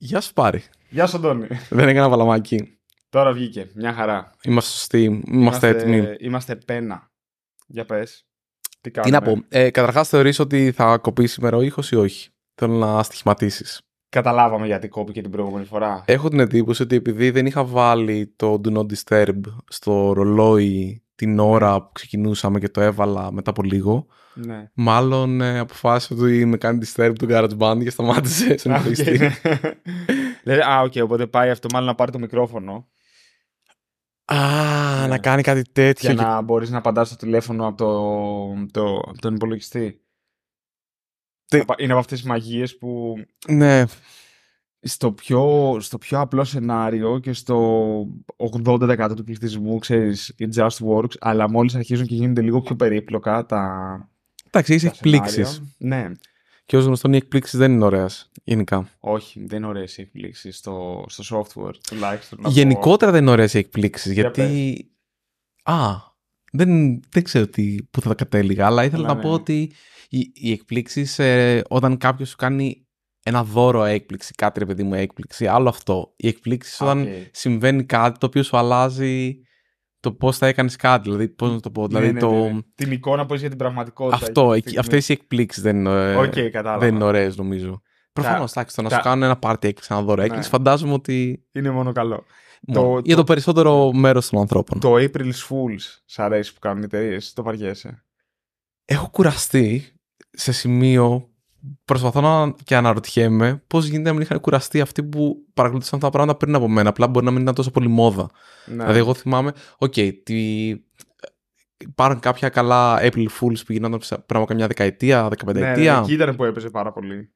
Γεια 0.00 0.20
σου 0.20 0.32
Πάρη. 0.32 0.62
Γεια 0.88 1.06
σου 1.06 1.16
Αντώνη. 1.16 1.46
Δεν 1.70 1.88
έκανα 1.88 2.08
παλαμάκι. 2.08 2.78
Τώρα 3.08 3.32
βγήκε. 3.32 3.70
Μια 3.74 3.92
χαρά. 3.92 4.30
Είμαστε 4.42 4.70
σωστοί. 4.70 5.22
Είμαστε, 5.26 5.68
έτοιμοι. 5.68 6.16
Είμαστε 6.18 6.56
πένα. 6.56 7.10
Για 7.66 7.84
πες. 7.84 8.26
Τι 8.60 8.78
Τι 8.80 8.90
κάνουμε; 8.90 9.18
να 9.18 9.22
πω. 9.22 9.44
Ε, 9.48 9.70
Καταρχάς, 9.70 10.08
θεωρείς 10.08 10.38
ότι 10.38 10.72
θα 10.72 10.98
κοπεί 10.98 11.26
σήμερα 11.26 11.56
ο 11.56 11.60
ήχος 11.60 11.90
ή 11.90 11.96
όχι; 11.96 12.30
Θέλω 12.54 12.74
να 12.74 13.02
στοιχηματίσεις. 13.02 13.80
Καταλάβαμε 14.08 14.66
γιατί 14.66 14.88
κόπηκε 14.88 15.20
την 15.20 15.30
προηγούμενη 15.30 15.64
φορά. 15.64 16.04
Έχω 16.06 16.28
την 16.28 16.40
εντύπωση 16.40 16.82
ότι 16.82 16.96
επειδή 16.96 17.30
δεν 17.30 17.46
είχα 17.46 17.64
βάλει 17.64 18.32
το 18.36 18.60
Do 18.64 18.76
Not 18.76 18.86
Disturb 18.92 19.40
στο 19.68 20.12
ρολόι 20.12 21.02
την 21.18 21.38
ώρα 21.38 21.82
που 21.82 21.90
ξεκινούσαμε 21.92 22.58
και 22.58 22.68
το 22.68 22.80
έβαλα 22.80 23.32
μετά 23.32 23.50
από 23.50 23.62
λίγο, 23.62 24.06
ναι. 24.34 24.70
μάλλον 24.74 25.40
ε, 25.40 25.58
αποφάσισε 25.58 26.14
ότι 26.14 26.44
με 26.44 26.56
κάνει 26.56 26.78
disturb 26.84 27.12
το 27.18 27.26
GarageBand 27.28 27.80
και 27.82 27.90
σταμάτησε 27.90 28.56
στον 28.58 28.72
Α, 28.72 28.74
υπολογιστή. 28.76 29.10
οκ, 29.12 29.18
ναι. 29.20 29.30
Δηλαδή, 30.42 30.60
Α, 30.70 30.80
οκ, 30.80 30.92
οπότε 31.02 31.26
πάει 31.26 31.50
αυτό 31.50 31.68
μάλλον 31.72 31.88
να 31.88 31.94
πάρει 31.94 32.10
το 32.12 32.18
μικρόφωνο 32.18 32.88
Α, 34.24 34.36
Ναι. 35.00 35.06
να 35.06 35.18
κάνει 35.18 35.42
κάτι 35.42 35.62
τέτοιο. 35.72 36.12
για 36.12 36.22
και- 36.22 36.28
να 36.28 36.40
μπορείς 36.40 36.70
να 36.70 36.78
απαντάς 36.78 37.06
στο 37.08 37.16
τηλέφωνο 37.16 37.66
από, 37.66 37.76
το, 37.76 38.80
το, 38.80 38.96
από 39.08 39.18
τον 39.20 39.34
υπολογιστή. 39.34 40.02
Τι- 41.46 41.62
Είναι 41.76 41.90
από 41.92 42.00
αυτές 42.00 42.18
τις 42.20 42.28
μαγείες 42.28 42.76
που 42.78 43.14
Ναι, 43.48 43.84
στο 44.80 45.12
πιο, 45.12 45.76
στο 45.80 45.98
πιο 45.98 46.20
απλό 46.20 46.44
σενάριο 46.44 47.18
και 47.18 47.32
στο 47.32 48.06
80% 48.36 49.12
του 49.16 49.24
πληθυσμού, 49.24 49.78
ξέρεις, 49.78 50.34
it 50.38 50.54
just 50.54 50.86
works, 50.96 51.14
αλλά 51.18 51.50
μόλις 51.50 51.74
αρχίζουν 51.74 52.06
και 52.06 52.14
γίνονται 52.14 52.42
λίγο 52.42 52.60
πιο 52.60 52.76
περίπλοκα 52.76 53.46
τα, 53.46 54.08
εντάξει, 54.46 54.74
είσαι 54.74 54.86
τα 54.86 54.92
εκπλήξει. 54.94 55.44
σενάρια. 55.44 55.62
Ναι, 55.78 56.12
Και 56.66 56.76
ως 56.76 56.84
γνωστόν 56.84 57.12
οι 57.12 57.16
εκπλήξεις 57.16 57.58
δεν 57.58 57.72
είναι 57.72 57.84
ωραίες 57.84 58.30
γενικά. 58.44 58.88
όχι, 58.98 59.44
δεν 59.46 59.58
είναι 59.58 59.66
ωραίες 59.66 59.96
οι 59.98 60.00
εκπλήξεις 60.02 60.56
στο, 60.56 61.04
στο 61.08 61.38
software, 61.38 61.74
τουλάχιστον. 61.88 62.38
να 62.40 62.48
πω. 62.48 62.54
Γενικότερα 62.54 63.12
δεν 63.12 63.22
είναι 63.22 63.30
ωραίες 63.30 63.54
οι 63.54 63.58
εκπλήξεις. 63.58 64.12
Για 64.12 64.22
Γιατί. 64.22 64.90
Α, 65.62 65.94
δεν, 66.52 67.00
δεν 67.08 67.22
ξέρω 67.22 67.46
τι, 67.46 67.76
πού 67.90 68.00
θα 68.00 68.08
τα 68.08 68.14
κατέληγα, 68.14 68.66
αλλά 68.66 68.84
ήθελα 68.84 69.04
Αλλά 69.04 69.14
να 69.14 69.14
ναι. 69.14 69.22
πω 69.28 69.30
ότι 69.32 69.72
οι, 70.08 70.30
οι 70.34 70.52
εκπλήξεις, 70.52 71.20
όταν 71.68 71.96
κάποιος 71.96 72.28
σου 72.28 72.36
κάνει 72.36 72.86
ένα 73.28 73.44
δώρο 73.44 73.84
έκπληξη, 73.84 74.32
κάτι 74.34 74.58
ρε 74.58 74.64
παιδί 74.66 74.82
μου 74.82 74.94
έκπληξη, 74.94 75.46
άλλο 75.46 75.68
αυτό. 75.68 76.12
Οι 76.16 76.28
εκπλήξεις 76.28 76.84
Α, 76.84 76.86
όταν 76.86 77.02
οκ. 77.02 77.08
συμβαίνει 77.32 77.84
κάτι 77.84 78.18
το 78.18 78.26
οποίο 78.26 78.42
σου 78.42 78.56
αλλάζει 78.56 79.40
το 80.00 80.12
πώς 80.12 80.38
θα 80.38 80.46
έκανες 80.46 80.76
κάτι. 80.76 81.02
Δηλαδή, 81.02 81.28
πώς 81.28 81.50
να 81.50 81.60
το 81.60 81.70
πω. 81.70 81.86
Δηλαδή, 81.86 82.06
Ναι, 82.06 82.12
ναι, 82.12 82.18
το... 82.20 82.30
ναι, 82.30 82.50
ναι. 82.50 82.58
Την 82.74 82.92
εικόνα 82.92 83.20
που 83.22 83.28
έχεις 83.28 83.40
για 83.40 83.48
την 83.48 83.58
πραγματικότητα. 83.58 84.16
Αυτό, 84.16 84.40
εκείνη 84.40 84.50
τη 84.52 84.56
εκεί- 84.58 84.68
στιγμή. 84.68 84.78
αυτές 84.80 85.08
οι 85.08 85.12
εκπλήξεις 85.12 85.62
δεν 85.62 85.76
είναι, 85.76 86.16
Οκ, 86.16 86.34
κατάλαβα. 86.52 86.78
δεν 86.78 86.94
είναι 86.94 87.04
ωραίες 87.04 87.36
νομίζω. 87.36 87.82
Προφανώς, 88.12 88.50
εντάξει, 88.50 88.76
το 88.76 88.82
να 88.82 88.88
τα- 88.88 88.94
σου 88.96 89.02
κάνουν 89.02 89.22
ένα 89.22 89.36
πάρτι 89.36 89.66
έκπληξη, 89.68 89.92
ένα 89.94 90.02
δώρο 90.02 90.16
Ναι. 90.20 90.24
έκπληξη, 90.24 90.48
φαντάζομαι 90.48 90.92
ότι 90.92 91.46
Είναι 91.52 91.70
μόνο 91.70 91.92
καλό. 91.92 92.24
μόνο, 92.60 92.80
Το- 92.94 93.00
για 93.04 93.16
το 93.16 93.24
περισσότερο 93.24 93.92
μέρος 93.92 94.28
των 94.28 94.40
ανθρώπων. 94.40 94.80
Το 94.80 94.94
April's 94.94 95.46
Fools 95.48 96.00
σ' 96.04 96.18
αρέσει 96.18 96.52
που 96.52 96.58
κάνουν 96.58 96.82
οι 96.82 96.84
εταιρείες, 96.84 97.32
το 97.32 97.42
βαριέσαι. 97.42 98.04
Έχω 98.84 99.08
κουραστεί 99.10 99.92
σε 100.30 100.52
σημείο, 100.52 101.28
προσπαθώ 101.88 102.20
να 102.20 102.54
και 102.64 102.76
αναρωτιέμαι 102.76 103.62
πώς 103.66 103.86
γίνεται 103.86 104.08
να 104.08 104.12
μην 104.12 104.22
είχαν 104.22 104.40
κουραστεί 104.40 104.80
αυτοί 104.80 105.02
που 105.02 105.36
παρακολουθούσαν 105.54 105.98
αυτά 105.98 106.10
τα 106.10 106.16
πράγματα 106.16 106.38
πριν 106.38 106.54
από 106.54 106.68
μένα. 106.68 106.88
Απλά 106.88 107.06
μπορεί 107.06 107.24
να 107.24 107.30
μην 107.30 107.42
ήταν 107.42 107.54
τόσο 107.54 107.70
πολύ 107.70 107.88
μόδα. 107.88 108.30
Ναι. 108.66 108.74
Δηλαδή, 108.74 108.98
εγώ 108.98 109.14
θυμάμαι, 109.14 109.52
οκ, 109.78 109.92
τι... 110.24 110.68
υπάρχουν 111.78 112.20
κάποια 112.20 112.48
καλά 112.48 112.98
April 113.00 113.26
Fools 113.40 113.64
που 113.66 113.72
γινόταν 113.72 113.98
πριν 114.26 114.40
από 114.40 114.44
καμιά 114.44 114.66
δεκαετία, 114.66 115.16
ναι, 115.16 115.22
ναι, 115.22 115.28
δεκαπενταετία. 115.28 115.92
ναι, 115.94 115.98
εκεί 115.98 116.12
ήταν 116.12 116.36
που 116.36 116.44
έπαιζε 116.44 116.70
πάρα 116.70 116.92
πολύ. 116.92 117.32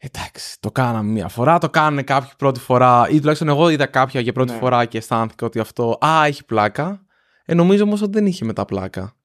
Εντάξει, 0.00 0.60
το 0.60 0.70
κάναμε 0.70 1.10
μία 1.10 1.28
φορά, 1.28 1.58
το 1.58 1.70
κάνανε 1.70 2.02
κάποιοι 2.02 2.30
πρώτη 2.38 2.60
φορά, 2.60 3.08
ή 3.10 3.18
τουλάχιστον 3.18 3.48
εγώ 3.48 3.68
είδα 3.68 3.86
κάποια 3.86 4.20
για 4.20 4.32
πρώτη 4.32 4.52
Ναι. 4.52 4.58
φορά 4.58 4.84
και 4.84 4.98
αισθάνθηκα 4.98 5.46
ότι 5.46 5.58
αυτό, 5.58 5.98
α, 6.06 6.24
έχει 6.26 6.44
πλάκα. 6.44 7.02
Ε, 7.44 7.54
νομίζω 7.54 7.84
όμως 7.84 8.02
ότι 8.02 8.12
δεν 8.12 8.26
είχε 8.26 8.44
μετά 8.44 8.64
πλάκα. 8.64 9.16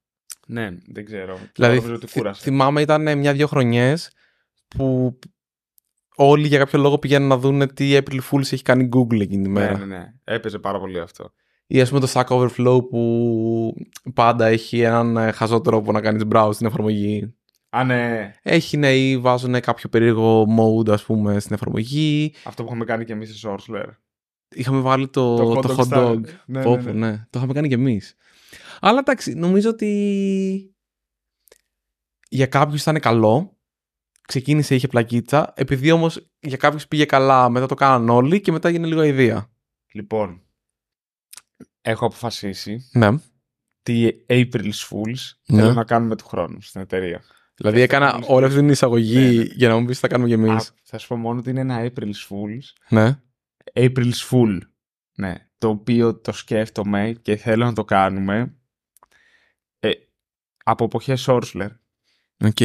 Ναι, 0.47 0.69
δεν 0.87 1.05
ξέρω. 1.05 1.37
Δηλαδή, 1.55 1.75
νομίζω 1.75 1.93
ότι 1.95 2.05
θυ- 2.07 2.17
κούρασε. 2.17 2.41
θυμάμαι 2.41 2.81
ήταν 2.81 3.17
μια-δυο 3.17 3.47
χρονιές 3.47 4.11
που 4.67 5.19
όλοι 6.15 6.47
για 6.47 6.57
κάποιο 6.57 6.79
λόγο 6.79 6.99
πηγαίνουν 6.99 7.27
να 7.27 7.37
δουν 7.37 7.73
τι 7.73 7.97
April 7.97 8.19
Fools 8.31 8.39
έχει 8.51 8.61
κάνει 8.61 8.89
Google 8.95 9.19
εκείνη 9.21 9.43
τη 9.43 9.49
Ναι, 9.49 9.59
μέρα. 9.59 9.77
ναι, 9.77 9.85
ναι. 9.85 10.13
Έπαιζε 10.23 10.59
πάρα 10.59 10.79
πολύ 10.79 10.99
αυτό. 10.99 11.31
Ή 11.67 11.81
ας 11.81 11.89
πούμε 11.89 11.99
το 12.01 12.07
Stack 12.13 12.25
Overflow 12.25 12.89
που 12.89 13.73
πάντα 14.13 14.45
έχει 14.45 14.79
έναν 14.79 15.17
ε, 15.17 15.31
χαζό 15.31 15.61
τρόπο 15.61 15.91
να 15.91 16.01
κάνεις 16.01 16.23
browse 16.31 16.49
στην 16.53 16.67
εφαρμογή. 16.67 17.33
Α, 17.69 17.83
ναι. 17.83 18.31
Έχει 18.41 18.77
ναι, 18.77 18.93
ή 18.95 19.17
βάζουν 19.17 19.59
κάποιο 19.59 19.89
περίεργο 19.89 20.45
mode, 20.59 20.89
ας 20.89 21.03
πούμε, 21.03 21.39
στην 21.39 21.53
εφαρμογή. 21.53 22.33
Αυτό 22.43 22.63
που 22.63 22.69
είχαμε 22.69 22.85
κάνει 22.85 23.05
και 23.05 23.13
εμείς 23.13 23.39
σε 23.39 23.47
Sourceler. 23.49 23.85
Είχαμε 24.55 24.79
βάλει 24.79 25.07
το, 25.09 25.35
το, 25.35 25.51
hot 25.55 25.65
hot 25.65 25.77
dog 25.77 25.87
dog. 25.97 26.13
stand. 26.15 26.21
Ναι, 26.45 26.61
Πω, 26.63 26.75
ναι, 26.75 26.83
πω, 26.83 26.91
ναι. 26.91 27.07
ναι. 27.09 27.17
Το 27.29 27.37
είχαμε 27.37 27.53
κάνει 27.53 27.67
κι 27.67 27.73
εμείς. 27.73 28.15
Αλλά 28.85 28.99
εντάξει, 28.99 29.33
νομίζω 29.33 29.69
ότι 29.69 30.75
για 32.29 32.45
κάποιους 32.45 32.81
ήταν 32.81 32.99
καλό. 32.99 33.57
Ξεκίνησε, 34.27 34.75
είχε 34.75 34.87
πλακίτσα. 34.87 35.53
Επειδή 35.55 35.91
όμως 35.91 36.29
για 36.39 36.57
κάποιους 36.57 36.87
πήγε 36.87 37.05
καλά, 37.05 37.49
μετά 37.49 37.65
το 37.65 37.75
κάναν 37.75 38.09
όλοι 38.09 38.41
και 38.41 38.51
μετά 38.51 38.67
έγινε 38.67 38.87
λίγο 38.87 38.99
αηδία. 39.01 39.51
Λοιπόν, 39.93 40.41
έχω 41.81 42.05
αποφασίσει 42.05 42.89
Ναι. 42.93 43.09
τι 43.83 44.07
April's 44.27 44.87
Fools 44.89 45.19
Ναι. 45.47 45.61
θέλω 45.61 45.73
να 45.73 45.83
κάνουμε 45.83 46.15
του 46.15 46.25
χρόνου 46.25 46.61
στην 46.61 46.81
εταιρεία. 46.81 47.21
Δηλαδή 47.55 47.77
Και 47.77 47.83
έκανα 47.83 48.07
αυτό 48.07 48.33
όλη 48.33 48.45
αυτή 48.45 48.57
την 48.57 48.69
εισαγωγή 48.69 49.15
Ναι, 49.19 49.31
ναι. 49.31 49.43
για 49.43 49.69
να 49.69 49.77
μου 49.79 49.85
πεις 49.85 49.95
τι 49.95 50.01
θα 50.01 50.07
κάνουμε 50.07 50.27
κι 50.29 50.33
εμείς. 50.35 50.69
Α, 50.69 50.73
θα 50.83 50.97
σου 50.97 51.07
πω 51.07 51.15
μόνο 51.15 51.39
ότι 51.39 51.49
είναι 51.49 51.59
ένα 51.59 51.91
April's 51.91 52.27
Fools. 52.29 52.63
Ναι. 52.89 53.19
April's 53.73 54.29
Fool. 54.29 54.57
Ναι. 55.15 55.47
Το 55.57 55.69
οποίο 55.69 56.19
το 56.19 56.31
σκέφτομαι 56.31 57.19
και 57.21 57.35
θέλω 57.35 57.65
να 57.65 57.73
το 57.73 57.85
κάνουμε 57.85 58.39
ε, 58.39 58.53
από 60.63 60.83
εποχές 60.83 61.25
SourceLair. 61.29 61.69
Ok. 62.39 62.57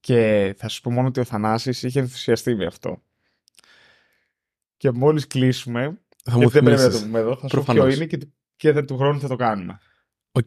Και 0.00 0.54
θα 0.58 0.68
σου 0.68 0.80
πω 0.80 0.90
μόνο 0.90 1.08
ότι 1.08 1.20
ο 1.20 1.24
Θανάσης 1.24 1.82
είχε 1.82 2.00
ενθουσιαστεί 2.00 2.54
με 2.54 2.66
αυτό. 2.66 3.02
Και 4.76 4.90
μόλις 4.90 5.26
κλείσουμε, 5.26 5.82
Θα 6.24 6.36
γιατί 6.38 6.40
μου 6.44 6.48
δεν 6.48 6.62
πρέπει 6.64 6.80
να 6.80 6.84
το 6.84 6.90
θυμίσεις. 6.90 7.06
πούμε 7.06 7.18
εδώ, 7.18 7.36
θα 7.36 7.48
σου 7.48 7.56
πω 7.56 7.62
ποιο 7.62 7.72
Προφανώς. 7.74 7.96
είναι 7.96 8.06
και, 8.06 8.28
και 8.56 8.72
θα, 8.72 8.84
του 8.84 8.96
χρόνου 8.96 9.20
θα 9.20 9.28
το 9.28 9.36
κάνουμε. 9.36 9.78
Οκ. 10.32 10.46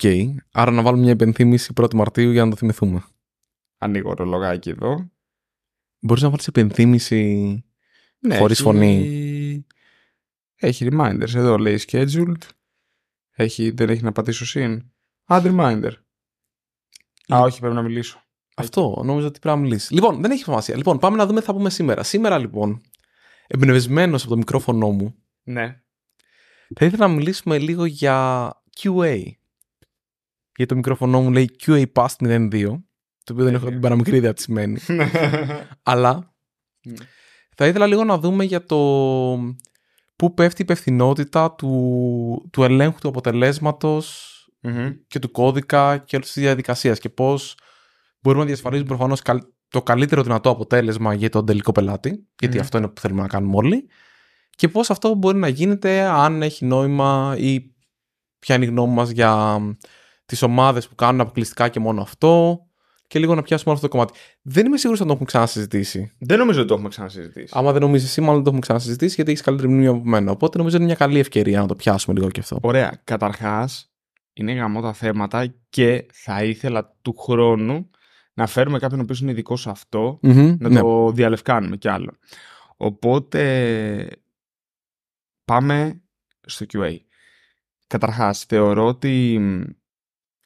Άρα 0.51 0.71
να 0.71 0.81
βάλουμε 0.81 1.03
μια 1.03 1.11
υπενθύμηση 1.11 1.73
1η 1.81 1.93
Μαρτίου 1.93 2.31
για 2.31 2.43
να 2.43 2.49
το 2.49 2.55
θυμηθούμε. 2.55 3.03
Ανοίγω 3.77 4.13
το 4.13 4.25
ρολογάκι 4.25 4.69
εδώ. 4.69 5.09
Μπορείς 5.99 6.23
να 6.23 6.29
βάλεις 6.29 6.47
υπενθύμηση 6.47 7.23
Ναι, 8.19 8.37
χωρίς 8.37 8.59
έχει- 8.59 8.67
φωνή; 8.69 9.65
Έχει 10.55 10.87
reminders 10.91 11.33
εδώ, 11.35 11.57
λέει 11.57 11.79
scheduled. 11.87 12.41
Έχει, 13.31 13.69
δεν 13.71 13.89
έχει 13.89 14.03
να 14.03 14.11
πατήσω 14.11 14.45
συν. 14.45 14.91
Add 15.27 15.43
reminder. 15.57 15.91
Α, 17.33 17.39
όχι, 17.39 17.59
πρέπει 17.59 17.75
να 17.75 17.81
μιλήσω. 17.81 18.21
Αυτό 18.55 19.01
νομίζω 19.05 19.27
ότι 19.27 19.39
πρέπει 19.39 19.57
να 19.57 19.63
μιλήσεις. 19.63 19.91
Λοιπόν, 19.91 20.21
δεν 20.21 20.31
έχει 20.31 20.43
σημασία. 20.43 20.75
Λοιπόν, 20.77 20.99
πάμε 20.99 21.17
να 21.17 21.25
δούμε 21.25 21.39
τι 21.39 21.45
θα 21.45 21.53
πούμε 21.53 21.69
σήμερα. 21.69 22.03
Σήμερα, 22.03 22.37
λοιπόν, 22.37 22.81
εμπνευσμένος 23.47 24.21
από 24.21 24.29
το 24.31 24.37
μικρόφωνο 24.37 24.89
μου, 24.91 25.15
Ναι. 25.43 25.81
θα 26.75 26.85
ήθελα 26.85 27.07
να 27.07 27.13
μιλήσουμε 27.13 27.57
λίγο 27.57 27.85
για 27.85 28.49
QA. 28.79 29.21
Γιατί 30.55 30.65
το 30.73 30.75
μικρόφωνο 30.75 31.21
μου 31.21 31.31
λέει 31.31 31.49
QA 31.65 31.85
Past 31.93 32.15
02, 32.19 32.83
το 33.23 33.33
οποίο 33.33 33.43
δεν 33.45 33.53
έχω 33.53 33.63
Τέλεια. 33.63 33.71
την 33.71 33.79
παραμικρή 33.81 34.17
ιδέα 34.17 34.33
τι 34.33 34.41
σημαίνει. 34.41 34.79
Αλλά 35.83 36.33
Ναι. 36.85 36.93
θα 37.55 37.67
ήθελα 37.67 37.87
λίγο 37.87 38.03
να 38.03 38.17
δούμε 38.17 38.43
για 38.43 38.65
το 38.65 38.77
πού 40.15 40.33
πέφτει 40.33 40.61
η 40.61 40.63
υπευθυνότητα 40.63 41.51
του, 41.51 42.49
του 42.51 42.63
ελέγχου 42.63 42.99
του 42.99 43.07
αποτελέσματος 43.07 44.28
Μμμ. 44.61 44.89
και 45.07 45.19
του 45.19 45.31
κώδικα 45.31 45.97
και 45.97 46.15
όλης 46.15 46.31
της 46.31 46.41
διαδικασίας 46.43 46.99
και 46.99 47.09
πώς 47.09 47.57
μπορούμε 48.19 48.43
να 48.43 48.49
διασφαλίσουμε 48.49 48.87
προφανώς 48.87 49.21
το 49.67 49.81
καλύτερο 49.83 50.23
δυνατό 50.23 50.49
αποτέλεσμα 50.49 51.13
για 51.13 51.29
τον 51.29 51.45
τελικό 51.45 51.71
πελάτη, 51.71 52.27
γιατί 52.39 52.55
Μμμ. 52.55 52.61
αυτό 52.61 52.77
είναι 52.77 52.87
που 52.87 53.01
θέλουμε 53.01 53.21
να 53.21 53.27
κάνουμε 53.27 53.55
όλοι, 53.55 53.87
και 54.49 54.67
πώς 54.67 54.89
αυτό 54.89 55.13
μπορεί 55.15 55.37
να 55.37 55.47
γίνεται 55.47 56.01
αν 56.01 56.41
έχει 56.41 56.65
νόημα 56.65 57.35
ή 57.37 57.73
ποια 58.39 58.55
είναι 58.55 58.65
η 58.65 58.67
γνώμη 58.67 58.93
μας 58.93 59.09
για 59.09 59.59
τις 60.25 60.41
ομάδες 60.41 60.87
που 60.87 60.95
κάνουν 60.95 61.21
αποκλειστικά 61.21 61.69
και 61.69 61.79
μόνο 61.79 62.01
αυτό, 62.01 62.63
και 63.07 63.19
λίγο 63.19 63.35
να 63.35 63.41
πιάσουμε 63.41 63.69
όλο 63.71 63.79
αυτό 63.79 63.87
το 63.87 63.97
κομμάτι. 63.97 64.19
Δεν 64.41 64.65
είμαι 64.65 64.77
σίγουρος 64.77 65.01
αν 65.01 65.07
το 65.07 65.13
έχουμε 65.13 65.27
ξανασυζητήσει. 65.27 66.11
Δεν 66.19 66.37
νομίζω 66.37 66.59
ότι 66.59 66.67
το 66.67 66.73
έχουμε 66.73 66.89
ξανασυζητήσει. 66.89 67.49
Άμα 67.51 67.71
δεν 67.71 67.81
νομίζεις 67.81 68.09
εσύ, 68.09 68.19
μάλλον 68.21 68.35
δεν 68.35 68.43
το 68.43 68.49
έχουμε 68.49 68.61
ξανασυζητήσει, 68.61 69.15
γιατί 69.15 69.31
έχεις 69.31 69.43
καλύτερη 69.43 69.69
μνήμη 69.69 69.87
από 69.87 70.01
μένα. 70.03 70.31
Οπότε 70.31 70.57
νομίζω 70.57 70.75
είναι 70.75 70.85
μια 70.85 70.95
καλή 70.95 71.19
ευκαιρία 71.19 71.59
να 71.59 71.67
το 71.67 71.75
πιάσουμε 71.75 72.15
λίγο 72.15 72.29
και 72.29 72.39
αυτό. 72.39 72.59
Ωραία. 72.61 73.01
Καταρχάς, 73.03 73.88
είναι 74.39 74.53
γαμό 74.53 74.81
τα 74.81 74.93
θέματα 74.93 75.53
και 75.69 76.05
θα 76.11 76.43
ήθελα 76.43 76.95
του 77.01 77.15
χρόνου 77.17 77.89
να 78.33 78.47
φέρουμε 78.47 78.79
κάποιον 78.79 78.99
ο 78.99 79.03
οποίος 79.03 79.19
είναι 79.21 79.31
ειδικός 79.31 79.61
σε 79.61 79.69
αυτό, 79.69 80.19
Μμμ, 80.21 80.55
να 80.59 80.69
ναι. 80.69 80.79
το 80.79 81.11
διαλευκάνουμε 81.11 81.77
κι 81.77 81.87
άλλο. 81.87 82.11
Οπότε 82.77 84.07
πάμε 85.45 86.01
στο 86.41 86.65
QA. 86.73 86.97
Καταρχάς, 87.87 88.43
θεωρώ 88.43 88.85
ότι 88.85 89.37
μ, 89.39 89.61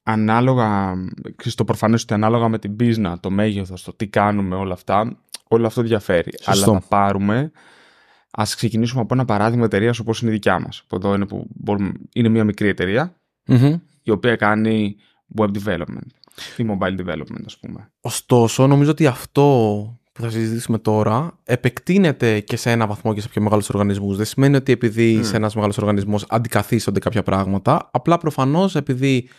ανάλογα, 0.03 0.93
ξέρεις, 1.35 1.55
το 1.55 1.63
προφανές 1.63 2.03
ότι 2.03 2.13
ανάλογα 2.13 2.47
με 2.47 2.59
την 2.59 2.75
πίσνα, 2.75 3.19
το 3.19 3.29
μέγεθος, 3.29 3.83
το 3.83 3.93
τι 3.93 4.07
κάνουμε, 4.07 4.55
όλα 4.55 4.73
αυτά, 4.73 5.19
όλο 5.47 5.67
αυτό 5.67 5.81
διαφέρει. 5.81 6.31
Σωστό. 6.41 6.69
Αλλά 6.69 6.79
θα 6.79 6.87
πάρουμε 6.87 7.51
Ας 8.35 8.55
ξεκινήσουμε 8.55 9.01
από 9.01 9.13
ένα 9.13 9.25
παράδειγμα 9.25 9.65
εταιρείας 9.65 9.99
όπως 9.99 10.21
είναι 10.21 10.31
η 10.31 10.33
δικιά 10.33 10.59
μας. 10.59 10.81
Από 10.85 10.95
εδώ 10.95 11.15
είναι 11.15 11.25
που 11.25 11.47
μπορούμε, 11.49 11.91
είναι 12.13 12.29
μια 12.29 12.43
μικρή 12.43 12.67
εταιρεία 12.67 13.15
Μμμ. 13.45 13.75
η 14.03 14.11
οποία 14.11 14.35
κάνει 14.35 14.95
web 15.37 15.49
development 15.63 16.07
ή 16.57 16.65
mobile 16.69 16.99
development 16.99 17.43
ας 17.45 17.57
πούμε. 17.57 17.91
Ωστόσο, 18.01 18.67
νομίζω 18.67 18.91
ότι 18.91 19.07
αυτό 19.07 19.43
που 20.11 20.21
θα 20.21 20.29
συζητήσουμε 20.29 20.77
τώρα 20.77 21.39
επεκτείνεται 21.43 22.39
και 22.39 22.55
σε 22.55 22.71
ένα 22.71 22.87
βαθμό 22.87 23.13
και 23.13 23.21
σε 23.21 23.29
πιο 23.29 23.41
μεγάλους 23.41 23.69
οργανισμούς. 23.69 24.17
Δεν 24.17 24.25
σημαίνει 24.25 24.55
ότι 24.55 24.71
επειδή 24.71 25.15
Μμ. 25.15 25.23
σε 25.23 25.35
ένας 25.35 25.55
μεγάλος 25.55 25.77
οργανισμός 25.77 26.25
αντικαθίστανται 26.29 26.99
κάποια 26.99 27.23
πράγματα, 27.23 27.89
απλά 27.93 28.17
προφανώς 28.17 28.75
επειδή 28.75 29.29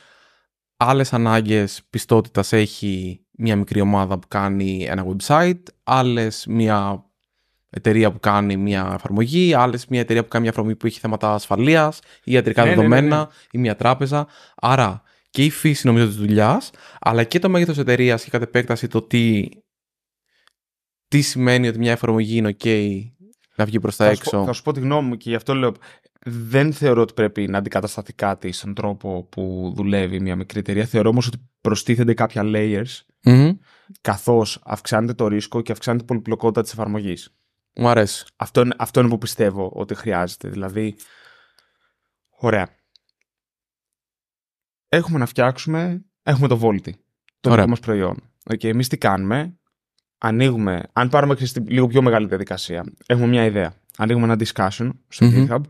άλλες 0.77 1.13
ανάγκες 1.13 1.83
πιστότητας 1.91 2.53
έχει 2.53 3.25
μια 3.31 3.57
μικρή 3.57 3.81
ομάδα 3.81 4.19
που 4.19 4.29
κάνει 4.29 4.87
ένα 4.89 5.07
website, 5.07 5.63
άλλες 5.83 6.47
μια 6.49 7.05
εταιρεία 7.77 8.13
που 8.13 8.21
κάνει 8.21 8.57
μια 8.57 8.91
εφαρμογή, 8.95 9.55
άλλες 9.55 9.87
μια 9.87 10.01
εταιρεία 10.01 10.23
που 10.23 10.29
κάνει 10.29 10.43
μια 10.43 10.53
εφαρμογή 10.53 10.77
που 10.77 10.87
έχει 10.87 11.01
θέματα 11.01 11.35
ασφαλείας 11.35 11.99
ή 12.25 12.33
ιατρικά 12.33 12.65
Ναι, 12.65 12.69
ναι, 12.69 12.75
ναι, 12.75 12.83
δεδομένα 12.83 13.19
ναι. 13.19 13.27
ή 13.51 13.59
μια 13.59 13.77
τράπεζα. 13.77 14.27
Άρα 14.55 15.03
και 15.31 15.45
η 15.45 15.51
φύση 15.51 15.87
νομίζω 15.87 16.07
της 16.07 16.17
δουλειάς, 16.17 16.71
αλλά 17.01 17.25
και 17.25 17.39
το 17.39 17.49
μέγεθος 17.49 17.79
εταιρείας 17.79 18.25
και 18.25 18.31
κατ' 18.31 18.43
επέκταση 18.43 18.89
το 18.89 19.03
τι, 19.03 19.49
τι 21.09 21.21
σημαίνει 21.21 21.69
ότι 21.69 21.79
μια 21.79 21.93
εφαρμογή 21.93 22.37
είναι 22.37 22.57
ok 22.63 22.99
να 23.57 23.65
βγει 23.65 23.81
προς 23.81 23.97
τα 23.97 24.05
Θα 24.05 24.15
σου, 24.15 24.21
έξω. 24.21 24.39
πω, 24.39 24.45
θα 24.45 24.53
σου 24.53 24.63
πω 24.63 24.73
τη 24.73 24.81
γνώμη 24.81 25.09
μου 25.09 25.17
και 25.17 25.29
γι' 25.31 25.37
αυτό 25.37 25.55
λέω 25.55 25.73
δεν 26.27 26.73
θεωρώ 26.73 27.03
ότι 27.03 27.13
πρέπει 27.13 27.49
να 27.49 27.59
αντικατασταθεί 27.59 28.13
κάτι 28.13 28.53
στον 28.53 28.75
τρόπο 28.75 29.29
που 29.31 29.73
δουλεύει 29.77 30.21
μια 30.21 30.37
μικρή 30.37 30.59
εταιρεία. 30.59 30.85
Θεωρώ 30.85 31.09
όμως 31.09 31.27
ότι 31.27 31.37
προστίθενται 31.61 32.15
κάποια 32.15 32.43
layers 32.45 33.01
Μμμ. 33.25 33.51
καθώς 34.01 34.61
αυξάνεται 34.65 35.15
το 35.15 35.29
ρίσκο 35.29 35.63
και 35.63 35.73
αυξάνεται 35.73 36.03
η 36.03 36.07
πολυπλοκότητα 36.07 36.63
της 36.63 36.73
εφαρμογής. 36.73 37.35
Μου 37.75 37.89
αρέσει. 37.89 38.25
Αυτό 38.37 38.61
είναι, 38.61 38.75
αυτό 38.79 39.01
είναι 39.01 39.09
που 39.09 39.19
πιστεύω 39.19 39.71
ότι 39.75 39.95
χρειάζεται. 39.95 40.49
Δηλαδή, 40.49 40.97
ωραία. 42.29 42.69
Έχουμε 44.89 45.19
να 45.19 45.27
φτιάξουμε, 45.27 46.05
έχουμε 46.23 46.49
το 46.49 46.61
Volti, 46.63 46.91
το 47.41 47.51
Ωραία. 47.51 47.57
δικό 47.57 47.69
μας 47.69 47.81
προϊόν. 47.81 48.33
Okay, 48.51 48.65
εμείς 48.65 48.89
τι 48.89 48.99
κάνουμε, 48.99 49.59
ανοίγουμε, 50.19 50.83
αν 50.93 51.09
πάρουμε 51.09 51.35
και 51.35 51.47
στη 51.47 51.61
λίγο 51.61 51.87
πιο 51.87 52.03
μεγάλη 52.03 52.27
διαδικασία, 52.27 52.85
έχουμε 53.07 53.27
μια 53.27 53.45
ιδέα. 53.45 53.75
Ανοίγουμε 53.97 54.25
ένα 54.25 54.37
discussion 54.39 54.91
στο 55.09 55.25
Μμμ. 55.25 55.47
GitHub, 55.49 55.61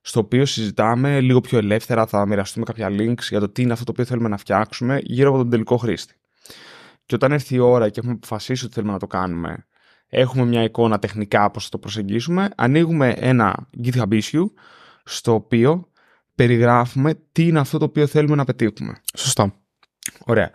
στο 0.00 0.20
οποίο 0.20 0.46
συζητάμε 0.46 1.20
λίγο 1.20 1.40
πιο 1.40 1.58
ελεύθερα, 1.58 2.06
θα 2.06 2.26
μοιραστούμε 2.26 2.64
κάποια 2.64 2.88
links 2.90 3.22
για 3.28 3.40
το 3.40 3.48
τι 3.48 3.62
είναι 3.62 3.72
αυτό 3.72 3.84
το 3.84 3.90
οποίο 3.90 4.04
θέλουμε 4.04 4.28
να 4.28 4.36
φτιάξουμε 4.36 5.00
γύρω 5.02 5.28
από 5.28 5.38
τον 5.38 5.50
τελικό 5.50 5.76
χρήστη. 5.76 6.14
Και 7.06 7.14
όταν 7.14 7.32
έρθει 7.32 7.54
η 7.54 7.58
ώρα 7.58 7.88
και 7.88 7.98
έχουμε 8.00 8.14
αποφασίσει 8.14 8.64
ότι 8.64 8.74
θέλουμε 8.74 8.92
να 8.92 8.98
το 8.98 9.06
κάνουμε, 9.06 9.66
έχουμε 10.08 10.44
μια 10.44 10.62
εικόνα 10.62 10.98
τεχνικά 10.98 11.50
πώς 11.50 11.64
θα 11.64 11.70
το 11.70 11.78
προσεγγίσουμε, 11.78 12.50
ανοίγουμε 12.56 13.08
ένα 13.08 13.68
GitHub 13.84 14.20
issue 14.20 14.50
στο 15.04 15.34
οποίο 15.34 15.90
περιγράφουμε 16.34 17.14
τι 17.32 17.46
είναι 17.46 17.58
αυτό 17.58 17.78
το 17.78 17.84
οποίο 17.84 18.06
θέλουμε 18.06 18.36
να 18.36 18.44
πετύχουμε. 18.44 19.00
Σωστά. 19.16 19.54
Ωραία. 20.24 20.50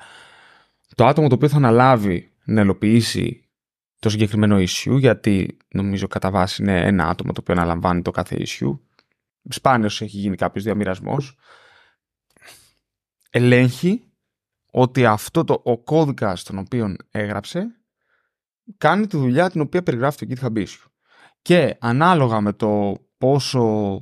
Το 0.95 1.06
άτομο 1.06 1.27
το 1.27 1.36
οποίο 1.36 1.50
θα 1.50 1.57
αναλάβει 1.57 2.31
να 2.44 2.62
ελοποιήσει 2.62 3.50
το 4.00 4.09
συγκεκριμένο 4.09 4.57
issue, 4.57 4.98
γιατί 5.00 5.57
νομίζω 5.71 6.07
κατά 6.07 6.31
βάση 6.31 6.62
είναι 6.62 6.81
ένα 6.81 7.07
άτομο 7.07 7.31
το 7.31 7.42
οποίο 7.42 7.54
αναλαμβάνει 7.54 8.01
το 8.01 8.12
κάθε 8.12 8.38
issue, 8.39 8.80
σπάνιος 9.50 10.01
έχει 10.01 10.18
γίνει 10.18 10.36
κάποιος 10.36 10.63
διαμοιρασμός, 10.63 11.38
ελέγχει 13.30 14.04
ότι 14.71 15.06
αυτό 15.06 15.44
το, 15.44 15.62
ο 15.63 15.77
κώδικας 15.77 16.44
τον 16.44 16.57
οποίο 16.57 16.95
έγραψε 17.12 17.81
κάνει 18.77 19.07
τη 19.07 19.18
δουλειά 19.18 19.50
την 19.50 19.62
οποία 19.62 19.83
περιγράφει 19.83 20.25
το 20.25 20.35
GitHub 20.35 20.57
issue. 20.57 20.85
Και 21.41 21.77
ανάλογα 21.79 22.41
με 22.41 22.53
το 22.53 22.95
πόσο 23.18 23.95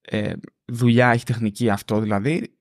ε, 0.00 0.32
δουλειά 0.64 1.10
έχει 1.10 1.24
τεχνική 1.24 1.70
αυτό 1.70 2.00
δηλαδή, 2.00 2.58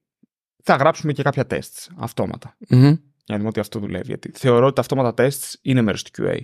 θα 0.64 0.76
γράψουμε 0.76 1.14
και 1.14 1.24
κάποια 1.24 1.46
tests 1.50 1.88
αυτόματα. 1.98 2.58
Μμμ. 2.70 2.80
Για 3.26 3.34
να 3.34 3.38
δούμε 3.38 3.48
ότι 3.48 3.60
αυτό 3.60 3.80
δουλεύει. 3.80 4.06
Γιατί 4.08 4.32
θεωρώ 4.34 4.66
ότι 4.66 4.76
τα 4.76 4.82
αυτόματα 4.82 5.24
tests 5.24 5.54
είναι 5.62 5.82
μέρος 5.82 6.04
του 6.04 6.12
QA. 6.18 6.40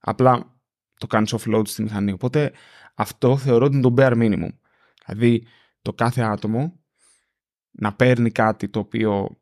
Απλά 0.00 0.60
το 0.96 1.06
κάνεις 1.06 1.34
offload 1.34 1.62
στη 1.66 1.82
μηχανή. 1.82 2.12
Οπότε 2.12 2.52
αυτό 2.94 3.36
θεωρώ 3.36 3.64
ότι 3.64 3.74
είναι 3.76 3.82
το 3.82 3.94
bare 3.96 4.12
minimum. 4.12 4.50
Δηλαδή 5.06 5.46
το 5.82 5.92
κάθε 5.92 6.22
άτομο 6.22 6.80
να 7.70 7.94
παίρνει 7.94 8.30
κάτι 8.30 8.68
το 8.68 8.78
οποίο 8.78 9.41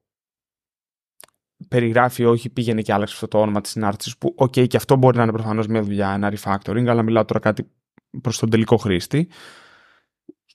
περιγράφει 1.69 2.25
όχι 2.25 2.49
πήγαινε 2.49 2.83
και 2.83 2.93
άλλαξε 2.93 3.15
αυτό 3.15 3.29
το 3.29 3.41
όνομα 3.41 3.61
της 3.61 3.71
συνάρτησης 3.71 4.19
που 4.19 4.35
οκ 4.37 4.51
και 4.51 4.77
αυτό 4.77 4.97
μπορεί 4.97 5.17
να 5.17 5.23
είναι 5.23 5.33
προφανώς 5.33 5.67
μια 5.67 5.83
δουλειά, 5.83 6.11
ένα 6.11 6.33
refactoring 6.37 6.87
αλλά 6.87 7.03
μιλάω 7.03 7.25
τώρα 7.25 7.41
κάτι 7.41 7.71
προς 8.21 8.39
τον 8.39 8.51
τελικό 8.51 8.77
χρήστη 8.77 9.29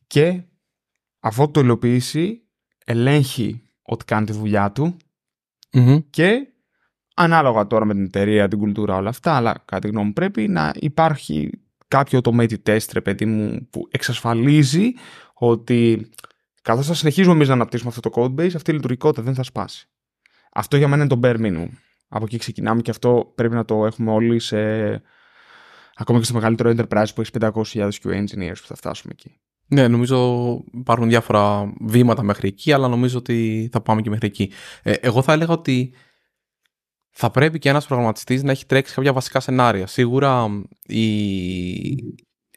και 0.07 0.43
αφού 1.19 1.51
το 1.51 1.59
υλοποιήσει 1.59 2.41
ελέγχει 2.85 3.61
ότι 3.81 4.05
κάνει 4.05 4.25
τη 4.25 4.33
δουλειά 4.33 4.71
του 4.71 4.97
Μμμ. 5.71 5.97
και 6.09 6.47
ανάλογα 7.15 7.67
τώρα 7.67 7.85
με 7.85 7.93
την 7.93 8.03
εταιρεία, 8.03 8.47
την 8.47 8.59
κουλτούρα, 8.59 8.95
όλα 8.95 9.09
αυτά, 9.09 9.35
αλλά 9.35 9.53
κατά 9.65 9.79
τη 9.79 9.87
γνώμη 9.87 10.05
μου 10.05 10.13
πρέπει 10.13 10.47
να 10.47 10.73
υπάρχει 10.75 11.49
κάποιο 11.87 12.19
automated 12.23 12.57
test, 12.65 12.87
ρε 12.93 13.01
παιδί 13.01 13.25
μου, 13.25 13.67
που 13.69 13.87
εξασφαλίζει 13.91 14.93
ότι 15.33 16.09
καθώς 16.61 16.87
θα 16.87 16.93
συνεχίζουμε 16.93 17.35
εμείς 17.35 17.47
να 17.47 17.53
αναπτύσσουμε 17.53 17.91
αυτό 17.95 18.09
το 18.09 18.21
code 18.21 18.41
base, 18.41 18.55
αυτή 18.55 18.71
η 18.71 18.73
λειτουργικότητα 18.73 19.21
δεν 19.21 19.35
θα 19.35 19.43
σπάσει. 19.43 19.89
Αυτό 20.57 20.77
για 20.77 20.87
μένα 20.87 21.03
είναι 21.03 21.15
το 21.15 21.19
bare 21.23 21.45
minimum. 21.45 21.69
Από 22.07 22.25
εκεί 22.25 22.37
ξεκινάμε 22.37 22.81
και 22.81 22.89
αυτό 22.89 23.31
πρέπει 23.35 23.53
να 23.53 23.65
το 23.65 23.85
έχουμε 23.85 24.11
όλοι 24.11 24.39
σε... 24.39 24.57
Ακόμα 25.95 26.19
και 26.19 26.25
στο 26.25 26.33
μεγαλύτερο 26.33 26.73
enterprise 26.77 27.07
που 27.15 27.21
έχει 27.21 27.31
500.000 27.39 27.89
QA 28.03 28.23
engineers 28.23 28.57
που 28.61 28.67
θα 28.67 28.75
φτάσουμε 28.75 29.13
εκεί. 29.17 29.39
Ναι, 29.67 29.87
νομίζω 29.87 30.61
υπάρχουν 30.73 31.07
διάφορα 31.07 31.73
βήματα 31.79 32.23
μέχρι 32.23 32.47
εκεί, 32.47 32.71
αλλά 32.71 32.87
νομίζω 32.87 33.17
ότι 33.17 33.69
θα 33.71 33.81
πάμε 33.81 34.01
και 34.01 34.09
μέχρι 34.09 34.27
εκεί. 34.27 34.51
Ε, 34.83 34.91
εγώ 34.91 35.21
θα 35.21 35.33
έλεγα 35.33 35.53
ότι 35.53 35.93
θα 37.09 37.31
πρέπει 37.31 37.59
και 37.59 37.69
ένας 37.69 37.85
προγραμματιστής 37.85 38.43
να 38.43 38.51
έχει 38.51 38.65
τρέξει 38.65 38.93
κάποια 38.93 39.13
βασικά 39.13 39.39
σενάρια. 39.39 39.87
Σίγουρα 39.87 40.47
η... 40.85 41.95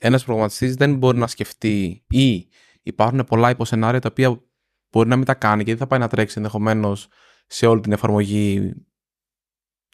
ένας 0.00 0.24
προγραμματιστής 0.24 0.74
δεν 0.74 0.96
μπορεί 0.96 1.18
να 1.18 1.26
σκεφτεί 1.26 2.04
ή 2.08 2.48
υπάρχουν 2.82 3.24
πολλά 3.24 3.50
υποσενάρια 3.50 4.00
τα 4.00 4.08
οποία 4.10 4.42
μπορεί 4.90 5.08
να 5.08 5.16
μην 5.16 5.24
τα 5.24 5.34
κάνει 5.34 5.64
και 5.64 5.70
δεν 5.70 5.78
θα 5.78 5.86
πάει 5.86 5.98
να 5.98 6.08
τρέξει 6.08 6.34
ενδεχομένως 6.36 7.08
σε 7.48 7.66
όλη 7.66 7.80
την 7.80 7.92
εφαρμογή 7.92 8.74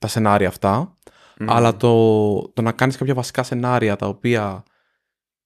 τα 0.00 0.06
σενάρια 0.06 0.48
αυτά. 0.48 0.98
Αλλά 1.46 1.76
το, 1.76 2.52
το 2.52 2.62
να 2.62 2.72
κάνεις 2.72 2.96
κάποια 2.96 3.14
βασικά 3.14 3.42
σενάρια 3.42 3.96
τα 3.96 4.06
οποία 4.06 4.62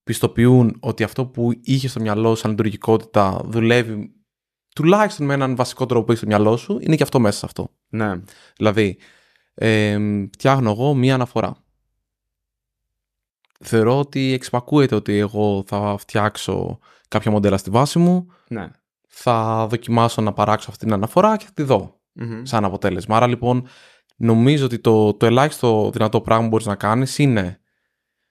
πιστοποιούν 0.04 0.76
ότι 0.80 1.02
αυτό 1.02 1.26
που 1.26 1.50
είχε 1.62 1.88
στο 1.88 2.00
μυαλό 2.00 2.28
σου 2.34 2.40
σαν 2.40 2.50
λειτουργικότητα 2.50 3.40
δουλεύει 3.44 4.12
τουλάχιστον 4.74 5.26
με 5.26 5.34
έναν 5.34 5.56
βασικό 5.56 5.86
τρόπο 5.86 6.04
που 6.04 6.10
έχεις 6.10 6.22
στο 6.22 6.30
μυαλό 6.30 6.56
σου, 6.56 6.78
είναι 6.80 6.96
και 6.96 7.02
αυτό 7.02 7.20
μέσα 7.20 7.38
σε 7.38 7.46
αυτό. 7.46 7.70
Ναι. 7.88 8.20
Δηλαδή, 8.56 8.98
ε, 9.54 9.98
φτιάχνω 10.32 10.70
εγώ 10.70 10.94
μία 10.94 11.14
αναφορά. 11.14 11.56
Θεωρώ 13.60 13.98
ότι 13.98 14.32
εξυπακούεται 14.32 14.94
ότι 14.94 15.16
εγώ 15.16 15.64
θα 15.66 15.96
φτιάξω 15.98 16.78
κάποια 17.08 17.30
μοντέλα 17.30 17.56
στη 17.56 17.70
βάση 17.70 17.98
μου, 17.98 18.26
ναι. 18.48 18.70
θα 19.08 19.66
δοκιμάσω 19.70 20.22
να 20.22 20.32
παράξω 20.32 20.70
αυτή 20.70 20.84
την 20.84 20.94
αναφορά 20.94 21.36
και 21.36 21.44
θα 21.44 21.52
τη 21.54 21.62
δω 21.62 21.97
Μμμ. 22.18 22.42
σαν 22.44 22.64
αποτέλεσμα. 22.64 23.16
Άρα 23.16 23.26
λοιπόν 23.26 23.66
νομίζω 24.16 24.64
ότι 24.64 24.78
το, 24.78 25.14
το 25.14 25.26
ελάχιστο 25.26 25.90
δυνατό 25.92 26.20
πράγμα 26.20 26.42
που 26.42 26.48
μπορείς 26.48 26.66
να 26.66 26.74
κάνεις 26.74 27.18
είναι 27.18 27.60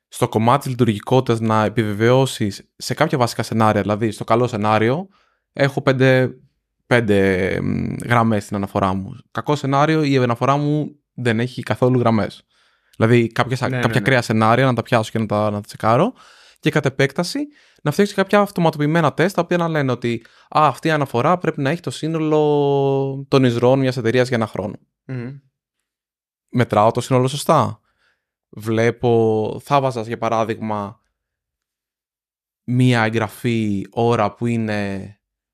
στο 0.08 0.30
κομμάτι 0.30 0.60
της 0.62 0.70
λειτουργικότητας 0.70 1.40
να 1.40 1.64
επιβεβαιώσεις 1.64 2.72
σε 2.76 2.94
κάποια 2.94 3.18
βασικά 3.18 3.44
σενάρια, 3.44 3.82
δηλαδή 3.82 4.12
στο 4.12 4.24
καλό 4.24 4.48
σενάριο 4.48 5.08
έχω 5.54 5.82
πέντε, 5.82 6.30
πέντε 6.88 7.60
μ, 7.62 7.96
γραμμές 8.04 8.44
στην 8.44 8.56
αναφορά 8.56 8.94
μου. 8.94 9.18
Κακό 9.32 9.56
σενάριο 9.56 10.04
η 10.04 10.18
αναφορά 10.18 10.58
μου 10.58 10.96
δεν 11.14 11.40
έχει 11.40 11.64
καθόλου 11.64 12.00
γραμμές. 12.00 12.46
Δηλαδή 12.98 13.28
κάποιες, 13.28 13.62
Ναι, 13.62 13.68
ναι, 13.68 13.76
κάποια 13.76 13.92
ναι. 13.94 13.98
ακραία 14.00 14.22
σενάρια 14.22 14.66
να 14.66 14.74
τα 14.74 14.82
πιάσω 14.82 15.12
και 15.12 15.20
να 15.20 15.26
τα, 15.26 15.44
να 15.44 15.52
τα 15.52 15.62
τσεκάρω 15.62 16.14
και 16.60 16.70
κατ' 16.70 16.86
επέκταση 16.86 17.48
να 17.84 17.92
φτιάξει 17.92 18.14
κάποια 18.14 18.40
αυτοματοποιημένα 18.40 19.14
τεστ 19.14 19.36
τα 19.36 19.42
οποία 19.42 19.58
να 19.58 19.68
λένε 19.68 19.92
ότι 19.92 20.26
α, 20.58 20.68
αυτή 20.68 20.88
η 20.88 20.92
αναφορά 20.92 21.38
πρέπει 21.38 21.62
να 21.62 21.70
έχει 21.70 21.82
το 21.82 21.92
σύνολο 21.92 23.26
των 23.28 23.44
εισρώων 23.44 23.80
μιας 23.80 23.98
εταιρείας 23.98 24.28
για 24.28 24.38
ένα 24.38 24.48
χρόνο. 24.48 24.76
Μμμ. 25.06 25.40
Μετράω 26.50 26.92
το 26.92 27.02
σύνολο 27.02 27.28
σωστά. 27.28 27.80
Βλέπω, 28.50 29.60
θα 29.64 29.82
βάζας 29.82 30.08
για 30.08 30.18
παράδειγμα 30.18 31.02
μία 32.64 33.04
εγγραφή 33.04 33.86
ώρα 33.92 34.34
που 34.34 34.46
είναι 34.46 35.12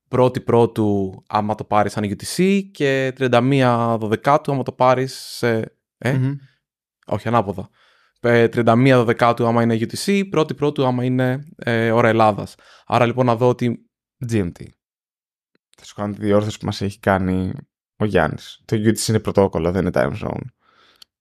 πρώτη 0.08 0.42
πρώτου 0.42 1.24
άμα 1.28 1.56
το 1.56 1.64
πάρεις 1.64 1.92
σαν 1.92 2.04
UTC 2.04 2.62
και 2.72 3.14
31 3.18 3.98
δωδεκάτου 4.00 4.52
άμα 4.52 4.64
το 4.64 4.72
πάρεις 4.72 5.14
σε... 5.14 5.78
Ε, 5.98 6.14
Μμμ. 6.14 6.34
όχι 7.06 7.28
ανάποδα. 7.28 7.70
Ε, 8.26 8.48
31 8.54 8.92
δωδεκάτου 8.94 9.48
άμα 9.48 9.62
είναι 9.62 9.78
UTC, 9.80 10.24
πρώτη 10.30 10.54
πρώτου 10.54 10.86
άμα 10.86 11.04
είναι 11.04 11.44
ε, 11.56 11.92
ώρα 11.92 12.08
Ελλάδας. 12.08 12.56
Άρα 12.86 13.06
λοιπόν 13.06 13.26
να 13.26 13.36
δω 13.36 13.48
ότι 13.48 13.90
GMT. 14.30 14.66
Θα 15.78 15.86
σου 15.86 15.96
κάνω 15.96 16.14
τη 16.14 16.20
διόρθωση 16.20 16.60
που 16.60 16.66
μας 16.66 16.82
έχει 16.82 17.00
κάνει 17.00 17.52
ο 17.96 18.06
Γιάννης. 18.06 18.62
Το 18.66 18.76
UTC 18.76 19.08
είναι 19.08 19.20
πρωτόκολλο, 19.20 19.72
δεν 19.72 19.82
είναι 19.82 19.92
time 19.94 20.18
zone. 20.24 20.42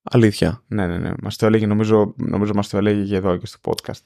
αλήθεια. 0.03 0.65
Ναι, 0.67 0.87
ναι, 0.87 0.99
ναι. 0.99 1.11
Μας 1.23 1.37
το 1.37 1.47
έλεγε, 1.47 1.67
νομίζω, 1.67 2.15
νομίζω 2.17 2.53
μας 2.55 2.69
το 2.69 2.77
έλεγε 2.77 3.05
και 3.05 3.17
εδώ 3.17 3.37
και 3.37 3.47
στο 3.47 3.59
podcast. 3.63 4.03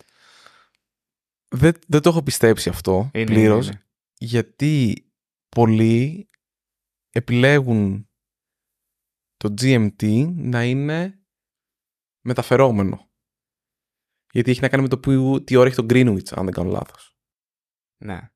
Δεν, 1.48 1.72
δεν 1.86 2.00
το 2.02 2.08
έχω 2.08 2.22
πιστέψει 2.22 2.68
αυτό 2.68 3.10
Είναι, 3.12 3.24
πλήρως. 3.24 3.66
είναι, 3.66 3.74
είναι. 3.74 3.84
Γιατί 4.18 5.04
πολλοί 5.48 6.30
επιλέγουν 7.10 8.08
το 9.36 9.54
GMT 9.60 10.32
να 10.34 10.64
είναι 10.64 11.20
μεταφερόμενο. 12.26 13.10
Γιατί 14.32 14.50
έχει 14.50 14.60
να 14.60 14.68
κάνει 14.68 14.82
με 14.82 14.88
το 14.88 14.98
που, 14.98 15.42
τι 15.44 15.56
ώρα 15.56 15.66
έχει 15.66 15.76
το 15.76 15.86
Greenwich, 15.90 16.32
αν 16.34 16.44
δεν 16.44 16.52
κάνω 16.52 16.70
λάθος. 16.70 17.16
Ναι. 18.04 18.30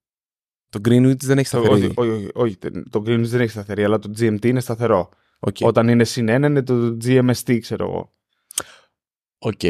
Το 0.69 0.81
Greenwich 0.85 1.17
δεν 1.23 1.39
έχει 1.39 1.51
Το, 1.51 1.63
σταθερή. 1.63 1.85
όχι, 1.85 1.93
όχι, 1.97 2.11
όχι, 2.11 2.31
όχι, 2.35 2.57
το 2.91 3.03
Greenwich 3.07 3.25
δεν 3.27 3.41
έχει 3.41 3.51
σταθερή, 3.51 3.85
αλλά 3.85 3.99
το 3.99 4.11
GMT 4.19 4.45
είναι 4.45 4.61
σταθερό. 4.61 5.09
Οκ. 5.39 5.57
Όταν 5.61 5.89
είναι 5.89 6.05
συν 6.05 6.27
1 6.29 6.31
είναι 6.31 6.63
το 6.63 6.97
GMST, 7.05 7.59
ξέρω 7.61 7.85
εγώ. 7.85 8.15
Οκ. 9.39 9.61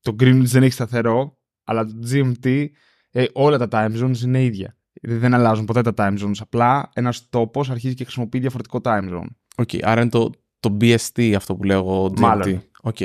Το 0.00 0.16
Greenwich 0.20 0.44
δεν 0.44 0.62
έχει 0.62 0.72
σταθερό, 0.72 1.38
αλλά 1.64 1.84
το 1.86 1.94
GMT, 2.10 2.66
ε, 3.10 3.26
όλα 3.32 3.58
τα 3.58 3.68
time 3.70 4.02
zones 4.04 4.18
είναι 4.18 4.44
ίδια. 4.44 4.76
Δεν 5.02 5.34
αλλάζουν 5.34 5.64
ποτέ 5.64 5.82
τα 5.82 5.92
time 5.96 6.18
zones. 6.18 6.36
Απλά 6.38 6.90
ένας 6.94 7.28
τόπος 7.28 7.70
αρχίζει 7.70 7.94
και 7.94 8.04
χρησιμοποιεί 8.04 8.38
διαφορετικό 8.38 8.80
time 8.82 9.10
zone. 9.10 9.28
Οκ. 9.56 9.70
Άρα 9.82 10.00
είναι 10.00 10.10
το, 10.10 10.30
το 10.60 10.76
BST 10.80 11.32
αυτό 11.36 11.56
που 11.56 11.64
λέω 11.64 11.78
εγώ 11.78 12.04
GMT. 12.04 12.18
Μάλλον. 12.18 12.62
Οκ. 12.82 12.96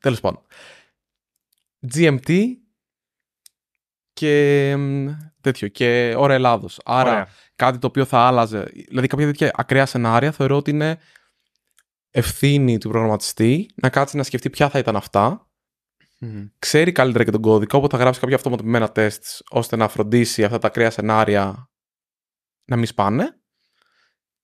Τέλος 0.00 0.20
πάντων. 0.20 0.42
GMT 1.94 2.46
και 4.12 4.74
μ, 4.76 5.08
τέτοιο. 5.40 5.68
Και 5.68 6.14
ώρα 6.16 6.34
Ελλάδος. 6.34 6.80
Άρα 6.84 7.10
Ωραία. 7.10 7.28
κάτι 7.56 7.78
το 7.78 7.86
οποίο 7.86 8.04
θα 8.04 8.18
άλλαζε. 8.18 8.70
Δηλαδή, 8.88 9.06
κάποια 9.06 9.26
τέτοια 9.26 9.50
ακραία 9.54 9.86
σενάρια 9.86 10.32
θεωρώ 10.32 10.56
ότι 10.56 10.70
είναι 10.70 10.98
ευθύνη 12.10 12.78
του 12.78 12.88
προγραμματιστή 12.88 13.70
να 13.74 13.88
κάτσει 13.88 14.16
να 14.16 14.22
σκεφτεί 14.22 14.50
ποια 14.50 14.68
θα 14.68 14.78
ήταν 14.78 14.96
αυτά. 14.96 15.50
Μμμ. 16.20 16.46
Ξέρει 16.58 16.92
καλύτερα 16.92 17.24
και 17.24 17.30
τον 17.30 17.40
κώδικα, 17.40 17.76
οπότε 17.78 17.96
θα 17.96 18.02
γράψει 18.02 18.20
κάποια 18.20 18.36
αυτοματοποιημένα 18.36 18.92
τεστ 18.92 19.24
ώστε 19.50 19.76
να 19.76 19.88
φροντίσει 19.88 20.44
αυτά 20.44 20.58
τα 20.58 20.66
ακραία 20.66 20.90
σενάρια 20.90 21.70
να 22.64 22.76
μην 22.76 22.86
σπάνε. 22.86 23.40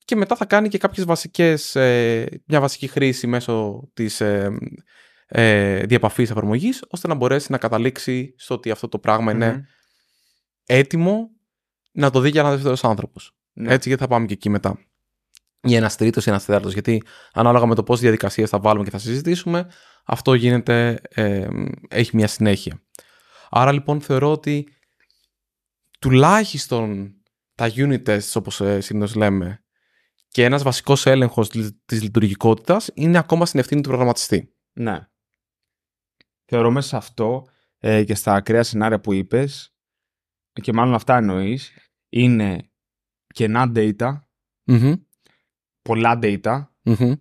Και 0.05 0.17
μετά 0.17 0.37
θα 0.37 0.45
κάνει 0.45 0.69
και 0.69 0.79
κάποιες 0.79 1.07
βασικές, 1.07 1.77
ε, 1.77 2.43
μια 2.47 2.61
βασική 2.61 2.87
χρήση 2.87 3.27
μέσω 3.27 3.89
της 3.95 4.21
ε, 4.21 4.59
ε, 5.35 5.87
διαπαφής 5.87 6.31
εφαρμογής, 6.31 6.85
ώστε 6.89 7.09
να 7.09 7.15
μπορέσει 7.15 7.53
να 7.53 7.59
καταλήξει 7.59 8.35
στο 8.39 8.55
ότι 8.55 8.71
αυτό 8.71 8.89
το 8.89 8.99
πράγμα 8.99 9.33
είναι 9.33 9.53
Μμμ. 9.53 9.62
έτοιμο 10.67 11.31
να 11.93 12.11
το 12.11 12.21
δει 12.21 12.31
και 12.31 12.39
ένας 12.39 12.55
δεύτερος 12.55 12.85
άνθρωπος. 12.85 13.37
Ναι. 13.53 13.73
Έτσι, 13.73 13.89
γιατί 13.89 14.03
θα 14.03 14.09
πάμε 14.09 14.27
και 14.27 14.33
εκεί 14.33 14.49
μετά. 14.51 14.79
Ή 15.61 15.75
ένας 15.75 15.97
τρίτος 15.97 16.27
ή 16.27 16.31
ένας 16.31 16.45
τέταρτος. 16.45 16.73
Γιατί 16.73 17.03
ανάλογα 17.33 17.67
με 17.67 17.75
το 17.75 17.83
πόσες 17.83 18.03
διαδικασίες 18.03 18.51
θα 18.51 18.59
βάλουμε 18.59 18.85
και 18.85 18.91
θα 18.91 18.99
συζητήσουμε, 18.99 19.67
αυτό 20.05 20.35
γίνεται, 20.35 21.01
ε, 21.09 21.49
έχει 21.89 22.17
μια 22.17 22.27
συνέχεια. 22.27 22.83
Άρα 23.51 23.73
λοιπόν 23.73 24.01
θεωρώ 24.01 24.33
ότι 24.33 24.69
τουλάχιστον 25.99 27.15
τα 27.55 27.71
unit 27.75 28.03
tests 28.07 28.33
όπως 28.35 28.61
ε, 28.61 28.81
συνήθως 28.81 29.15
λέμε 29.15 29.65
και 30.29 30.45
ένας 30.45 30.62
βασικός 30.62 31.07
έλεγχος 31.07 31.49
της 31.85 32.03
λειτουργικότητας 32.03 32.91
είναι 32.95 33.19
ακόμα 33.19 33.47
στην 33.47 33.61
ευθύνη 33.61 33.81
του 33.81 33.89
προγραμματιστή. 33.89 34.55
Ναι. 34.73 35.07
Θεωρώ 36.55 36.71
μέσα 36.71 36.89
σε 36.89 36.97
αυτό 36.97 37.49
ε, 37.79 38.05
και 38.05 38.15
στα 38.15 38.35
ακραία 38.35 38.63
σενάρια 38.63 39.01
που 39.01 39.13
είπες 39.13 39.75
και 40.53 40.73
μάλλον 40.73 40.95
αυτά 40.95 41.17
εννοείς 41.17 41.73
είναι 42.09 42.71
κενά 43.35 43.73
data, 43.75 44.19
Μμμ, 44.65 44.93
πολλά 45.83 46.19
data 46.23 46.67
μμμ. 46.83 47.13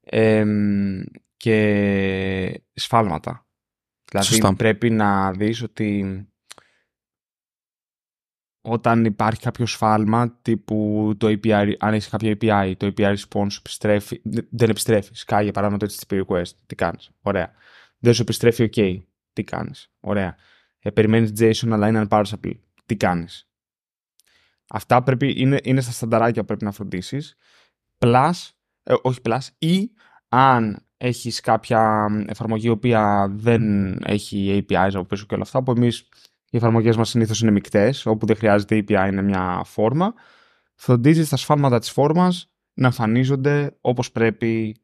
εμ, 0.00 1.00
και 1.36 2.62
σφάλματα. 2.72 3.48
Δηλαδή 4.10 4.26
Σωστά. 4.26 4.54
πρέπει 4.54 4.90
να 4.90 5.32
δεις 5.32 5.62
ότι 5.62 6.26
όταν 8.60 9.04
υπάρχει 9.04 9.40
κάποιο 9.40 9.66
σφάλμα 9.66 10.38
τύπου 10.42 11.12
το 11.18 11.26
API, 11.26 11.72
αν 11.78 11.94
έχεις 11.94 12.08
κάποια 12.08 12.36
API, 12.40 12.74
το 12.76 12.92
API 12.96 13.14
response 13.16 13.56
επιστρέφει, 13.58 14.20
δεν 14.50 14.70
επιστρέφεις. 14.70 15.20
Σκάει 15.20 15.42
για 15.44 15.52
παράδειγμα 15.52 15.86
το 15.86 15.94
HTTP 15.94 16.24
request. 16.24 16.50
Τι 16.66 16.74
κάνεις. 16.74 17.10
Ωραία. 17.20 17.52
Δεν 17.98 18.14
σου 18.14 18.22
επιστρέφει 18.22 18.70
OK. 18.72 18.98
Τι 19.32 19.44
κάνεις; 19.44 19.90
Ωραία. 20.00 20.36
Ε, 20.78 20.90
περιμένεις 20.90 21.32
JSON 21.38 21.70
αλλά 21.70 21.88
είναι 21.88 22.06
unparsable. 22.08 22.58
Τι 22.86 22.96
κάνεις; 22.96 23.48
Αυτά 24.70 25.02
πρέπει, 25.02 25.34
είναι, 25.36 25.58
είναι 25.62 25.80
στα 25.80 25.92
στανταράκια 25.92 26.40
που 26.40 26.46
πρέπει 26.46 26.64
να 26.64 26.72
φροντίσεις. 26.72 27.36
Plus, 27.98 28.32
ε, 28.82 28.94
όχι 29.02 29.20
plus, 29.24 29.38
ή 29.58 29.90
αν 30.28 30.86
έχεις 30.96 31.40
κάποια 31.40 32.06
εφαρμογή 32.26 32.66
η 32.66 32.70
οποία 32.70 33.28
δεν 33.30 33.92
έχει 34.04 34.66
APIs 34.68 34.90
από 34.94 35.04
πίσω 35.04 35.26
και 35.26 35.34
όλα 35.34 35.42
αυτά, 35.42 35.62
που 35.62 35.70
εμείς 35.70 35.98
οι 36.50 36.56
εφαρμογές 36.56 36.96
μας 36.96 37.08
συνήθως 37.08 37.40
είναι 37.40 37.50
μικτές, 37.50 38.06
όπου 38.06 38.26
δεν 38.26 38.36
χρειάζεται 38.36 38.78
API, 38.78 39.06
είναι 39.08 39.22
μια 39.22 39.62
φόρμα, 39.64 40.14
φροντίζεις 40.74 41.28
τα 41.28 41.36
σφάλματα 41.36 41.78
της 41.78 41.90
φόρμας 41.90 42.50
να 42.74 42.86
εμφανίζονται 42.86 43.76
όπως 43.80 44.12
πρέπει 44.12 44.76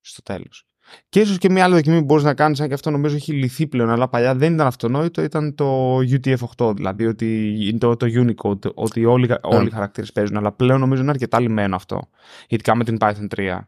στο 0.00 0.22
τέλος. 0.22 0.66
Και 1.08 1.20
ίσως 1.20 1.38
και 1.38 1.50
μια 1.50 1.64
άλλη 1.64 1.74
δοκιμή 1.74 1.98
που 1.98 2.04
μπορείς 2.04 2.24
να 2.24 2.34
κάνεις, 2.34 2.60
αν 2.60 2.68
και 2.68 2.74
αυτό 2.74 2.90
νομίζω 2.90 3.16
έχει 3.16 3.32
λυθεί 3.32 3.66
πλέον, 3.66 3.90
αλλά 3.90 4.08
παλιά 4.08 4.34
δεν 4.34 4.54
ήταν 4.54 4.66
αυτονόητο, 4.66 5.22
ήταν 5.22 5.54
το 5.54 5.96
UTF-8, 5.98 6.72
δηλαδή 6.76 7.06
ότι 7.06 7.56
είναι 7.68 7.78
το, 7.78 7.96
το 7.96 8.06
Unicode, 8.14 8.74
ότι 8.74 9.04
όλοι, 9.04 9.28
όλοι 9.42 9.66
οι 9.66 9.70
χαρακτήρες 9.70 10.12
παίζουν, 10.12 10.36
αλλά 10.36 10.52
πλέον 10.52 10.80
νομίζω 10.80 11.02
είναι 11.02 11.10
αρκετά 11.10 11.40
λυμμένο 11.40 11.76
αυτό, 11.76 12.00
ειδικά 12.48 12.76
με 12.76 12.84
την 12.84 12.96
Python 13.00 13.26
3. 13.36 13.58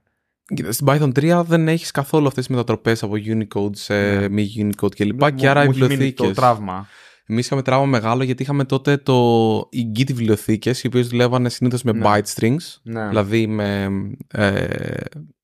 Κοίτα, 0.54 0.72
Στην 0.72 0.86
Python 0.90 1.12
3 1.20 1.42
δεν 1.46 1.68
έχεις 1.68 1.90
καθόλου 1.90 2.26
αυτές 2.26 2.46
τις 2.46 2.54
μετατροπές 2.54 3.02
από 3.02 3.14
Unicode 3.26 3.76
σε 3.76 3.94
Ναι. 3.94 4.28
μη 4.28 4.54
Unicode 4.58 4.94
κλπ. 4.96 5.22
Μου- 5.22 5.34
Και 5.34 5.48
άρα 5.48 5.62
οι 5.62 5.64
μου 5.64 5.70
έχει 5.70 5.80
μείνει 5.80 5.90
βιβλιοθήκες. 5.94 6.28
Το 6.28 6.34
τραύμα. 6.34 6.86
Εμείς 7.28 7.46
είχαμε 7.46 7.62
τραύμα 7.62 7.86
μεγάλο 7.86 8.22
γιατί 8.22 8.42
είχαμε 8.42 8.64
τότε 8.64 8.96
το... 8.96 9.14
οι 9.70 9.92
Git 9.96 10.06
βιβλιοθήκες, 10.06 10.82
οι 10.82 10.86
οποίες 10.86 11.08
δουλεύανε 11.08 11.48
συνήθως 11.48 11.82
με 11.82 11.92
Ναι. 11.92 12.04
byte 12.06 12.22
strings, 12.34 12.56
Ναι. 12.82 13.08
δηλαδή 13.08 13.46
με, 13.46 13.88
ε, 14.32 14.64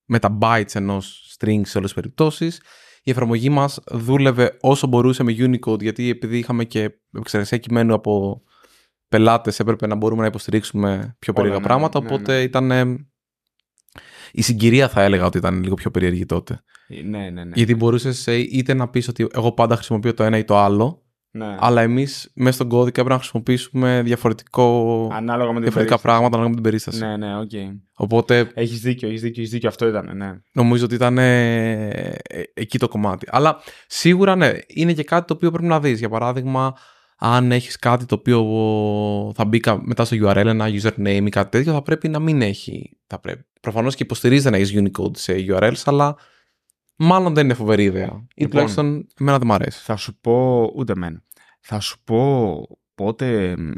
με 0.04 0.18
τα 0.18 0.38
bytes 0.40 0.74
ενός 0.74 1.26
string 1.42 1.60
σε 1.62 1.78
όλες 1.78 1.92
τις 1.92 1.94
περιπτώσεις. 1.94 2.60
Η 3.02 3.10
εφαρμογή 3.10 3.48
μας 3.48 3.80
δούλευε 3.90 4.56
όσο 4.60 4.86
μπορούσε 4.86 5.22
με 5.22 5.34
Unicode, 5.38 5.80
γιατί 5.80 6.08
επειδή 6.08 6.38
είχαμε 6.38 6.64
και 6.64 6.82
επεξεργασία 7.12 7.58
κειμένου 7.58 7.94
από 7.94 8.42
πελάτες, 9.08 9.60
έπρεπε 9.60 9.86
να 9.86 9.94
μπορούμε 9.94 10.20
να 10.20 10.26
υποστηρίξουμε 10.26 11.16
πιο 11.18 11.32
περίεργα 11.32 11.58
ναι, 11.58 11.66
πράγματα. 11.66 12.00
ναι, 12.00 12.06
οπότε 12.06 12.32
ναι. 12.32 12.42
ήταν. 12.42 12.70
ε, 12.70 13.06
η 14.32 14.42
συγκυρία 14.42 14.88
θα 14.88 15.02
έλεγα 15.02 15.26
ότι 15.26 15.38
ήταν 15.38 15.62
λίγο 15.62 15.74
πιο 15.74 15.90
περίεργη 15.90 16.26
τότε. 16.26 16.62
Ναι, 17.04 17.30
ναι, 17.30 17.44
ναι. 17.44 17.52
Γιατί 17.54 17.74
μπορούσες 17.74 18.26
είτε 18.26 18.74
να 18.74 18.88
πεις 18.88 19.08
ότι 19.08 19.26
εγώ 19.32 19.52
πάντα 19.52 19.74
χρησιμοποιώ 19.74 20.14
το 20.14 20.22
ένα 20.22 20.38
ή 20.38 20.44
το 20.44 20.58
άλλο, 20.58 21.01
ναι. 21.34 21.56
αλλά 21.58 21.80
εμείς 21.82 22.30
μέσα 22.34 22.52
στον 22.54 22.68
κώδικα 22.68 22.92
πρέπει 22.94 23.10
να 23.10 23.18
χρησιμοποιήσουμε 23.18 24.02
διαφορετικό, 24.04 25.08
Ανάλογα 25.12 25.48
με 25.48 25.52
την 25.54 25.62
διαφορετικά 25.62 25.74
περίσταση. 25.74 26.02
πράγματα 26.02 26.26
ανάλογα 26.36 26.48
με 26.48 26.54
την 26.54 26.62
περίσταση. 26.62 26.98
Ναι, 27.04 27.16
ναι, 27.16 27.38
οκ. 27.38 27.50
Οπότε 27.94 28.50
Έχεις 28.54 28.80
δίκιο, 28.80 29.08
έχεις 29.08 29.20
δίκιο, 29.20 29.40
έχεις 29.42 29.52
δίκιο. 29.52 29.68
Αυτό 29.68 29.88
ήταν, 29.88 30.16
ναι. 30.16 30.32
νομίζω 30.52 30.84
ότι 30.84 30.94
ήταν 30.94 31.18
ε, 31.18 31.88
ε, 31.88 32.42
εκεί 32.54 32.78
το 32.78 32.88
κομμάτι. 32.88 33.26
Αλλά 33.30 33.56
σίγουρα 33.86 34.36
ναι, 34.36 34.52
είναι 34.66 34.92
και 34.92 35.04
κάτι 35.04 35.26
το 35.26 35.34
οποίο 35.34 35.50
πρέπει 35.50 35.66
να 35.68 35.80
δεις. 35.80 35.98
Για 35.98 36.08
παράδειγμα, 36.08 36.74
αν 37.18 37.52
έχεις 37.52 37.76
κάτι 37.78 38.04
το 38.06 38.14
οποίο 38.14 38.42
θα 39.34 39.44
μπει 39.44 39.60
κα- 39.60 39.80
μετά 39.84 40.04
στο 40.04 40.16
URL, 40.22 40.36
ένα 40.46 40.66
username 40.68 41.22
ή 41.26 41.28
κάτι 41.28 41.50
τέτοιο, 41.50 41.72
θα 41.72 41.82
πρέπει 41.82 42.08
να 42.08 42.18
μην 42.18 42.42
έχει. 42.42 42.96
Θα 43.06 43.18
πρέπει. 43.20 43.44
Προφανώς 43.60 43.94
και 43.94 44.02
υποστηρίζεται 44.02 44.50
να 44.50 44.56
έχεις 44.56 44.74
Unicode 44.76 45.16
σε 45.16 45.34
URLs, 45.48 45.82
αλλά 45.84 46.16
μάλλον 47.02 47.34
δεν 47.34 47.44
είναι 47.44 47.54
φοβερή 47.54 47.84
ιδέα. 47.84 48.04
Ή 48.06 48.10
Λοιπόν. 48.34 48.50
τουλάχιστον 48.50 49.06
εμένα 49.20 49.38
δεν 49.38 49.46
μου 49.46 49.52
αρέσει. 49.54 49.80
Θα 49.82 49.96
σου 49.96 50.18
πω, 50.20 50.62
ούτε 50.74 50.92
εμένα. 50.92 51.22
Θα 51.60 51.80
σου 51.80 52.00
πω 52.04 52.60
πότε 52.94 53.56
μ, 53.58 53.70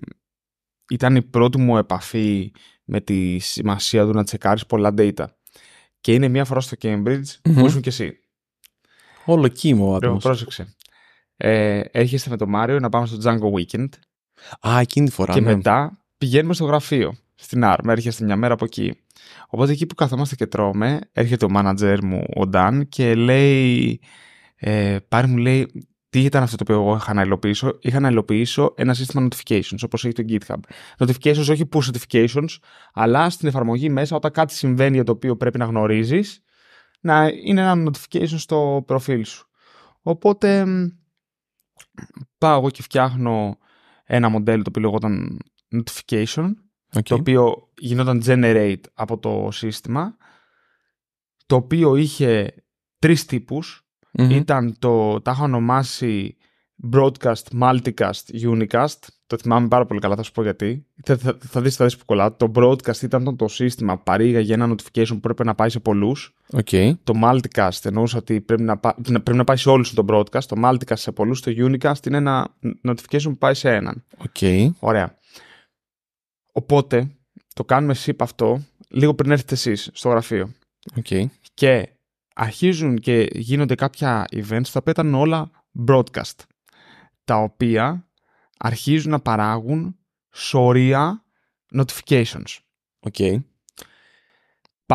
ήταν 0.91 1.17
η 1.17 1.23
πρώτη 1.23 1.59
μου 1.59 1.77
επαφή 1.77 2.53
με 2.85 3.01
τη 3.01 3.39
σημασία 3.39 4.05
του 4.05 4.13
να 4.13 4.25
τσεκάρεις 4.25 4.67
πολλά 4.67 4.95
data. 4.97 5.25
Και 6.01 6.15
είναι 6.15 6.29
μία 6.29 6.45
φορά 6.45 6.61
στο 6.61 6.77
Cambridge 6.81 7.23
Μμμ. 7.45 7.55
που 7.55 7.67
ήσουν 7.67 7.81
κι 7.81 7.89
εσύ. 7.89 8.19
Όλο 9.25 9.49
κύμο 9.49 9.83
ο 9.83 9.87
Λοιπόν, 9.87 9.97
άτομος. 9.97 10.23
πρόσεξε. 10.23 10.75
Ε, 11.37 11.81
έρχεσαι 11.91 12.31
με 12.31 12.37
τον 12.37 12.49
Μάριο 12.49 12.79
να 12.81 12.89
πάμε 12.89 13.07
στο 13.07 13.17
Django 13.23 13.53
Weekend 13.59 13.89
Α, 14.69 14.79
εκείνη 14.81 15.07
τη 15.07 15.13
φορά. 15.13 15.33
και 15.33 15.41
ναι. 15.41 15.55
μετά 15.55 16.05
πηγαίνουμε 16.19 16.55
στο 16.55 16.65
γραφείο, 16.65 17.15
στην 17.35 17.63
ARM. 17.65 17.87
Έρχεστε 17.89 18.25
μια 18.25 18.37
μέρα 18.37 18.55
από 18.55 18.65
εκεί. 18.65 19.04
Οπότε 19.49 19.73
εκεί 19.73 19.87
που 19.87 19.95
καθόμαστε 19.95 20.35
και 20.35 20.47
τρώμε, 20.47 20.99
έρχεται 21.13 21.45
ο 21.45 21.49
manager 21.55 21.99
μου, 22.03 22.25
ο 22.37 22.49
Dan, 22.53 22.83
και 22.89 23.15
λέει, 23.15 24.01
ε, 24.57 24.97
πάρει 25.09 25.27
μου 25.27 25.37
λέει, 25.37 25.89
τι 26.15 26.21
ήταν 26.21 26.43
αυτό 26.43 26.57
το 26.57 26.63
οποίο 26.63 26.83
εγώ 26.83 26.97
είχα 26.97 27.15
να 27.15 27.23
υλοποιήσω. 27.23 27.79
Είχα 27.81 28.01
να 28.01 28.09
υλοποιήσω 28.09 28.75
ένα 28.77 28.95
σύστημα 28.95 29.29
notifications, 29.29 29.79
όπως 29.85 30.05
έχει 30.05 30.15
το 30.15 30.23
GitHub. 30.29 30.59
Notifications, 30.99 31.49
όχι 31.51 31.69
push 31.73 31.83
notifications, 31.93 32.57
αλλά 32.93 33.31
στην 33.31 33.49
εφαρμογή 33.49 33.89
μέσα 33.89 34.17
όταν 34.17 34.31
κάτι 34.31 34.55
συμβαίνει 34.55 34.95
για 34.95 35.05
το 35.05 35.13
οποίο 35.13 35.37
πρέπει 35.37 35.59
να 35.59 35.65
γνωρίζεις, 35.65 36.43
να 37.01 37.29
είναι 37.45 37.61
ένα 37.61 37.91
notification 37.91 38.35
στο 38.37 38.83
προφίλ 38.87 39.25
σου. 39.25 39.49
Οπότε 40.03 40.67
μ, 40.67 40.87
πάω 42.39 42.59
εγώ 42.59 42.71
και 42.71 42.83
φτιάχνω 42.83 43.59
ένα 44.05 44.29
μοντέλο 44.29 44.63
το 44.63 44.69
οποίο 44.69 44.83
λεγόταν 44.83 45.39
notification, 45.77 46.51
Οκ. 46.97 47.03
το 47.03 47.15
οποίο 47.15 47.69
γινόταν 47.79 48.23
generate 48.27 48.81
από 48.95 49.19
το 49.19 49.49
σύστημα, 49.53 50.17
το 51.47 51.57
οποίο 51.57 51.97
είχε 51.97 52.55
τρεις 52.99 53.25
τύπους. 53.25 53.89
Μμμ. 54.13 54.31
Ήταν 54.31 54.77
το, 54.79 55.21
τα 55.21 55.31
είχα 55.31 55.43
ονομάσει 55.43 56.37
broadcast, 56.93 57.43
multicast, 57.61 58.23
unicast. 58.43 58.99
Το 59.27 59.37
θυμάμαι 59.37 59.69
πάρα 59.69 59.87
πολύ 59.87 60.01
καλά, 60.01 60.17
θα 60.17 60.23
σου 60.23 60.33
πω 60.33 60.43
γιατί. 60.43 60.87
Θα, 61.03 61.17
θα, 61.17 61.39
θα 61.41 61.61
δεις, 61.61 61.77
θα 61.77 61.85
δεις 61.85 61.97
που 61.97 62.05
κολλά. 62.05 62.37
Το 62.37 62.53
broadcast 62.55 63.03
ήταν 63.03 63.37
το 63.37 63.49
σύστημα 63.49 63.97
που 63.97 64.03
παρήγαγε 64.03 64.55
ένα 64.55 64.75
notification 64.75 65.09
που 65.09 65.21
πρέπει 65.21 65.45
να 65.45 65.55
πάει 65.55 65.69
σε 65.69 65.81
πολλούς. 65.81 66.35
Okay. 66.53 66.93
Το 67.05 67.13
multicast 67.23 67.79
εννοούσε 67.83 68.17
ότι 68.17 68.41
πρέπει 68.41 68.63
να, 68.63 68.79
πά, 68.79 68.95
πρέπει 69.03 69.35
να 69.35 69.45
πάει 69.45 69.57
σε 69.57 69.69
όλους 69.69 69.95
το 69.95 70.05
broadcast. 70.09 70.45
Το 70.45 70.57
multicast 70.65 70.99
σε 70.99 71.13
πολλούς. 71.13 71.41
Το 71.41 71.53
unicast 71.57 72.07
είναι 72.07 72.17
ένα 72.17 72.57
notification 72.89 73.23
που 73.23 73.39
πάει 73.39 73.55
σε 73.55 73.75
έναν. 73.75 74.05
Okay. 74.29 74.69
Ωραία. 74.79 75.19
Οπότε 76.57 77.11
το 77.55 77.65
κάνουμε 77.65 77.95
ship 78.05 78.17
αυτό 78.19 78.63
λίγο 78.89 79.15
πριν 79.15 79.31
έρθετε 79.31 79.55
εσείς 79.55 79.91
στο 79.93 80.09
γραφείο. 80.09 80.53
Okay. 81.03 81.25
Και 81.55 81.89
αρχίζουν 82.35 82.99
και 82.99 83.29
γίνονται 83.33 83.75
κάποια 83.75 84.27
events 84.31 84.69
τα 84.73 84.81
οποία 84.81 84.93
ήταν 84.93 85.15
όλα 85.15 85.51
broadcast 85.89 86.37
τα 87.25 87.37
οποία 87.37 88.09
αρχίζουν 88.59 89.11
να 89.11 89.21
παράγουν 89.21 89.99
σωρεία 90.31 91.25
notifications. 91.77 92.59
Οκ. 93.01 93.15
Okay. 93.19 93.39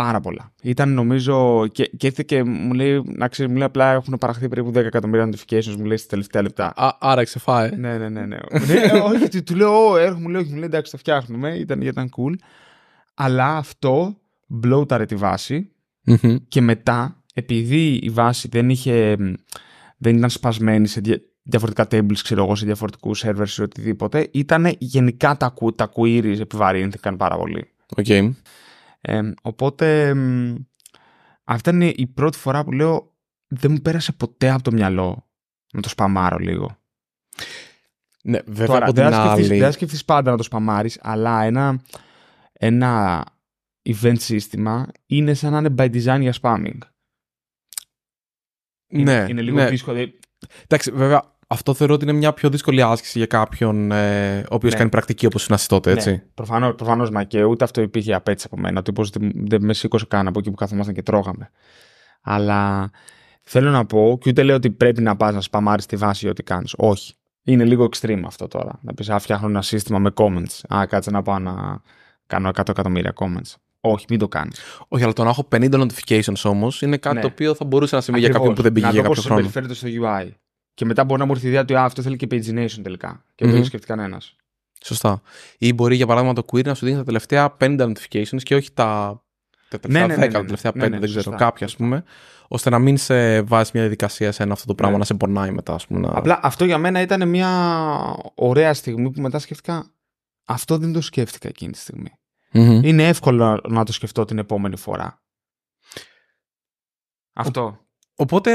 Πάρα 0.02 0.20
πολλά. 0.20 0.52
Ήταν 0.62 0.94
νομίζω. 0.94 1.68
Και, 1.68 1.92
και 1.98 2.08
ήρθε 2.08 2.24
και 2.24 2.44
μου 2.44 2.74
λέει, 2.74 3.04
να 3.06 3.28
ξέρεις, 3.28 3.52
μου 3.52 3.58
λέει 3.58 3.68
απλά 3.68 3.92
έχουν 3.92 4.18
παραχθεί 4.18 4.48
περίπου 4.48 4.70
10 4.70 4.76
εκατομμύρια 4.76 5.30
notifications, 5.30 5.76
μου 5.78 5.86
λέει 5.86 5.98
στα 5.98 6.08
τελευταία 6.08 6.42
λεπτά. 6.42 6.74
Α, 6.76 6.98
άρα 7.00 7.24
ξέφυγε. 7.24 7.70
Ναι, 7.76 7.98
ναι, 7.98 8.10
ναι. 8.10 8.26
ναι. 8.26 8.38
ναι 8.40 9.00
όχι, 9.04 9.44
του 9.44 9.56
λέω, 9.56 9.98
έρχομαι, 9.98 10.22
μου 10.22 10.30
λέει, 10.30 10.42
όχι, 10.42 10.50
μου 10.50 10.56
λέει, 10.56 10.66
εντάξει, 10.66 10.92
το 10.92 10.98
φτιάχνουμε. 10.98 11.56
Ήταν, 11.56 11.82
ήταν 11.82 12.10
cool. 12.18 12.34
Αλλά 13.14 13.58
αυτό 13.58 14.18
μπλόταρε 14.48 15.06
τη 15.06 15.16
βάση 15.16 15.72
και 16.48 16.62
μετά, 16.62 17.24
επειδή 17.34 17.94
η 17.94 18.10
βάση 18.10 18.48
δεν 18.52 18.70
είχε. 18.70 19.16
Δεν 19.98 20.18
ήταν 20.18 20.30
σπασμένη 20.30 20.88
σε 20.88 21.02
διαφορετικά 21.44 21.88
tables, 21.92 22.18
ξέρω 22.24 22.44
εγώ, 22.44 22.56
σε 22.56 22.66
διαφορετικούς 22.66 23.24
servers 23.26 23.58
ή 23.58 23.62
οτιδήποτε, 23.62 24.28
ήταν 24.32 24.76
γενικά 24.78 25.38
τα, 25.38 25.54
τα 25.76 25.92
queries 25.96 26.40
επιβαρύνθηκαν 26.40 27.18
πάρα 27.18 27.38
πολύ. 27.38 27.68
Okay. 27.96 28.32
Ε, 29.02 29.32
οπότε, 29.42 30.16
αυτή 31.44 31.70
είναι 31.70 31.88
η 31.88 32.08
πρώτη 32.08 32.38
φορά 32.38 32.64
που 32.64 32.72
λέω 32.72 33.18
δεν 33.48 33.72
μου 33.72 33.82
πέρασε 33.82 34.12
ποτέ 34.12 34.50
από 34.50 34.64
το 34.64 34.72
μυαλό 34.72 35.30
να 35.74 35.82
το 35.82 35.90
σπαμάρω 35.90 36.38
λίγο. 36.38 36.78
Ναι, 38.24 38.40
βέβαια 38.46 38.66
Τώρα, 38.66 38.86
από 38.86 38.94
δεν 39.42 39.60
θα 39.60 39.72
σκεφτείς 39.72 40.06
πάντα 40.06 40.32
να 40.32 40.38
το 40.38 40.44
σπαμάρεις, 40.44 41.00
αλλά 41.02 41.44
ένα, 41.44 41.82
ένα 42.54 43.24
event 43.84 44.20
σύστημα 44.20 44.88
είναι 45.06 45.34
σαν 45.34 45.52
να 45.52 45.58
είναι 45.58 45.74
by 45.78 45.92
design 45.94 46.20
για 46.20 46.34
spamming. 46.42 46.78
Ναι, 48.88 49.02
είναι, 49.02 49.26
είναι 49.30 49.42
λίγο 49.42 49.58
ναι. 49.58 49.70
δύσκολο. 49.70 50.14
Εντάξει, 50.64 50.92
βέβαια, 50.92 51.38
αυτό 51.52 51.74
θεωρώ 51.74 51.94
ότι 51.94 52.04
είναι 52.04 52.14
μια 52.14 52.34
πιο 52.34 52.50
δύσκολη 52.50 52.82
άσκηση 52.82 53.18
για 53.18 53.28
κάποιον 53.28 53.92
ε, 53.92 54.40
ο 54.40 54.56
οποίος 54.56 54.72
ναι. 54.72 54.78
κάνει 54.78 54.90
πρακτική 54.90 55.26
όπως 55.26 55.48
είναι 55.48 55.58
τότε, 55.68 55.92
έτσι. 55.92 56.12
Ναι. 56.12 56.24
Προφανώ, 56.34 56.74
προφανώς, 56.74 57.10
μα 57.10 57.24
και 57.24 57.44
ούτε 57.44 57.64
αυτό 57.64 57.82
υπήρχε 57.82 58.14
απέτηση 58.14 58.48
από 58.52 58.62
μένα. 58.62 58.80
Ότι 58.80 58.92
δεν, 59.20 59.32
δεν 59.36 59.64
με 59.64 59.74
σήκωσε 59.74 60.06
καν 60.06 60.28
από 60.28 60.40
εκεί 60.40 60.50
που 60.50 60.56
καθόμασταν 60.56 60.94
και 60.96 61.02
τρώγαμε. 61.02 61.52
Αλλά 62.22 62.92
θέλω 63.42 63.70
να 63.70 63.86
πω, 63.86 64.18
και 64.22 64.30
ούτε 64.30 64.44
λέω 64.44 64.56
ότι 64.56 64.72
πρέπει 64.72 65.02
να 65.02 65.16
πας 65.16 65.34
να 65.34 65.42
σπαμάρεις 65.42 65.86
τη 65.86 65.96
βάση 65.96 66.20
για 66.22 66.30
ό,τι 66.30 66.44
κάνεις. 66.44 66.74
Όχι. 66.78 67.14
Είναι 67.44 67.66
λίγο 67.66 67.90
extreme 67.92 68.22
αυτό 68.26 68.48
τώρα. 68.48 68.80
Να 68.82 68.94
πεις, 68.94 69.10
Α, 69.10 69.20
φτιάχνω 69.20 69.48
ένα 69.48 69.62
σύστημα 69.62 70.00
με 70.00 70.12
comments. 70.16 70.76
Α, 70.76 70.86
κάτσε 70.86 71.12
να 71.12 71.22
πάω 71.22 71.40
να 71.40 71.82
κάνω 72.28 72.50
100 72.50 72.70
εκατομμύρια 72.70 73.14
comments. 73.16 73.54
Όχι, 73.82 74.06
μην 74.10 74.20
το 74.20 74.28
κάνεις. 74.28 74.60
Όχι, 74.88 75.04
αλλά 75.04 75.14
το 75.14 75.24
να 75.24 75.30
έχω 75.30 75.48
50 75.52 75.74
notifications 75.74 76.42
όμως 76.44 76.82
είναι 76.82 76.98
κάτι 76.98 77.16
ναι. 77.16 77.22
το 77.22 77.28
οποίο 77.28 77.54
θα 77.54 77.66
μπορούσε 77.66 77.96
να 77.96 78.02
συμβεί 78.02 78.20
για 78.20 78.30
κάποιον 78.30 78.54
που 78.54 78.62
δεν 78.62 78.74
πήγε 78.74 78.90
για 78.90 79.02
κάποιο 79.02 79.22
χρόνο. 79.22 79.50
Να 79.54 79.68
το 79.68 79.74
στο 79.74 79.88
UI. 79.88 80.30
Και 80.80 80.86
μετά 80.86 81.04
μπορεί 81.04 81.20
να 81.20 81.26
μου 81.26 81.32
έρθει 81.32 81.46
η 81.46 81.50
ιδέα 81.50 81.62
ότι 81.62 81.76
αυτό 81.76 82.02
θέλει 82.02 82.16
και 82.16 82.28
pagination 82.32 82.80
τελικά. 82.84 83.24
Και 83.36 83.44
δεν 83.46 83.50
το 83.50 83.56
έχει 83.56 83.66
σκεφτεί 83.66 83.88
κανένας. 83.88 84.36
Σωστά. 84.84 85.22
Ή 85.58 85.74
μπορεί 85.74 85.96
για 85.96 86.06
παράδειγμα 86.06 86.34
το 86.34 86.46
query 86.52 86.66
να 86.66 86.74
σου 86.74 86.86
δίνει 86.86 86.98
τα 86.98 87.04
τελευταία 87.04 87.58
50 87.60 87.80
notifications 87.80 88.42
και 88.44 88.56
όχι 88.56 88.72
τα, 88.72 89.22
τα 89.70 89.80
τελευταία 89.80 90.08
ναι, 90.08 90.16
ναι, 90.16 90.16
10, 90.16 90.20
ναι, 90.20 90.26
ναι, 90.26 90.32
τα 90.32 90.42
τελευταία 90.42 90.72
5, 90.72 90.76
ναι, 90.76 90.88
ναι, 90.88 91.00
δεν 91.00 91.10
ξέρω, 91.10 91.36
κάποια 91.36 91.66
ας 91.66 91.76
πούμε. 91.76 92.04
Ώστε 92.48 92.70
να 92.70 92.80
μην 92.80 92.98
σε 92.98 93.42
βάζει 93.42 93.72
μια 93.74 93.82
διαδικασία 93.82 94.32
σε 94.32 94.44
ένα 94.44 94.54
αυτό 94.54 94.66
το 94.66 94.76
πράγμα, 94.76 94.98
να 94.98 95.04
σε 95.04 95.14
πονάει 95.14 95.52
μετά. 95.52 95.74
Ας 95.74 95.88
πούμε, 95.88 96.00
να... 96.00 96.10
Απλά 96.14 96.40
αυτό 96.42 96.66
για 96.66 96.78
μένα 96.78 97.02
ήταν 97.02 97.30
μια 97.30 97.52
ωραία 98.36 98.74
στιγμή 98.74 99.12
που 99.12 99.22
μετά 99.22 99.40
σκέφτηκα. 99.40 99.92
Αυτό 100.46 100.78
δεν 100.78 100.94
το 100.94 101.02
σκέφτηκα 101.02 101.48
εκείνη 101.48 101.72
τη 101.72 101.78
στιγμη 101.78 102.10
Είναι 102.84 103.08
εύκολο 103.08 103.62
να 103.68 103.86
το 103.86 103.94
σκεφτώ 103.94 104.26
την 104.26 104.38
επόμενη 104.38 104.78
φορά. 104.78 105.22
Αυτό. 107.34 107.80
Οπότε 108.16 108.52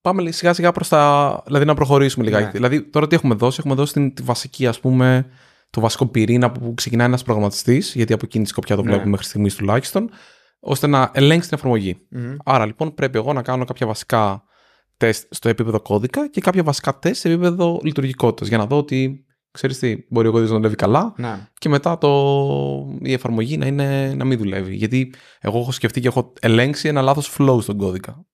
πάμε 0.00 0.30
σιγά 0.30 0.52
σιγά 0.52 0.72
προς 0.72 0.88
τα. 0.88 1.42
Δηλαδή 1.46 1.64
να 1.64 1.74
προχωρήσουμε 1.74 2.24
λιγάκι. 2.24 2.44
Ναι. 2.44 2.50
Δηλαδή 2.50 2.82
τώρα 2.82 3.06
τι 3.06 3.14
έχουμε 3.14 3.34
δώσει, 3.34 3.56
έχουμε 3.58 3.74
δώσει 3.74 3.92
την, 3.92 4.14
τη 4.14 4.22
βασική, 4.22 4.66
ας 4.66 4.80
πούμε, 4.80 5.26
το 5.70 5.80
βασικό 5.80 6.06
πυρήνα 6.06 6.50
που 6.50 6.74
ξεκινάει 6.74 7.06
ένας 7.06 7.22
προγραμματιστής, 7.22 7.94
γιατί 7.94 8.12
από 8.12 8.24
εκείνη 8.24 8.44
τη 8.44 8.50
σκοπιά 8.50 8.76
το 8.76 8.82
ναι. 8.82 8.88
βλέπουμε 8.88 9.10
μέχρι 9.10 9.26
στιγμής 9.26 9.54
τουλάχιστον, 9.54 10.10
ώστε 10.60 10.86
να 10.86 11.10
ελέγξει 11.14 11.48
την 11.48 11.58
εφαρμογη 11.58 12.06
Άρα 12.44 12.66
λοιπόν 12.66 12.94
πρέπει 12.94 13.18
εγώ 13.18 13.32
να 13.32 13.42
κάνω 13.42 13.64
κάποια 13.64 13.86
βασικά 13.86 14.44
τεστ 14.96 15.26
στο 15.30 15.48
επίπεδο 15.48 15.80
κώδικα 15.80 16.28
και 16.28 16.40
κάποια 16.40 16.62
βασικά 16.62 16.98
τεστ 16.98 17.20
σε 17.20 17.28
επίπεδο 17.28 17.80
λειτουργικότητας 17.82 18.48
για 18.48 18.58
να 18.58 18.66
δω 18.66 18.78
ότι 18.78 19.24
ξέρεις 19.50 19.78
τι, 19.78 19.96
μπορεί 20.08 20.28
ο 20.28 20.30
κώδικας 20.30 20.50
να 20.50 20.56
δουλεύει 20.56 20.76
καλά 20.76 21.14
ναι. 21.16 21.48
και 21.58 21.68
μετά 21.68 21.98
το, 21.98 22.10
η 23.02 23.12
εφαρμογή 23.12 23.56
να, 23.56 23.66
είναι, 23.66 24.14
να 24.14 24.24
μην 24.24 24.38
δουλεύει. 24.38 24.74
Γιατί 24.74 25.14
εγώ 25.40 25.58
έχω 25.58 25.72
σκεφτεί 25.72 26.00
και 26.00 26.08
έχω 26.08 26.32
ελέγξει 26.40 26.88
ένα 26.88 27.02
λάθος 27.02 27.36
flow 27.38 27.62
στον 27.62 27.76
κώδικα. 27.76 28.24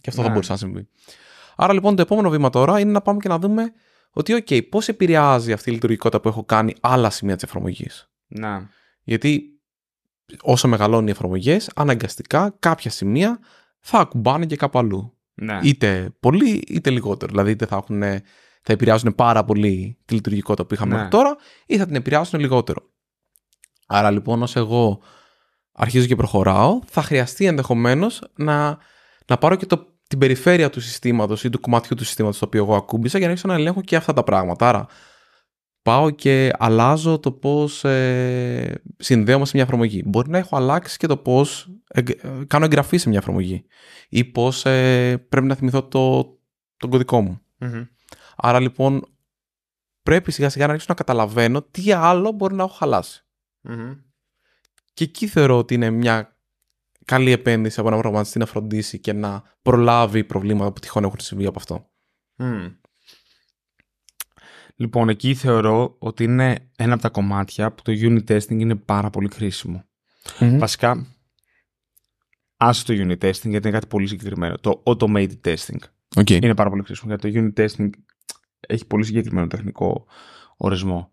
Και 0.00 0.08
αυτό 0.08 0.20
ναι. 0.20 0.26
θα 0.26 0.32
μπορούσε 0.32 0.52
να 0.52 0.58
συμβεί. 0.58 0.88
Άρα 1.56 1.72
λοιπόν 1.72 1.96
το 1.96 2.02
επόμενο 2.02 2.30
βήμα 2.30 2.50
τώρα 2.50 2.80
είναι 2.80 2.90
να 2.90 3.00
πάμε 3.00 3.18
και 3.18 3.28
να 3.28 3.38
δούμε 3.38 3.72
ότι, 4.10 4.44
OK, 4.46 4.68
πώς 4.68 4.88
επηρεάζει 4.88 5.52
αυτή 5.52 5.70
η 5.70 5.72
λειτουργικότητα 5.72 6.20
που 6.20 6.28
έχω 6.28 6.44
κάνει 6.44 6.74
άλλα 6.80 7.10
σημεία 7.10 7.34
της 7.34 7.44
εφαρμογής. 7.44 8.10
Να. 8.26 8.68
Γιατί 9.02 9.60
όσο 10.42 10.68
μεγαλώνουν 10.68 11.06
οι 11.06 11.10
εφαρμογές, 11.10 11.70
αναγκαστικά 11.74 12.56
κάποια 12.58 12.90
σημεία 12.90 13.38
θα 13.78 13.98
ακουμπάνε 13.98 14.46
και 14.46 14.56
κάπου 14.56 14.78
αλλού. 14.78 15.18
Ναι. 15.34 15.58
Είτε 15.62 16.14
πολύ 16.20 16.64
είτε 16.66 16.90
λιγότερο. 16.90 17.30
Δηλαδή 17.30 17.50
είτε 17.50 17.66
θα, 17.66 17.76
έχουν, 17.76 18.00
θα 18.62 18.72
επηρεάζουν 18.72 19.14
πάρα 19.14 19.44
πολύ 19.44 19.98
τη 20.04 20.14
λειτουργικότητα 20.14 20.66
που 20.66 20.74
είχαμε 20.74 20.90
ναι. 20.90 20.96
μέχρι 20.96 21.10
τώρα, 21.10 21.36
ή 21.66 21.76
θα 21.76 21.86
την 21.86 21.94
επηρεάσουν 21.94 22.40
λιγότερο. 22.40 22.90
Άρα 23.86 24.10
λοιπόν, 24.10 24.42
όσο 24.42 24.58
εγώ 24.58 25.00
αρχίζω 25.72 26.06
και 26.06 26.16
προχωράω, 26.16 26.80
θα 26.86 27.02
χρειαστεί 27.02 27.44
ενδεχομένως 27.44 28.22
να 28.34 28.78
να 29.26 29.38
πάρω 29.38 29.56
και 29.56 29.66
το, 29.66 29.86
την 30.08 30.18
περιφέρεια 30.18 30.70
του 30.70 30.80
συστήματος 30.80 31.44
ή 31.44 31.50
του 31.50 31.60
κομματιού 31.60 31.96
του 31.96 32.04
συστήματος 32.04 32.38
το 32.38 32.44
οποίο 32.46 32.62
εγώ 32.62 32.76
ακούμπησα 32.76 33.18
για 33.18 33.26
να 33.26 33.32
αρχίσω 33.32 33.48
να 33.48 33.54
ελέγχω 33.54 33.80
και 33.80 33.96
αυτά 33.96 34.12
τα 34.12 34.22
πράγματα. 34.22 34.68
Άρα 34.68 34.86
πάω 35.82 36.10
και 36.10 36.50
αλλάζω 36.58 37.18
το 37.18 37.32
πώς 37.32 37.84
ε, 37.84 38.82
συνδέομαι 38.98 39.44
σε 39.44 39.50
μια 39.54 39.64
εφαρμογή. 39.64 40.02
Μπορεί 40.06 40.30
να 40.30 40.38
έχω 40.38 40.56
αλλάξει 40.56 40.98
και 40.98 41.06
το 41.06 41.16
πώς 41.16 41.70
ε, 41.88 42.02
κάνω 42.46 42.64
εγγραφή 42.64 42.96
σε 42.96 43.08
μια 43.08 43.18
εφαρμογή 43.18 43.66
ή 44.08 44.24
πώς 44.24 44.64
ε, 44.64 45.16
πρέπει 45.28 45.46
να 45.46 45.54
θυμηθώ 45.54 45.84
το, 45.84 46.22
τον 46.76 46.90
κωδικό 46.90 47.20
μου. 47.20 47.40
Άρα 48.36 48.60
λοιπόν 48.60 49.06
πρέπει 50.02 50.32
σιγά 50.32 50.48
σιγά 50.48 50.64
να 50.64 50.70
αρχίσω 50.70 50.88
να 50.90 50.96
καταλαβαίνω 50.96 51.62
τι 51.62 51.92
άλλο 51.92 52.32
μπορεί 52.32 52.54
να 52.54 52.62
έχω 52.62 53.00
Και 54.94 55.04
εκεί 55.04 55.26
θεωρώ 55.26 55.58
ότι 55.58 55.74
είναι 55.74 55.90
μια 55.90 56.33
καλή 57.04 57.30
επένδυση 57.30 57.80
από 57.80 57.88
ένα 57.88 57.98
προγραμματιστή 57.98 58.38
να 58.38 58.46
φροντίσει 58.46 58.98
και 58.98 59.12
να 59.12 59.42
προλάβει 59.62 60.24
προβλήματα 60.24 60.72
που 60.72 60.80
τυχόν 60.80 61.04
έχουν 61.04 61.20
συμβεί 61.20 61.46
από 61.46 61.58
αυτό. 61.58 61.90
Λοιπόν, 64.76 65.08
εκεί 65.08 65.34
θεωρώ 65.34 65.96
ότι 65.98 66.24
είναι 66.24 66.70
ένα 66.76 66.92
από 66.92 67.02
τα 67.02 67.08
κομμάτια 67.08 67.72
που 67.72 67.82
το 67.82 67.92
unit 67.96 68.24
testing 68.30 68.58
είναι 68.58 68.74
πάρα 68.74 69.10
πολύ 69.10 69.28
χρήσιμο. 69.32 69.84
Βασικά, 70.38 71.06
άσε 72.56 72.84
το 72.84 72.94
unit 72.96 73.24
testing 73.24 73.48
γιατί 73.48 73.68
είναι 73.68 73.70
κάτι 73.70 73.86
πολύ 73.86 74.06
συγκεκριμένο. 74.06 74.58
Το 74.58 74.82
automated 74.86 75.40
testing 75.44 75.78
okay. 76.14 76.42
είναι 76.42 76.54
πάρα 76.54 76.70
πολύ 76.70 76.82
χρήσιμο 76.82 77.14
γιατί 77.14 77.32
το 77.32 77.52
unit 77.56 77.64
testing 77.64 77.90
έχει 78.60 78.86
πολύ 78.86 79.04
συγκεκριμένο 79.04 79.46
τεχνικό 79.46 80.06
ορισμό. 80.56 81.10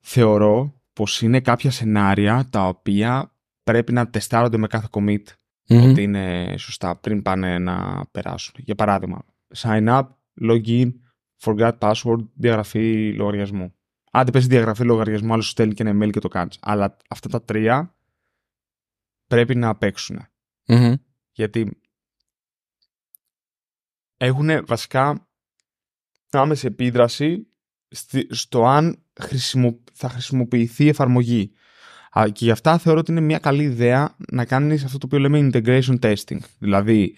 Θεωρώ 0.00 0.80
πως 0.92 1.22
είναι 1.22 1.40
κάποια 1.40 1.70
σενάρια 1.70 2.48
τα 2.50 2.68
οποία 2.68 3.34
πρέπει 3.70 3.92
να 3.92 4.10
τεστάρονται 4.10 4.56
με 4.56 4.66
κάθε 4.66 4.88
commit 4.90 5.22
ότι 5.68 6.02
είναι 6.02 6.54
σωστά 6.58 6.96
πριν 6.96 7.22
πάνε 7.22 7.58
να 7.58 8.06
περάσουν. 8.10 8.54
Για 8.58 8.74
παράδειγμα, 8.74 9.24
sign 9.56 9.88
up, 9.88 10.02
login, 10.40 10.92
forgot 11.40 11.78
password, 11.78 12.28
διαγραφή 12.34 13.14
λογαριασμού. 13.14 13.74
Άντε 14.12 14.30
πες 14.30 14.46
διαγραφή 14.46 14.84
λογαριασμού, 14.84 15.32
άλλος 15.32 15.44
σου 15.44 15.50
στέλνει 15.50 15.74
και 15.74 15.82
ένα 15.82 16.04
email 16.06 16.10
και 16.10 16.20
το 16.20 16.28
κάνεις. 16.28 16.58
Αλλά 16.60 16.96
αυτά 17.08 17.28
τα 17.28 17.42
τρία 17.42 17.96
πρέπει 19.26 19.54
να 19.54 19.76
παιξουν 19.76 20.26
Γιατί 21.32 21.80
έχουν 24.16 24.66
βασικά 24.66 25.28
άμεση 26.30 26.66
επίδραση 26.66 27.46
στο 28.28 28.66
αν 28.66 29.04
θα 29.92 30.08
χρησιμοποιηθεί 30.08 30.84
η 30.84 30.88
εφαρμογή. 30.88 31.52
Και 32.12 32.44
γι' 32.44 32.50
αυτά 32.50 32.78
θεωρώ 32.78 32.98
ότι 32.98 33.10
είναι 33.10 33.20
μια 33.20 33.38
καλή 33.38 33.62
ιδέα 33.62 34.16
να 34.32 34.44
κάνεις 34.44 34.84
αυτό 34.84 34.98
το 34.98 35.06
οποίο 35.06 35.18
λέμε 35.18 35.50
integration 35.52 35.98
testing. 36.00 36.38
Δηλαδή, 36.58 37.16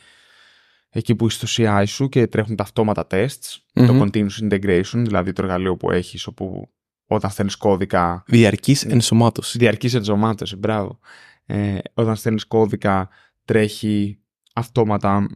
εκεί 0.90 1.14
που 1.14 1.26
είσαι 1.26 1.46
στο 1.46 1.62
CI 1.64 1.84
σου 1.86 2.08
και 2.08 2.26
τρέχουν 2.26 2.56
τα 2.56 2.62
αυτόματα 2.62 3.06
tests, 3.10 3.56
Μμμ. 3.74 3.86
το 3.86 4.00
continuous 4.02 4.50
integration, 4.50 4.82
δηλαδή 5.04 5.32
το 5.32 5.42
εργαλείο 5.42 5.76
που 5.76 5.90
έχεις 5.90 6.26
όπου 6.26 6.70
όταν 7.06 7.30
στέλνεις 7.30 7.56
κώδικα 7.56 8.22
Διαρκής 8.26 8.84
ενσωμάτωση. 8.84 9.58
διαρκής 9.58 9.94
ενσωμάτωση, 9.94 10.56
μπράβο. 10.56 10.98
Ε, 11.46 11.78
όταν 11.94 12.16
στέλνεις 12.16 12.46
κώδικα 12.46 13.08
τρέχει 13.44 14.18
αυτόματα 14.54 15.28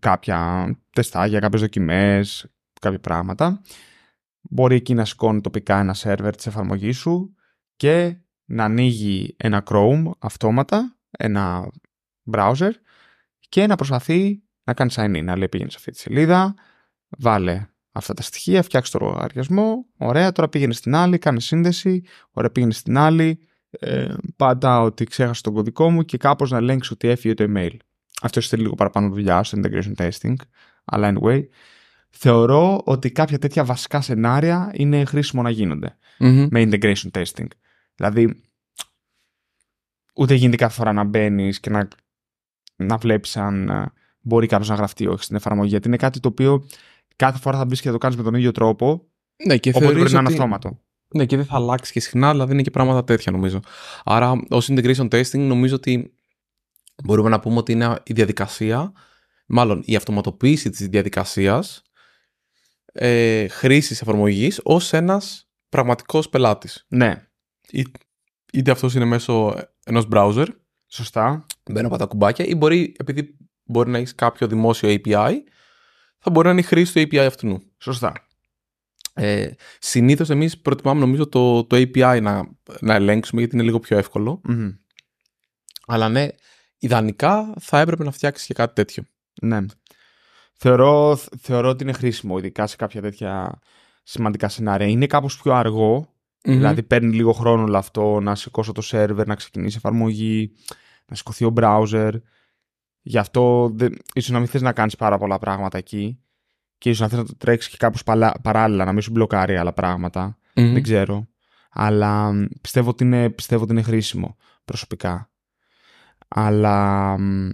κάποια 0.00 0.70
τεστάγια, 0.90 1.40
κάποιες 1.40 1.60
δοκιμές, 1.60 2.46
κάποια 2.80 2.98
πράγματα. 2.98 3.62
Μπορεί 4.40 4.74
εκεί 4.74 4.94
να 4.94 5.04
σηκώνει 5.04 5.40
τοπικά 5.40 5.78
ένα 5.78 5.94
σερβερ 5.94 6.36
της 6.36 6.46
εφαρμογής 6.46 6.96
σου 6.98 7.34
και 7.76 8.16
να 8.44 8.64
ανοίγει 8.64 9.34
ένα 9.36 9.62
Chrome 9.66 10.10
αυτόματα, 10.18 10.96
ένα 11.10 11.70
browser 12.32 12.70
και 13.48 13.66
να 13.66 13.76
προσπαθεί 13.76 14.42
να 14.64 14.74
κάνει 14.74 14.90
sign 14.94 15.16
in. 15.16 15.24
Να 15.24 15.36
λέει 15.36 15.48
πήγαινε 15.48 15.70
σε 15.70 15.76
αυτή 15.78 15.90
τη 15.90 15.98
σελίδα, 15.98 16.54
βάλε 17.08 17.66
αυτά 17.92 18.14
τα 18.14 18.22
στοιχεία, 18.22 18.62
φτιάξε 18.62 18.98
το 18.98 19.04
λογαριασμό, 19.04 19.86
ωραία, 19.96 20.32
τώρα 20.32 20.48
πήγαινε 20.48 20.72
στην 20.72 20.94
άλλη, 20.94 21.18
κάνε 21.18 21.40
σύνδεση, 21.40 22.02
ωραία 22.30 22.50
πήγαινε 22.50 22.72
στην 22.72 22.98
άλλη, 22.98 23.38
ε, 23.70 24.14
πάντα 24.36 24.80
ότι 24.80 25.04
ξέχασε 25.04 25.42
τον 25.42 25.54
κωδικό 25.54 25.90
μου 25.90 26.02
και 26.02 26.16
κάπως 26.16 26.50
να 26.50 26.56
ελέγξει 26.56 26.92
ότι 26.92 27.08
έφυγε 27.08 27.34
το 27.34 27.44
email. 27.48 27.76
Αυτό 28.22 28.40
θέλει 28.40 28.62
λίγο 28.62 28.74
παραπάνω 28.74 29.08
δουλειά 29.08 29.42
στο 29.42 29.60
integration 29.62 29.94
testing, 29.96 30.34
αλλά 30.84 31.14
anyway, 31.14 31.42
θεωρώ 32.12 32.80
ότι 32.84 33.10
κάποια 33.10 33.38
τέτοια 33.38 33.64
βασικά 33.64 34.00
σενάρια 34.00 34.70
είναι 34.74 35.04
χρήσιμο 35.04 35.42
να 35.42 35.50
γίνονται 35.50 35.96
Μμμ. 36.18 36.46
με 36.50 36.68
integration 36.70 37.10
testing. 37.12 37.46
Δηλαδή, 37.94 38.42
ούτε 40.14 40.34
γίνεται 40.34 40.56
κάθε 40.56 40.74
φορά 40.74 40.92
να 40.92 41.04
μπαίνεις 41.04 41.60
και 41.60 41.70
να, 41.70 41.88
να 42.76 42.96
βλέπεις 42.96 43.36
αν 43.36 43.68
ε, 43.68 43.92
μπορεί 44.20 44.46
κάποιος 44.46 44.68
να 44.68 44.74
γραφτεί 44.74 45.02
ή 45.02 45.06
όχι 45.06 45.24
στην 45.24 45.36
εφαρμογή. 45.36 45.68
Γιατί 45.68 45.88
είναι 45.88 45.96
κάτι 45.96 46.20
το 46.20 46.28
οποίο 46.28 46.66
κάθε 47.16 47.38
φορά 47.38 47.58
θα 47.58 47.64
μπεις 47.64 47.80
και 47.80 47.86
θα 47.86 47.92
το 47.92 47.98
κάνεις 47.98 48.16
με 48.16 48.22
τον 48.22 48.34
ίδιο 48.34 48.52
τρόπο. 48.52 49.06
Ναι, 49.46 49.56
και 49.56 49.68
Οπότε 49.68 49.84
θεωρείς 49.84 49.98
πρέπει 50.00 50.12
να 50.14 50.18
είναι 50.18 50.28
ότι- 50.28 50.36
αυτόματο. 50.38 50.80
Ναι, 51.14 51.26
και 51.26 51.36
δεν 51.36 51.44
θα 51.44 51.54
αλλάξει 51.54 51.92
και 51.92 52.00
συχνά, 52.00 52.30
δηλαδή 52.30 52.52
είναι 52.52 52.62
και 52.62 52.70
πράγματα 52.70 53.04
τέτοια 53.04 53.32
νομίζω. 53.32 53.60
Άρα, 54.04 54.42
ως 54.48 54.68
integration 54.70 55.08
testing, 55.08 55.38
νομίζω 55.38 55.74
ότι 55.74 56.14
μπορούμε 57.04 57.28
να 57.28 57.40
πούμε 57.40 57.56
ότι 57.56 57.72
είναι 57.72 57.96
η 58.04 58.12
διαδικασία, 58.12 58.92
μάλλον 59.46 59.82
η 59.84 59.96
αυτοματοποίηση 59.96 60.70
της 60.70 60.88
διαδικασίας 60.88 61.82
ε, 62.92 63.48
χρήσης 63.48 64.00
εφαρμογής 64.00 64.60
ως 64.62 64.92
ένας 64.92 65.48
πραγματικός 65.68 66.28
πελάτης. 66.28 66.84
Ναι, 66.88 67.26
Ή- 67.70 67.86
Είτε 68.52 68.70
αυτός 68.70 68.94
είναι 68.94 69.04
μέσω 69.04 69.54
ενός 69.84 70.06
browser, 70.12 70.46
σωστά. 70.86 71.46
μπαίνω 71.70 71.86
από 71.86 71.96
τα 71.96 72.04
κουμπάκια, 72.06 72.44
ή 72.44 72.54
μπορεί, 72.54 72.94
επειδή 72.98 73.36
μπορεί 73.64 73.90
να 73.90 73.98
έχεις 73.98 74.14
κάποιο 74.14 74.46
δημόσιο 74.46 74.88
API, 75.04 75.32
θα 76.18 76.30
μπορεί 76.30 76.46
να 76.46 76.52
είναι 76.52 76.60
η 76.60 76.64
χρήση 76.64 76.92
του 76.92 77.00
API 77.00 77.16
αυτού. 77.16 77.62
Σωστά. 77.78 78.12
Ε, 79.14 79.50
συνήθως 79.78 80.30
εμείς 80.30 80.58
προτιμάμε 80.60 81.00
νομίζω 81.00 81.28
το, 81.28 81.64
το 81.64 81.76
API 81.76 82.18
να, 82.22 82.48
να 82.80 82.94
ελέγξουμε 82.94 83.40
γιατί 83.40 83.56
είναι 83.56 83.64
λίγο 83.64 83.80
πιο 83.80 83.98
εύκολο. 83.98 84.40
Μμμ. 84.44 84.70
Αλλά 85.86 86.08
ναι, 86.08 86.28
ιδανικά 86.78 87.54
θα 87.60 87.80
έπρεπε 87.80 88.04
να 88.04 88.10
φτιάξεις 88.10 88.46
και 88.46 88.54
κάτι 88.54 88.74
τέτοιο. 88.74 89.02
Ναι. 89.42 89.58
Θεωρώ, 90.64 91.16
θεωρώ 91.16 91.68
ότι 91.68 91.82
είναι 91.82 91.92
χρήσιμο, 91.92 92.38
ειδικά 92.38 92.66
σε 92.66 92.76
κάποια 92.76 93.00
τέτοια 93.00 93.58
σημαντικά 94.02 94.48
σενάρια. 94.48 94.86
Είναι 94.86 95.06
κάπως 95.06 95.40
πιο 95.42 95.52
αργό, 95.54 96.08
δηλαδή 96.58 96.82
παίρνει 96.82 97.14
λίγο 97.14 97.32
χρόνο 97.32 97.62
όλο 97.62 97.76
αυτό 97.78 98.20
να 98.20 98.34
σηκώσω 98.34 98.72
το 98.72 98.80
σερβερ, 98.80 99.26
να 99.26 99.34
ξεκινήσει 99.34 99.74
η 99.74 99.78
εφαρμογή, 99.84 100.52
να 101.06 101.16
σηκωθεί 101.16 101.44
ο 101.44 101.52
browser. 101.56 102.12
Γι' 103.02 103.18
αυτό 103.18 103.70
δεν, 103.74 103.96
ίσως 104.14 104.30
να 104.30 104.38
μην 104.38 104.48
θες 104.48 104.62
να 104.62 104.72
κάνεις 104.72 104.96
πάρα 104.96 105.18
πολλά 105.18 105.38
πράγματα 105.38 105.78
εκεί 105.78 106.18
και 106.78 106.88
ίσως 106.90 107.00
να 107.00 107.08
θες 107.08 107.18
να 107.18 107.24
το 107.24 107.36
τρέξεις 107.36 107.70
και 107.70 107.76
κάπως 107.76 108.02
παλα- 108.02 108.40
παράλληλα, 108.42 108.84
να 108.84 108.92
μην 108.92 109.02
σου 109.02 109.10
μπλοκάρει 109.10 109.56
άλλα 109.56 109.72
πράγματα. 109.72 110.38
Μμμ. 110.54 110.72
Δεν 110.72 110.82
ξέρω. 110.82 111.26
Αλλά 111.70 112.32
μ, 112.32 112.44
πιστεύω 112.60 112.90
ότι 112.90 113.04
είναι, 113.04 113.30
πιστεύω 113.30 113.62
ότι 113.62 113.72
είναι 113.72 113.82
χρήσιμο 113.82 114.36
προσωπικά. 114.64 115.30
Αλλά 116.28 117.18
μ, 117.18 117.48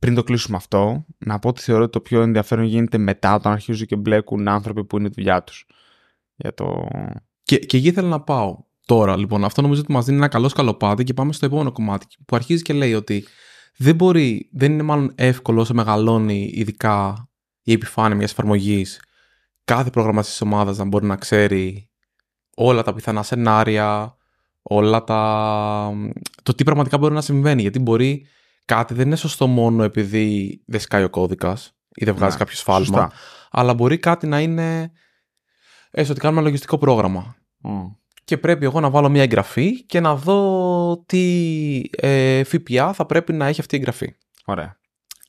πριν 0.00 0.14
το 0.14 0.22
κλείσουμε 0.22 0.56
αυτό, 0.56 1.06
να 1.18 1.38
πω 1.38 1.48
ότι 1.48 1.60
θεωρώ 1.60 1.82
ότι 1.82 1.92
το 1.92 2.00
πιο 2.00 2.22
ενδιαφέρον 2.22 2.64
γίνεται 2.64 2.98
μετά 2.98 3.34
όταν 3.34 3.52
αρχίζουν 3.52 3.86
και 3.86 3.96
μπλέκουν 3.96 4.48
άνθρωποι 4.48 4.84
που 4.84 4.98
είναι 4.98 5.06
η 5.06 5.12
δουλειά 5.14 5.42
τους. 5.42 5.66
Για 6.36 6.54
το... 6.54 6.88
Και, 7.42 7.58
και 7.58 7.76
εκεί 7.76 7.88
ήθελα 7.88 8.08
να 8.08 8.20
πάω 8.20 8.58
τώρα. 8.86 9.16
Λοιπόν, 9.16 9.44
αυτό 9.44 9.62
νομίζω 9.62 9.80
ότι 9.80 9.92
μας 9.92 10.04
δίνει 10.04 10.16
ένα 10.16 10.28
καλό 10.28 10.48
σκαλοπάτι 10.48 11.04
και 11.04 11.14
πάμε 11.14 11.32
στο 11.32 11.46
επόμενο 11.46 11.72
κομμάτι 11.72 12.06
που 12.26 12.36
αρχίζει 12.36 12.62
και 12.62 12.72
λέει 12.72 12.94
ότι 12.94 13.26
δεν 13.76 13.94
μπορεί, 13.94 14.48
δεν 14.52 14.72
είναι 14.72 14.82
μάλλον 14.82 15.12
εύκολο 15.14 15.60
όσο 15.60 15.74
μεγαλώνει 15.74 16.50
ειδικά 16.54 17.28
η 17.62 17.72
επιφάνεια 17.72 18.16
μιας 18.16 18.30
εφαρμογής 18.30 19.00
κάθε 19.64 19.90
προγραμματιστής 19.90 20.38
της 20.38 20.48
ομάδας 20.48 20.78
να 20.78 20.84
μπορεί 20.84 21.06
να 21.06 21.16
ξέρει 21.16 21.90
όλα 22.56 22.82
τα 22.82 22.94
πιθανά 22.94 23.22
σενάρια, 23.22 24.16
όλα 24.62 25.04
τα. 25.04 25.92
το 26.42 26.54
τι 26.54 26.64
πραγματικά 26.64 26.98
μπορεί 26.98 27.14
να 27.14 27.20
συμβαίνει. 27.20 27.60
Γιατί 27.60 27.78
μπορεί 27.78 28.26
κάτι 28.74 28.94
δεν 28.94 29.06
είναι 29.06 29.16
σωστό 29.16 29.46
μόνο 29.46 29.82
επειδή 29.82 30.62
δεν 30.66 30.80
σκάει 30.80 31.04
ο 31.04 31.10
κώδικας 31.10 31.76
ή 31.94 32.04
δεν 32.04 32.14
βγάζει 32.14 32.32
Ναι, 32.32 32.38
κάποιο 32.38 32.56
σφάλμα, 32.56 32.84
σωστά. 32.84 33.12
αλλά 33.50 33.74
μπορεί 33.74 33.98
κάτι 33.98 34.26
να 34.26 34.40
είναι. 34.40 34.92
έστω 35.90 36.12
ότι 36.12 36.20
κάνουμε 36.20 36.40
ένα 36.40 36.48
λογιστικό 36.48 36.78
πρόγραμμα. 36.78 37.36
Μ. 37.58 37.70
Και 38.24 38.38
πρέπει 38.38 38.64
εγώ 38.64 38.80
να 38.80 38.90
βάλω 38.90 39.08
μια 39.08 39.22
εγγραφή 39.22 39.84
και 39.86 40.00
να 40.00 40.16
δω 40.16 41.02
τι 41.06 41.82
ε, 41.90 42.42
ΦΠΑ 42.44 42.92
θα 42.92 43.06
πρέπει 43.06 43.32
να 43.32 43.46
έχει 43.46 43.60
αυτή 43.60 43.74
η 43.74 43.78
εγγραφή. 43.78 44.14
Ωραία. 44.44 44.78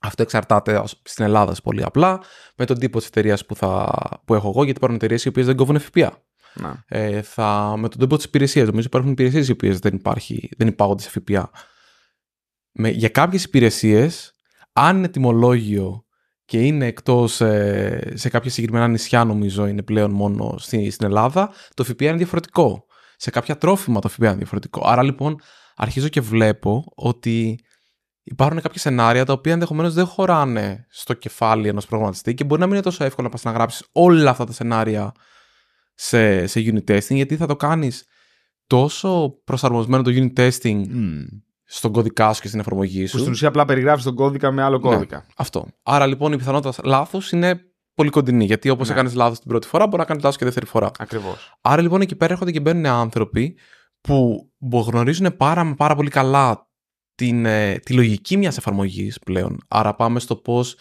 Αυτό 0.01 0.21
εξαρτάται 0.23 0.77
ως- 0.77 1.01
στην 1.03 1.25
Ελλάδα 1.25 1.55
πολύ 1.63 1.83
απλά 1.83 2.19
με 2.55 2.65
τον 2.65 2.79
τύπο 2.79 2.97
της 2.97 3.07
εταιρείας 3.07 3.45
που, 3.45 3.55
θα, 3.55 3.91
που 4.25 4.33
έχω 4.33 4.47
εγώ, 4.49 4.63
γιατί 4.63 4.77
υπάρχουν 4.77 4.95
εταιρείες 4.97 5.25
οι 5.25 5.27
οποίες 5.27 5.45
δεν 5.45 5.55
κόβουν 5.55 5.79
ΦΠΑ. 5.79 6.23
Να. 6.53 6.83
Ε, 6.87 7.21
θα, 7.21 7.73
με 7.77 7.89
τον 7.89 7.99
τύπο 7.99 8.15
της 8.15 8.25
υπηρεσίας. 8.25 8.67
Νομίζω 8.67 8.85
υπάρχουν 8.87 9.11
υπηρεσίες 9.11 9.47
οι 9.47 9.51
οποίες 9.51 9.79
δεν, 9.79 9.95
υπάρχει, 9.95 10.49
δεν 10.57 10.67
υπάγονται 10.67 11.01
σε 11.03 11.09
ΦΠΑ. 11.09 11.49
Με, 12.71 12.89
για 12.89 13.09
κάποιες 13.09 13.43
υπηρεσίες, 13.43 14.33
αν 14.73 14.97
είναι 14.97 15.07
τιμολόγιο 15.07 16.05
και 16.45 16.61
είναι 16.65 16.85
εκτός 16.85 17.33
σε 18.13 18.29
κάποια 18.29 18.49
συγκεκριμένα 18.49 18.87
νησιά, 18.87 19.23
νομίζω 19.23 19.65
είναι 19.67 19.83
πλέον 19.83 20.11
μόνο 20.11 20.55
στη, 20.57 20.89
στην 20.89 21.05
Ελλάδα, 21.05 21.51
το 21.73 21.83
ΦΠΑ 21.83 22.05
είναι 22.05 22.17
διαφορετικό. 22.17 22.85
Σε 23.15 23.29
κάποια 23.29 23.57
τρόφιμα 23.57 23.99
το 23.99 24.09
ΦΠΑ 24.09 24.25
είναι 24.25 24.35
διαφορετικό. 24.35 24.81
Άρα 24.85 25.03
λοιπόν 25.03 25.41
αρχίζω 25.75 26.07
και 26.07 26.21
βλέπω 26.21 26.83
ότι 26.95 27.59
υπάρχουν 28.23 28.61
κάποια 28.61 28.79
σενάρια 28.79 29.25
τα 29.25 29.33
οποία 29.33 29.53
ενδεχομένως 29.53 29.93
δεν 29.93 30.05
χωράνε 30.05 30.85
στο 30.89 31.13
κεφάλι 31.13 31.67
ενός 31.67 31.85
προγραμματιστή 31.85 32.33
και 32.33 32.43
μπορεί 32.43 32.59
να 32.59 32.65
μην 32.65 32.75
είναι 32.75 32.83
τόσο 32.83 33.03
εύκολο 33.03 33.27
να 33.27 33.33
πας 33.33 33.43
να 33.43 33.51
γράψεις 33.51 33.85
όλα 33.91 34.29
αυτά 34.29 34.45
τα 34.45 34.51
σενάρια 34.51 35.11
σε, 35.93 36.47
σε 36.47 36.59
unit 36.59 36.91
testing, 36.91 37.15
γιατί 37.15 37.37
θα 37.37 37.45
το 37.45 37.55
κάνεις 37.55 38.05
τόσο 38.67 39.41
προσαρμοσμένο 39.43 40.03
το 40.03 40.11
unit 40.13 40.39
testing 40.39 40.87
Μ. 40.87 41.21
στον 41.73 41.91
κωδικά 41.91 42.33
σου 42.33 42.41
και 42.41 42.47
στην 42.47 42.59
εφαρμογή 42.59 43.01
Που 43.01 43.07
σου. 43.07 43.19
στην 43.19 43.31
ουσία 43.31 43.47
απλά 43.47 43.65
περιγράφεις 43.65 44.03
τον 44.03 44.15
κώδικα 44.15 44.51
με 44.51 44.61
άλλο 44.63 44.77
Ναι. 44.77 44.89
κώδικα. 44.89 45.25
Αυτό. 45.35 45.67
Άρα 45.83 46.05
λοιπόν 46.05 46.31
η 46.33 46.37
πιθανότητα 46.37 46.73
λάθος 46.83 47.31
είναι 47.31 47.61
πολύ 47.93 48.09
κοντινή. 48.09 48.45
Γιατί 48.45 48.69
όπως 48.69 48.87
Ναι. 48.87 48.93
έκανες 48.93 49.13
λάθος 49.13 49.39
την 49.39 49.47
πρώτη 49.49 49.67
φορά, 49.67 49.85
μπορεί 49.87 49.97
να 49.97 50.05
κάνεις 50.05 50.23
λάθος 50.23 50.37
και 50.37 50.45
δεύτερη 50.45 50.65
φορά. 50.65 50.91
Ακριβώς. 50.99 51.53
Άρα 51.61 51.81
λοιπόν 51.81 52.01
εκεί 52.01 52.15
πέρα 52.15 52.31
έρχονται 52.33 52.51
και 52.51 52.59
μπαίνουν 52.59 52.85
άνθρωποι 52.85 53.57
που 54.01 54.49
μπο- 54.57 54.81
γνωρίζουν 54.81 55.35
πάρα, 55.37 55.63
μα 55.63 55.75
πάρα 55.75 55.95
πολύ 55.95 56.09
καλά 56.09 56.69
την, 57.15 57.45
ε, 57.45 57.77
τη 57.79 57.93
λογική 57.93 58.37
μιας 58.37 58.57
εφαρμογής 58.57 59.19
πλέον. 59.19 59.57
Άρα 59.67 59.95
πάμε 59.95 60.19
στο 60.19 60.35
πώς 60.35 60.77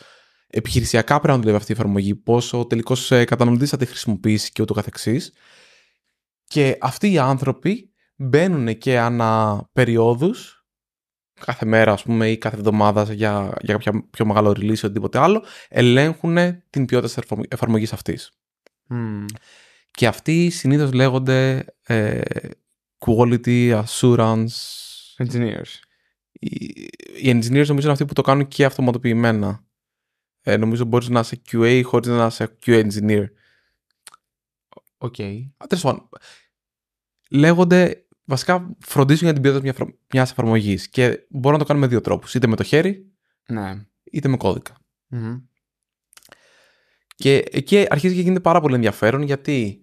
επιχειρησιακά 0.46 1.14
πρέπει 1.14 1.32
να 1.32 1.38
δουλεύει 1.38 1.56
αυτή 1.56 1.72
η 1.72 1.74
εφαρμογή, 1.78 2.14
πώς 2.14 2.52
ο 2.52 2.66
τελικός 2.66 3.10
ε, 3.10 3.24
καταναλωτής 3.24 3.70
θα 3.70 3.76
τη 3.76 3.86
χρησιμοποιήσει 3.86 4.52
και 4.52 4.62
ούτω 4.62 4.74
καθεξής. 4.74 5.32
Και 6.44 6.76
αυτοί 6.80 7.12
οι 7.12 7.18
άνθρωποι 7.18 7.90
μπαίνουν 8.16 8.78
και 8.78 8.98
ανά 8.98 9.62
περιόδους, 9.72 10.59
κάθε 11.44 11.64
μέρα 11.64 11.92
ας 11.92 12.02
πούμε 12.02 12.30
ή 12.30 12.38
κάθε 12.38 12.56
εβδομάδα 12.56 13.02
για, 13.02 13.54
για 13.60 13.74
κάποια 13.74 14.04
πιο 14.10 14.26
μεγάλο 14.26 14.50
release 14.50 14.78
ή 14.78 14.84
οτιδήποτε 14.84 15.18
άλλο, 15.18 15.44
ελέγχουν 15.68 16.36
την 16.70 16.84
ποιότητα 16.84 17.22
της 17.22 17.46
εφαρμογής 17.48 17.92
αυτής. 17.92 18.30
Μ. 18.86 19.24
Και 19.90 20.06
αυτοί 20.06 20.50
συνήθως 20.50 20.92
λέγονται 20.92 21.64
ε, 21.82 22.20
quality 22.98 23.82
assurance. 23.84 24.46
Engineers. 25.16 25.72
Οι, 26.32 26.88
οι 27.16 27.30
engineers 27.30 27.66
νομίζω 27.66 27.80
είναι 27.80 27.90
αυτοί 27.90 28.04
που 28.04 28.12
το 28.12 28.22
κάνουν 28.22 28.48
και 28.48 28.64
αυτοματοποιημένα. 28.64 29.64
Ε, 30.42 30.56
νομίζω 30.56 30.84
μπορείς 30.84 31.08
να 31.08 31.20
είσαι 31.20 31.42
QA 31.52 31.82
χωρίς 31.84 32.08
να 32.08 32.26
είσαι 32.26 32.58
QA 32.66 32.90
engineer. 32.90 33.24
Οκ. 34.98 35.20
Α, 35.56 35.66
Τέλος 35.66 35.82
πάντων, 35.82 36.08
λέγονται 37.30 38.04
βασικά 38.30 38.76
φροντίζουν 38.78 39.24
για 39.24 39.32
την 39.32 39.42
ποιότητα 39.42 39.62
μια, 39.62 39.72
εφαρ- 39.76 39.94
μιας 40.12 40.30
εφαρμογής 40.30 40.88
και 40.88 41.26
μπορούν 41.28 41.58
να 41.58 41.64
το 41.64 41.68
κάνουν 41.68 41.82
με 41.82 41.88
δύο 41.88 42.00
τρόπους. 42.00 42.34
Είτε 42.34 42.46
με 42.46 42.56
το 42.56 42.62
χέρι, 42.62 43.12
Ναι. 43.48 43.84
είτε 44.10 44.28
με 44.28 44.36
κώδικα. 44.36 44.74
Μμ. 45.06 45.36
Και 47.14 47.44
εκεί 47.50 47.86
αρχίζει 47.90 48.14
και 48.14 48.20
γίνεται 48.20 48.40
πάρα 48.40 48.60
πολύ 48.60 48.74
ενδιαφέρον 48.74 49.22
γιατί 49.22 49.80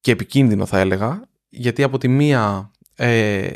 και 0.00 0.10
επικίνδυνο 0.10 0.66
θα 0.66 0.78
έλεγα 0.78 1.28
γιατί 1.48 1.82
από 1.82 1.98
τη 1.98 2.08
μία 2.08 2.70
ε, 2.94 3.48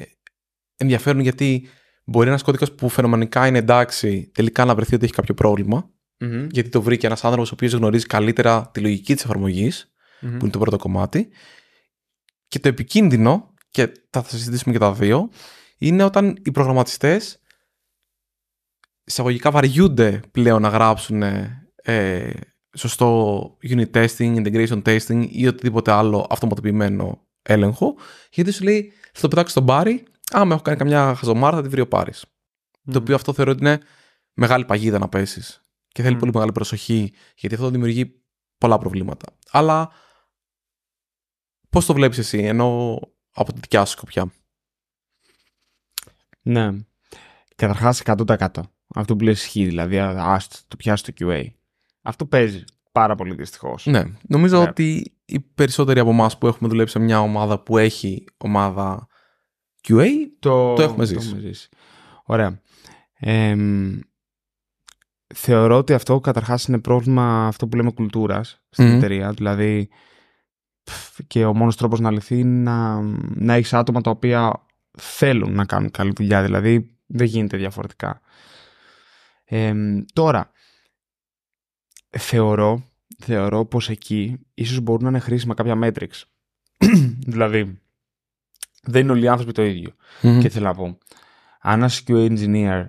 ενδιαφέρον 0.77 1.21
γιατί 1.21 1.69
μπορεί 2.05 2.29
ένας 2.29 2.43
κώδικας 2.43 2.75
που 2.75 2.89
φαινομενικά 2.89 3.47
είναι 3.47 3.59
εντάξει, 3.59 4.31
τελικά 4.35 4.65
να 4.65 4.75
βρεθεί 4.75 4.95
ότι 4.95 5.05
έχει 5.05 5.13
κάποιο 5.15 5.35
πρόβλημα, 5.35 5.91
Μμμ. 6.19 6.47
γιατί 6.51 6.69
το 6.69 6.83
βρήκε 6.83 7.07
ένας 7.07 7.25
άνθρωπος 7.25 7.51
ο 7.51 7.55
οποίος 7.55 7.73
γνωρίζει 7.73 8.07
καλύτερα 8.07 8.71
τη 8.73 8.81
λογική 8.81 9.15
της 9.15 9.25
εφαρμογής, 9.25 9.93
Μμμ. 10.21 10.31
που 10.31 10.39
είναι 10.43 10.53
το 10.53 10.59
πρώτο 10.59 10.77
κομμάτι. 10.79 11.29
Και 12.53 12.59
το 12.59 12.69
επικίνδυνο, 12.69 13.55
και 13.71 13.93
θα, 14.11 14.23
θα 14.23 14.29
συζητήσουμε 14.29 14.73
και 14.73 14.79
τα 14.79 14.93
δύο, 14.93 15.31
είναι 15.79 16.03
όταν 16.03 16.37
οι 16.45 16.51
προγραμματιστές 16.51 17.41
εισαγωγικά 19.05 19.51
βαριούνται 19.51 20.21
πλέον 20.31 20.63
να 20.63 20.69
γράψουν 20.69 21.23
ε, 21.83 22.31
σωστό 22.77 23.47
unit 23.63 23.91
testing, 23.91 24.37
integration 24.45 24.83
testing 24.83 25.27
ή 25.31 25.47
οτιδήποτε 25.47 25.93
άλλο 25.93 26.27
αυτοματοποιημένο 26.31 27.27
έλεγχο, 27.43 27.95
γιατί 28.33 28.51
σου 28.51 28.65
λέει 28.65 28.93
θα 29.13 29.21
το 29.21 29.29
πετάξω 29.29 29.51
στον 29.51 29.67
Πάρη, 29.67 30.05
άμα 30.31 30.55
έχω 30.55 30.63
κάνει 30.63 30.79
καμιά 30.79 31.15
χαζομάρα 31.15 31.57
θα 31.57 31.63
τη 31.63 31.69
βρει 31.69 31.81
ο 31.81 31.89
Πάρης. 31.89 32.25
Το 32.93 32.99
οποίο 32.99 33.15
αυτό 33.15 33.33
θεωρώ 33.33 33.51
ότι 33.51 33.61
είναι 33.61 33.81
μεγάλη 34.33 34.65
παγίδα 34.65 34.99
να 34.99 35.09
πέσεις. 35.09 35.63
Και 35.89 36.03
θέλει 36.03 36.15
Μμ. 36.15 36.19
πολύ 36.19 36.33
μεγάλη 36.35 36.53
προσοχή, 36.53 37.13
γιατί 37.37 37.55
αυτό 37.55 37.71
δημιουργεί 37.71 38.23
πολλά 38.59 38.79
προβλήματα. 38.79 39.27
Αλλά 39.51 39.91
πώς 41.73 41.87
το 41.87 41.95
βλέπεις 41.95 42.19
εσύ, 42.19 42.39
ενώ 42.39 42.99
από 43.35 43.53
τη 43.53 43.61
δικιά 43.61 43.85
σου 43.85 43.93
σκοπιά; 43.93 44.33
Ναι. 46.43 46.71
Καταρχάς 47.57 48.03
100%. 48.05 48.49
Αυτό 48.95 49.17
που 49.17 49.25
λες 49.25 49.41
ισχύει, 49.43 49.65
δηλαδή, 49.65 49.99
α 49.99 50.41
το 50.69 50.77
πιάσει 50.77 51.05
το 51.05 51.13
QA. 51.21 51.45
Αυτό 52.03 52.27
παίζει 52.27 52.65
πάρα 52.93 53.15
πολύ 53.15 53.35
δυστυχώς. 53.35 53.87
Ναι, 53.87 54.03
νομίζω 54.29 54.63
Ναι. 54.63 54.69
ότι 54.69 55.15
οι 55.25 55.41
περισσότεροι 55.41 56.01
από 56.01 56.11
εμάς 56.11 56.39
που 56.39 56.47
έχουμε 56.47 56.69
δουλέψει 56.69 56.93
σε 56.93 56.99
μια 56.99 57.21
ομάδα 57.21 57.59
που 57.59 57.79
έχει 57.79 58.25
ομάδα 58.37 59.07
QA, 59.89 60.07
Το, 60.39 60.75
Το 60.75 60.83
έχουμε 60.83 61.05
ζήσει. 61.05 61.69
Ωραία. 62.25 62.61
Εμ, 63.15 63.99
θεωρώ 65.35 65.77
ότι 65.77 65.93
αυτό 65.93 66.21
καταρχάς 66.21 66.65
είναι 66.65 66.79
πρόβλημα 66.81 67.47
αυτό 67.47 67.69
που 67.69 67.77
λέμε 67.77 67.93
κουλτούρας 67.93 68.63
στην 68.71 68.87
Μμμ. 68.87 68.97
εταιρεία. 68.97 69.33
Δηλαδή 69.33 69.89
πφ, 69.89 69.97
και 71.27 71.45
ο 71.45 71.55
μόνος 71.55 71.77
τρόπος 71.77 72.01
να 72.01 72.11
λυθεί 72.11 72.39
είναι 72.39 72.71
να, 72.71 73.01
να 73.35 73.55
έχεις 73.55 73.73
άτομα 73.73 74.01
τα 74.01 74.11
οποία 74.11 74.67
θέλουν 74.99 75.55
να 75.55 75.65
κάνουν 75.65 75.91
καλή 75.91 76.13
δουλειά. 76.17 76.43
Δηλαδή 76.43 76.97
δεν 77.07 77.27
γίνεται 77.27 77.57
διαφορετικά. 77.57 78.21
Εμ, 79.45 80.05
τώρα, 80.13 80.51
θεωρώ, 82.11 82.91
θεωρώ 83.19 83.65
πως 83.65 83.89
εκεί 83.89 84.39
ίσως 84.55 84.81
μπορούν 84.81 85.03
να 85.03 85.09
είναι 85.09 85.19
χρήσιμα 85.19 85.55
κάποια 85.55 85.79
metrics. 85.83 86.23
δηλαδή, 87.33 87.81
δεν 88.83 89.03
είναι 89.03 89.13
όλοι 89.13 89.25
οι 89.25 89.29
άνθρωποι 89.29 89.53
το 89.53 89.63
ίδιο. 89.63 89.95
Και 90.41 90.49
θέλω 90.49 90.67
να 90.67 90.75
πω, 90.75 90.99
αν 91.61 91.79
ένας 91.79 92.03
QA 92.07 92.31
engineer 92.31 92.87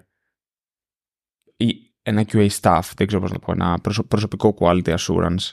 ή 1.58 1.94
ένα 2.02 2.26
QA 2.32 2.50
staff, 2.62 2.82
δεν 2.96 3.08
ξέρω 3.08 3.22
πώς 3.22 3.32
να 3.32 3.40
το 3.40 3.46
πω, 3.46 3.52
ένα 3.52 3.78
προσω- 3.82 4.04
προσωπικό 4.04 4.56
quality 4.60 4.96
assurance, 4.98 5.52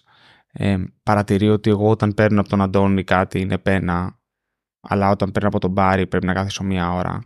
ε, 0.52 0.84
παρατηρεί 1.02 1.48
ότι 1.48 1.70
εγώ 1.70 1.90
όταν 1.90 2.14
παίρνω 2.14 2.40
από 2.40 2.48
τον 2.48 2.60
Αντώνη 2.60 3.04
κάτι 3.04 3.40
είναι 3.40 3.58
πένα, 3.58 4.18
αλλά 4.80 5.10
όταν 5.10 5.30
παίρνω 5.30 5.48
από 5.48 5.58
τον 5.58 5.70
Μπάρι 5.70 6.06
πρέπει 6.06 6.26
να 6.26 6.32
κάθισω 6.32 6.64
μία 6.64 6.92
ώρα. 6.92 7.20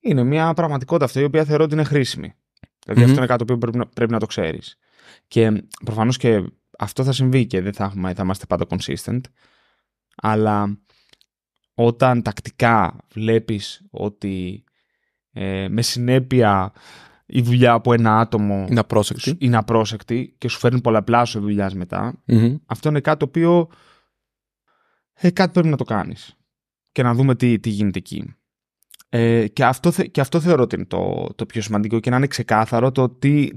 Είναι 0.00 0.24
μια 0.24 0.54
πραγματικότητα 0.54 1.04
αυτή 1.04 1.20
η 1.20 1.24
οποία 1.24 1.44
θεωρώ 1.44 1.64
ότι 1.64 1.74
είναι 1.74 1.84
χρήσιμη. 1.84 2.34
Δηλαδή 2.84 3.02
Μμμ. 3.02 3.10
αυτό 3.10 3.18
είναι 3.18 3.26
κάτι 3.26 3.38
το 3.38 3.52
οποίο 3.52 3.58
πρέπει 3.58 3.78
να, 3.78 3.86
πρέπει 3.86 4.12
να 4.12 4.18
το 4.18 4.26
ξέρεις. 4.26 4.78
Και 5.28 5.66
προφανώς 5.84 6.16
και 6.16 6.44
αυτό 6.78 7.04
θα 7.04 7.12
συμβεί 7.12 7.46
και 7.46 7.60
δεν 7.60 7.72
θα, 7.72 7.84
έχουμε, 7.84 8.14
θα 8.14 8.22
είμαστε 8.22 8.46
πάντα 8.46 8.66
consistent. 8.68 9.20
Αλλά 10.16 10.78
όταν 11.74 12.22
τακτικά 12.22 12.96
βλέπεις 13.12 13.86
ότι 13.90 14.64
ε, 15.32 15.68
με 15.68 15.82
συνέπεια 15.82 16.72
η 17.26 17.42
δουλειά 17.42 17.72
από 17.72 17.92
ένα 17.92 18.18
άτομο 18.18 18.66
Είναι 18.70 18.80
απρόσεκτη. 18.80 19.34
είναι 19.38 19.56
απρόσεκτη 19.56 20.34
και 20.38 20.48
σου 20.48 20.58
φέρνει 20.58 20.80
πολλαπλάσιο 20.80 21.40
δουλειά 21.40 21.70
μετά, 21.74 22.22
Μμμ. 22.24 22.56
αυτό 22.66 22.88
είναι 22.88 23.00
κάτι 23.00 23.18
το 23.18 23.24
οποίο 23.24 23.68
ε, 25.12 25.30
κάτι 25.30 25.52
πρέπει 25.52 25.68
να 25.68 25.76
το 25.76 25.84
κάνεις 25.84 26.36
και 26.92 27.02
να 27.02 27.14
δούμε 27.14 27.34
τι, 27.34 27.58
τι 27.60 27.70
γίνεται 27.70 27.98
εκεί. 27.98 28.34
Ε, 29.08 29.48
και, 29.48 29.64
αυτό, 29.64 29.90
θε- 29.90 30.10
και 30.10 30.20
αυτό 30.20 30.40
θεωρώ 30.40 30.62
ότι 30.62 30.74
είναι 30.76 30.84
το, 30.84 31.26
το 31.34 31.46
πιο 31.46 31.60
σημαντικό 31.62 32.00
και 32.00 32.10
να 32.10 32.16
είναι 32.16 32.26
ξεκάθαρο 32.26 32.92
το 32.92 33.08
τι, 33.08 33.48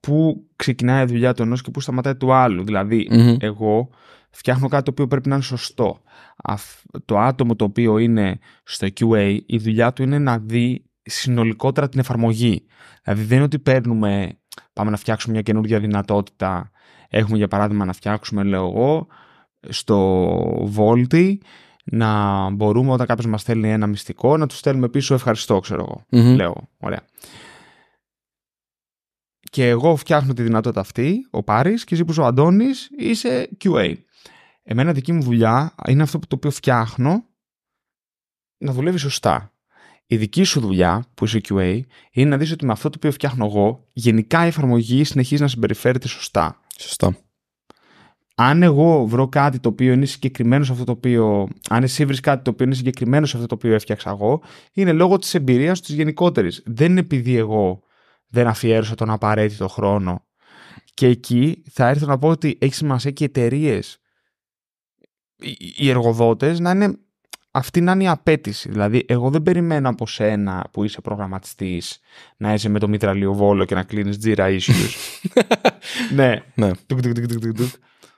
πού 0.00 0.46
ξεκινάει 0.56 1.02
η 1.02 1.06
δουλειά 1.06 1.34
του 1.34 1.42
ενός 1.42 1.62
και 1.62 1.70
πού 1.70 1.80
σταματάει 1.80 2.16
του 2.16 2.32
άλλου. 2.32 2.64
Δηλαδή, 2.64 3.08
Μμμ. 3.10 3.36
εγώ 3.40 3.88
φτιάχνω 4.30 4.68
κάτι 4.68 4.84
το 4.84 4.90
οποίο 4.90 5.06
πρέπει 5.06 5.28
να 5.28 5.34
είναι 5.34 5.44
σωστό. 5.44 6.00
Αφ- 6.36 6.82
το 7.04 7.18
άτομο 7.18 7.56
το 7.56 7.64
οποίο 7.64 7.98
είναι 7.98 8.38
στο 8.64 8.86
QA, 9.00 9.38
η 9.46 9.58
δουλειά 9.58 9.92
του 9.92 10.02
είναι 10.02 10.18
να 10.18 10.38
δει 10.38 10.84
συνολικότερα 11.04 11.88
την 11.88 12.00
εφαρμογή. 12.00 12.66
Δηλαδή 13.02 13.22
δεν 13.22 13.36
είναι 13.36 13.46
ότι 13.46 13.58
παίρνουμε, 13.58 14.38
πάμε 14.72 14.90
να 14.90 14.96
φτιάξουμε 14.96 15.32
μια 15.32 15.42
καινούργια 15.42 15.80
δυνατότητα. 15.80 16.70
Έχουμε 17.08 17.36
για 17.36 17.48
παράδειγμα 17.48 17.84
να 17.84 17.92
φτιάξουμε, 17.92 18.42
λέω 18.42 18.66
εγώ, 18.66 19.06
στο 19.68 20.70
Volti 20.76 21.36
να 21.84 22.50
μπορούμε 22.50 22.92
όταν 22.92 23.06
κάποιος 23.06 23.26
μας 23.26 23.40
στέλνει 23.40 23.70
ένα 23.70 23.86
μυστικό 23.86 24.36
να 24.36 24.46
του 24.46 24.54
στέλνουμε 24.54 24.88
πίσω 24.88 25.14
ευχαριστώ, 25.14 25.60
ξέρω 25.60 25.80
εγώ. 25.80 26.22
Μμμ. 26.22 26.34
Λέω, 26.34 26.68
ωραία. 26.78 27.02
Και 29.50 29.68
εγώ 29.68 29.96
φτιάχνω 29.96 30.32
τη 30.32 30.42
δυνατότητα 30.42 30.80
αυτή, 30.80 31.28
ο 31.30 31.42
Πάρης, 31.42 31.84
και 31.84 31.94
εσύ 31.94 32.04
που 32.04 32.10
είσαι 32.10 32.20
ο 32.20 32.24
Αντώνης 32.24 32.90
είσαι 32.98 33.48
QA. 33.64 33.94
Εμένα 34.62 34.92
δική 34.92 35.12
μου 35.12 35.22
δουλειά 35.22 35.74
είναι 35.88 36.02
αυτό 36.02 36.18
που 36.18 36.26
το 36.26 36.36
οποίο 36.36 36.50
φτιάχνω 36.50 37.24
να 38.58 38.72
δουλεύει 38.72 38.98
σωστά. 38.98 39.53
Η 40.06 40.16
δική 40.16 40.42
σου 40.42 40.60
δουλειά 40.60 41.06
που 41.14 41.24
είσαι 41.24 41.40
QA 41.48 41.80
είναι 42.12 42.30
να 42.30 42.36
δεις 42.36 42.52
ότι 42.52 42.64
με 42.64 42.72
αυτό 42.72 42.88
το 42.88 42.94
οποίο 42.96 43.12
φτιάχνω 43.12 43.46
εγώ 43.46 43.88
γενικά 43.92 44.44
η 44.44 44.48
εφαρμογή 44.48 45.04
συνεχίζει 45.04 45.42
να 45.42 45.48
συμπεριφέρεται 45.48 46.08
σωστά. 46.08 46.60
Σωστά. 46.78 47.16
Αν 48.34 48.62
εγώ 48.62 49.06
βρω 49.06 49.28
κάτι 49.28 49.58
το 49.60 49.68
οποίο 49.68 49.92
είναι 49.92 50.04
συγκεκριμένο 50.04 50.64
σε 50.64 50.72
αυτό 50.72 50.84
το 50.84 50.92
οποίο. 50.92 51.48
Αν 51.68 51.82
εσύ 51.82 52.04
βρεις 52.04 52.20
κάτι 52.20 52.42
το 52.44 52.50
οποίο 52.50 52.66
είναι 52.66 52.74
συγκεκριμένο 52.74 53.26
σε 53.26 53.36
αυτό 53.36 53.48
το 53.48 53.54
οποίο 53.54 53.74
έφτιαξα 53.74 54.10
εγώ, 54.10 54.42
είναι 54.72 54.92
λόγω 54.92 55.18
της 55.18 55.34
εμπειρίας 55.34 55.80
της 55.80 55.94
γενικότερης. 55.94 56.62
Δεν 56.66 56.90
είναι 56.90 57.00
επειδή 57.00 57.36
εγώ 57.36 57.82
δεν 58.28 58.46
αφιέρωσα 58.46 58.94
τον 58.94 59.10
απαραίτητο 59.10 59.68
χρόνο. 59.68 60.24
Και 60.94 61.06
εκεί 61.06 61.62
θα 61.70 61.88
έρθω 61.88 62.06
να 62.06 62.18
πω 62.18 62.28
ότι 62.28 62.58
έχει 62.60 62.74
σημασία 62.74 63.10
και 63.10 63.24
οι 63.24 63.26
εταιρείες, 63.26 63.98
οι 65.76 65.88
εργοδότες 65.88 66.60
να 66.60 66.70
είναι. 66.70 66.98
Αυτή 67.56 67.80
να 67.80 67.92
είναι 67.92 68.02
η 68.02 68.08
απέτηση. 68.08 68.68
Δηλαδή, 68.68 69.04
εγώ 69.08 69.30
δεν 69.30 69.42
περιμένω 69.42 69.88
από 69.88 70.06
σένα 70.06 70.68
που 70.70 70.84
είσαι 70.84 71.00
προγραμματιστής 71.00 71.98
να 72.36 72.52
είσαι 72.54 72.68
με 72.68 72.78
το 72.78 72.88
μητραλιοβόλο 72.88 73.64
και 73.64 73.74
να 73.74 73.82
κλείνεις 73.82 74.18
Jira 74.24 74.58
issues. 74.58 75.20
ναι, 76.14 76.42
Ναι. 76.54 76.70
Τουκ, 76.86 77.00
τουκ, 77.00 77.14
τουκ, 77.14 77.26
τουκ, 77.26 77.40
τουκ, 77.40 77.56
τουκ. 77.56 77.68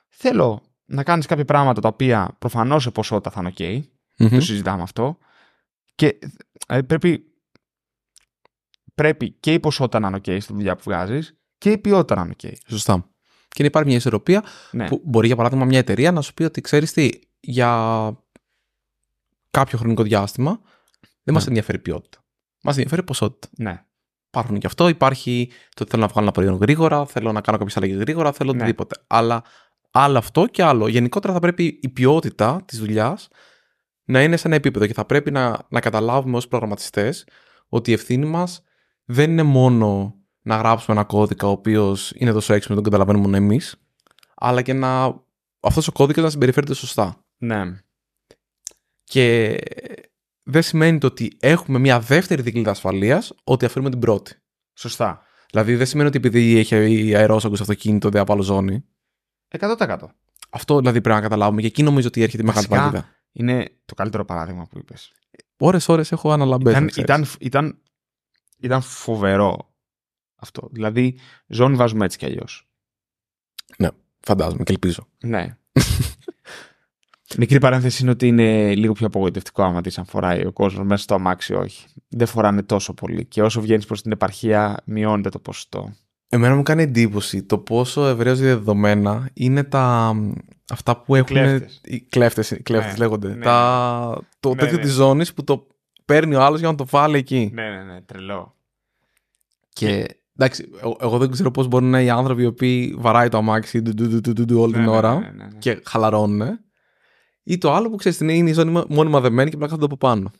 Θέλω 0.09 0.63
να 0.85 1.03
κάνεις 1.03 1.27
κάποια 1.27 1.45
πράγματα 1.45 1.81
τα 1.81 1.89
οποία 1.89 2.37
προφανώς 2.39 2.83
σε 2.83 2.91
ποσότητα 2.91 3.31
θα 3.31 3.41
είναι 3.41 3.53
ok. 3.59 3.83
Μμμ. 4.19 4.29
Το 4.29 4.41
συζητάμε 4.41 4.83
αυτό. 4.83 5.19
Και 5.95 6.19
ε, 6.67 6.81
πρέπει, 6.83 7.25
πρέπει 8.95 9.31
και 9.31 9.53
η 9.53 9.61
ποσότητα 9.61 9.99
να 10.01 10.09
είναι 10.09 10.17
ok 10.17 10.41
στη 10.41 10.53
δουλειά 10.53 10.77
που 10.77 10.83
βγάζεις 10.85 11.39
και 11.59 11.71
η 11.71 11.79
ποιότητα 11.79 12.15
να 12.15 12.23
είναι 12.23 12.35
ok. 12.43 12.53
Σωστά. 12.67 13.11
Και 13.49 13.63
να 13.63 13.67
υπάρχει 13.67 13.89
μια 13.89 13.97
ισορροπία 13.99 14.45
Ναι. 14.71 14.87
που 14.89 15.03
μπορεί 15.05 15.27
για 15.27 15.37
παράδειγμα 15.37 15.65
μια 15.65 15.79
εταιρεία 15.79 16.13
να 16.13 16.21
σου 16.21 16.35
πει 16.35 16.43
ότι 16.43 16.61
ξέρεις 16.61 16.93
τι, 16.93 17.09
για 17.41 17.71
κάποιο 19.59 19.79
χρονικό 19.79 20.03
διάστημα 20.03 20.61
δεν 21.01 21.35
Ναι. 21.35 21.41
μα 21.41 21.45
ενδιαφέρει 21.49 21.79
η 21.79 21.81
ποιότητα. 21.81 22.25
Μας 22.63 22.75
ενδιαφέρει 22.75 23.01
η 23.01 23.05
ποσότητα. 23.05 23.49
ναι. 23.57 23.85
Υπάρχουν 24.29 24.59
και 24.59 24.67
αυτό. 24.67 24.89
Υπάρχει 24.89 25.49
το 25.51 25.83
ότι 25.83 25.91
θέλω 25.91 26.03
να 26.03 26.09
βγάλω 26.09 26.23
ένα 26.27 26.33
προϊόν 26.35 26.55
γρήγορα, 26.55 27.07
θέλω 27.07 27.33
να 27.33 27.41
κάνω 27.41 27.59
κάποιες 27.59 27.77
αλλαγές 27.77 27.97
γρήγορα, 27.99 28.33
θέλω 28.33 28.53
Ναι. 28.53 28.57
οτιδήποτε. 28.59 28.97
Αλλά 29.07 29.43
άλλο 29.91 30.19
αυτό 30.19 30.47
και 30.47 30.63
άλλο. 30.63 30.89
Γενικότερα 30.89 31.33
θα 31.33 31.39
πρέπει 31.39 31.79
η 31.83 31.89
ποιότητα 31.89 32.63
της 32.65 32.79
δουλειάς 32.79 33.29
να 34.05 34.23
είναι 34.23 34.37
σε 34.37 34.47
ένα 34.47 34.57
επίπεδο 34.57 34.87
και 34.87 34.93
θα 34.93 35.05
πρέπει 35.05 35.31
να, 35.31 35.59
να 35.69 35.81
καταλάβουμε 35.81 36.37
ως 36.37 36.49
προγραμματιστές 36.49 37.27
ότι 37.69 37.91
η 37.91 37.95
ευθύνη 37.95 38.27
μας 38.27 38.63
δεν 39.05 39.31
είναι 39.31 39.43
μόνο 39.43 40.15
να 40.43 40.57
γράψουμε 40.57 40.97
ένα 40.97 41.07
κώδικα 41.07 41.47
ο 41.47 41.51
οποίος 41.51 42.13
είναι 42.15 42.33
τόσο 42.33 42.53
έξυπνο, 42.55 42.75
τον 42.75 42.85
καταλαβαίνουμε 42.85 43.25
μόνο 43.25 43.37
εμείς, 43.37 43.77
αλλά 44.35 44.63
και 44.63 44.73
να 44.73 45.15
αυτός 45.61 45.89
ο 45.89 45.93
κώδικας 45.93 46.25
να 46.25 46.31
συμπεριφέρεται 46.31 46.75
σωστά. 46.75 47.25
ναι. 47.39 47.63
Και 49.09 49.59
δεν 50.43 50.63
σημαίνει 50.63 50.99
το 50.99 51.07
ότι 51.07 51.37
έχουμε 51.41 51.79
μια 51.79 52.01
δεύτερη 52.01 52.43
δικλίδα 52.43 52.71
ασφαλείας 52.71 53.33
ότι 53.45 53.65
αφήνουμε 53.65 53.91
την 53.91 53.99
πρώτη. 53.99 54.37
Σωστά. 54.75 55.23
Δηλαδή 55.51 55.77
δεν 55.77 55.87
σημαίνει 55.87 56.09
ότι 56.09 56.17
επειδή 56.17 56.59
έχει 56.59 57.15
αερόσαγκο 57.15 57.55
αυτοκίνητο 57.55 58.09
δεν 58.09 58.21
απ' 58.21 58.43
ζώνη. 58.43 58.85
100%. 59.49 59.97
Αυτό 60.51 60.79
δηλαδή 60.79 61.01
πρέπει 61.01 61.17
να 61.17 61.23
καταλάβουμε 61.23 61.61
και 61.61 61.67
εκεί 61.67 61.83
νομίζω 61.83 62.07
ότι 62.07 62.23
έρχεται 62.23 62.43
η 62.43 62.47
μεγάλη 62.47 62.67
Βασικά, 62.67 62.91
παγίδα. 62.91 63.15
Είναι 63.33 63.79
το 63.85 63.95
καλύτερο 63.95 64.25
παράδειγμα 64.25 64.67
που 64.67 64.79
είπες. 64.79 65.13
Ώρες-ώρες 65.57 66.13
έχω 66.13 66.33
αναλαμπές. 66.33 66.73
Ήταν, 66.73 66.85
να 66.85 66.91
ξέρεις. 66.91 67.11
ήταν, 67.11 67.27
ήταν, 67.41 67.83
ήταν 68.59 68.83
φοβερό 68.83 69.75
αυτό. 70.37 70.69
Δηλαδή, 70.73 71.19
ζώνη 71.47 71.77
βάζουμε 71.77 72.05
έτσι 72.05 72.19
κι 72.19 72.25
αλλιώς. 72.25 72.67
Φαντάζομαι 74.27 74.65
και 74.65 74.73
ελπίζω. 74.73 75.09
Ναι. 75.25 75.57
Μικρή 77.39 77.59
παρένθεση 77.59 78.03
είναι 78.03 78.11
ότι 78.11 78.27
είναι 78.27 78.75
λίγο 78.75 78.93
πιο 78.93 79.07
απογοητευτικό 79.07 79.63
άμα 79.63 79.81
τη 79.81 79.95
αν 79.99 80.05
φοράει 80.05 80.47
ο 80.47 80.53
κόσμος 80.53 80.87
μέσα 80.87 81.03
στο 81.03 81.15
αμάξι, 81.15 81.55
όχι. 81.55 81.87
Δεν 82.09 82.27
φοράνε 82.27 82.63
τόσο 82.63 82.95
πολύ. 82.95 83.25
Και 83.25 83.43
όσο 83.43 83.61
βγαίνει 83.61 83.85
προς 83.87 84.03
την 84.03 84.13
επαρχία, 84.13 84.77
μειώνεται 84.85 85.29
το 85.29 85.39
ποσοστό. 85.39 85.93
Εμένα 86.29 86.55
μου 86.57 86.63
κάνει 86.63 86.83
εντύπωση 86.83 87.43
το 87.43 87.59
πόσο 87.59 88.07
ευρέως 88.07 88.39
διαδεδομένα 88.39 89.31
είναι 89.33 89.65
τα. 89.65 90.15
Αυτά 90.71 90.97
που 91.03 91.15
έχουν. 91.15 91.37
κλέφτες. 91.37 91.81
Οι 91.85 92.01
κλέφτες, 92.01 92.51
οι 92.51 92.63
κλέφτες 92.63 92.93
Ναι, 92.93 92.99
λέγονται. 92.99 93.29
ναι, 93.29 93.45
τα... 93.45 94.19
Το 94.41 94.49
Ναι, 94.49 94.55
τέτοιο 94.57 94.77
ναι. 94.77 94.83
της 94.83 94.93
ζώνης 94.93 95.35
που 95.35 95.45
το 95.45 95.67
παίρνει 96.05 96.35
ο 96.35 96.43
άλλος 96.43 96.59
για 96.61 96.69
να 96.69 96.75
το 96.75 96.87
βάλει 96.87 97.17
εκεί. 97.17 97.51
Ναι, 97.55 97.63
ναι, 97.71 97.83
ναι, 97.93 98.01
τρελό. 98.01 98.55
Και 99.69 100.07
εντάξει, 100.37 100.69
εγώ, 100.83 100.97
εγώ 101.01 101.19
δεν 101.19 101.31
ξέρω 101.31 101.51
πώς 101.51 101.67
μπορούν 101.69 101.91
να 101.91 101.99
είναι 102.01 102.07
οι 102.07 102.11
άνθρωποι 102.11 102.43
οι 102.43 102.47
οποίοι 102.47 102.95
βαράει 102.99 103.29
το 103.29 103.37
αμάξι 103.37 103.81
ντου, 103.83 103.95
ντου, 103.95 104.09
ντου, 104.09 104.21
ντου, 104.21 104.33
ντου, 104.33 104.45
ντου, 104.45 104.61
όλη 104.61 104.73
Ναι, 104.73 104.79
την 104.79 104.91
ναι, 104.91 104.97
ώρα 104.97 105.15
ναι, 105.19 105.31
ναι, 105.37 105.45
ναι. 105.45 105.59
και 105.59 105.81
χαλαρώνουν. 105.85 106.59
Ή 107.49 107.59
το 107.59 107.73
άλλο 107.73 107.91
που 107.91 107.97
ξέρεις 107.97 108.21
είναι, 108.21 108.33
είναι 108.35 108.51
η 108.51 108.53
ζώνη 108.53 108.71
μα- 108.71 108.85
μόνιμα 108.89 109.21
δεμένη 109.21 109.51
και 109.51 109.57
πρέπει 109.57 109.73
να 109.73 109.79
κάθονται 109.79 109.85
από 109.85 109.97
πάνω. 109.97 110.31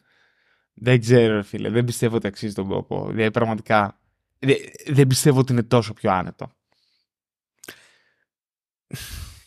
Δεν 0.75 1.01
ξέρω, 1.01 1.35
ρε 1.35 1.43
φίλε. 1.43 1.71
Δεν 1.71 1.85
πιστεύω 1.85 2.17
ότι 2.17 2.27
αξίζει 2.27 2.55
τον 2.55 2.69
κόπο. 2.69 3.07
Δηλαδή, 3.11 3.31
πραγματικά. 3.31 4.01
δε- 4.39 4.55
Δεν 4.87 5.07
πιστεύω 5.07 5.39
ότι 5.41 5.53
είναι 5.53 5.63
τόσο 5.63 5.93
πιο 5.93 6.11
άνετο. 6.13 6.51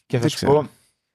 Και 0.06 0.16
θα 0.16 0.20
Δεν 0.20 0.30
σου 0.30 0.36
ξέρω. 0.36 0.52
πω, 0.54 0.70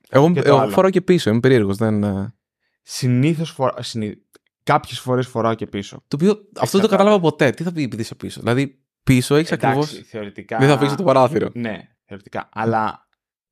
Εγώ, 0.09 0.33
Και 0.33 0.43
το 0.43 0.49
εγώ 0.49 0.59
άλλο. 0.59 0.73
φοράω 0.73 0.91
και 0.91 1.01
πίσω, 1.01 1.31
είμαι 1.31 1.41
περίεργος. 1.41 1.77
Δεν... 1.77 2.03
ε, 2.05 2.35
συνήθως 2.83 3.51
φορά... 3.51 3.83
συνή... 3.83 4.15
κάποιες 4.63 4.99
φορές 5.01 5.27
φοράω 5.27 5.55
και 5.55 5.67
πίσω. 5.67 6.03
Το 6.09 6.17
οποίο 6.17 6.31
αυτό 6.31 6.41
δεν 6.43 6.49
το 6.55 6.61
Εξαρτάται. 6.61 6.89
κατάλαβα 6.97 7.21
ποτέ. 7.21 7.51
Τι 7.51 7.63
θα 7.63 7.73
πει 7.73 7.83
επειδή 7.83 8.03
είσαι 8.03 8.15
πίσω; 8.15 8.41
Δηλαδή, 8.41 8.83
πίσω 9.05 9.35
έχεις 9.35 9.53
ακριβώ. 9.53 9.73
Εντάξει, 9.75 10.03
θεωρητικά. 10.03 10.59
Δεν 10.59 10.69
θα 10.69 10.75
αφήσει 10.75 10.95
το 10.97 11.03
παράθυρο. 11.03 11.51
Ναι, 11.55 11.89
θεωρητικά. 12.07 12.49
Αλλά 12.53 13.04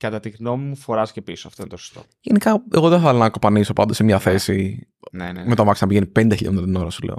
κατά 0.03 0.21
τη 0.21 0.29
γνώμη 0.29 0.65
μου 0.65 0.77
φοράς 0.77 1.13
και 1.13 1.23
πίσω. 1.23 1.49
Αυτό 1.49 1.63
είναι 1.63 1.71
το 1.71 1.77
σωστό. 1.77 2.03
Γενικά, 2.21 2.65
εγώ 2.73 2.89
δεν 2.89 3.01
θα 3.01 3.05
ήθελα 3.05 3.19
να 3.19 3.31
κοπανίσω 3.31 3.73
πάντως 3.73 3.97
σε 3.97 4.05
μια 4.05 4.19
θέση 4.19 4.89
Ναι, 5.13 5.25
ναι. 5.25 5.33
ναι. 5.33 5.49
με 5.49 5.55
το 5.55 5.63
αμάξι 5.63 5.83
να 5.83 5.89
πηγαίνει 5.89 6.13
50 6.17 6.37
χιλιόμετρα 6.37 6.67
την 6.67 6.77
ώρα, 6.77 6.91
σου 6.91 7.03
λέω. 7.03 7.17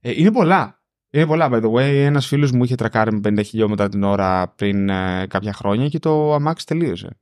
Ε, 0.00 0.12
είναι 0.20 0.32
πολλά. 0.32 0.82
Είναι 1.10 1.26
πολλά, 1.26 1.48
by 1.52 1.62
the 1.62 1.70
way. 1.72 2.04
Ένας 2.04 2.26
φίλος 2.26 2.50
μου 2.52 2.64
είχε 2.64 2.74
τρακάρει 2.74 3.12
με 3.12 3.20
50 3.24 3.44
χιλιόμετρα 3.44 3.88
την 3.88 4.02
ώρα 4.02 4.48
πριν 4.48 4.88
ε, 4.88 5.26
κάποια 5.28 5.52
χρόνια 5.52 5.88
και 5.88 5.98
το 5.98 6.34
αμάξι 6.34 6.66
τελείωσε. 6.66 7.20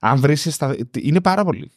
Αν 0.00 0.20
βρεις. 0.20 0.54
Στα... 0.54 0.76
Είναι 0.98 1.20
πάρα 1.20 1.44
πολύ. 1.44 1.70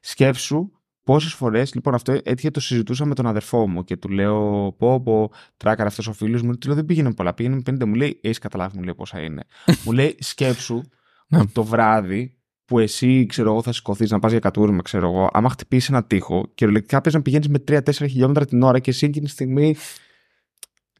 Σκέψου 0.00 0.70
πόσες 1.02 1.32
φορές. 1.32 1.74
Λοιπόν, 1.74 1.94
αυτό 1.94 2.12
έτυχε 2.22 2.50
το 2.50 2.60
συζητούσα 2.60 3.04
με 3.04 3.14
τον 3.14 3.26
αδερφό 3.26 3.68
μου 3.68 3.84
και 3.84 3.96
του 3.96 4.08
λέω: 4.08 4.72
Πω, 4.78 5.00
πω, 5.00 5.30
τράκαρε 5.56 5.88
αυτός 5.88 6.06
ο 6.06 6.12
φίλος 6.12 6.42
μου. 6.42 6.58
Του 6.58 6.66
λέω: 6.66 6.76
Δεν 6.76 6.84
πήγαινε 6.84 7.14
πολλά. 7.14 7.34
Πήγαινε 7.34 7.54
με 7.54 7.62
50. 7.70 7.84
Μου 7.86 7.94
λέει: 7.94 8.20
Έχεις 8.22 8.38
καταλάβει, 8.38 8.76
μου 8.76 8.82
λέει 8.82 8.94
πόσα 8.94 9.20
είναι. 9.20 9.44
μου 9.84 9.92
λέει: 9.92 10.16
Σκέψου 10.20 10.82
Ναι. 11.28 11.46
το 11.46 11.64
βράδυ 11.64 12.38
που 12.64 12.78
εσύ, 12.78 13.26
ξέρω 13.26 13.50
εγώ, 13.50 13.62
θα 13.62 13.72
σηκωθείς 13.72 14.10
να 14.10 14.18
πας 14.18 14.30
για 14.30 14.40
κατούρμα, 14.40 14.82
ξέρω 14.82 15.06
εγώ, 15.08 15.28
άμα 15.32 15.48
χτυπήσεις 15.48 15.88
ένα 15.88 16.04
τείχο, 16.04 16.50
κυριολεκτικά 16.54 17.00
πες 17.00 17.14
να 17.14 17.22
πηγαίνεις 17.22 17.48
με 17.48 17.58
3-4 17.68 17.92
χιλιόμετρα 17.92 18.44
την 18.44 18.62
ώρα 18.62 18.78
και 18.78 18.90
εσύ 18.90 19.06
εκείνη 19.06 19.24
τη 19.24 19.30
στιγμή. 19.30 19.74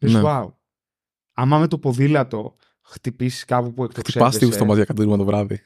Λες, 0.01 0.13
Ναι. 0.13 0.21
wow. 0.25 0.53
Άμα 1.33 1.59
με 1.59 1.67
το 1.69 1.79
ποδήλατο 1.79 2.57
χτυπήσεις 2.83 3.45
κάπου 3.45 3.73
που 3.73 3.83
Χτυπάς 3.83 3.99
εκτοξεύεσαι. 3.99 4.39
τείχου 4.39 4.53
στο 4.53 4.65
μάτια 4.65 4.85
κατούρμα 4.85 5.17
το 5.17 5.25
βράδυ. 5.25 5.61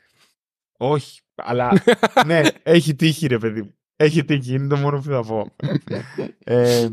Όχι, 0.78 1.20
αλλά 1.34 1.82
ναι, 2.26 2.40
έχει 2.62 2.94
τύχει 2.94 3.26
ρε 3.26 3.38
παιδί 3.38 3.62
μου. 3.62 3.74
Έχει 3.96 4.24
τύχει, 4.24 4.54
είναι 4.54 4.66
το 4.66 4.76
μόνο 4.76 4.96
που 4.96 5.02
θα 5.02 5.22
πω. 5.24 5.54
ε, 6.44 6.88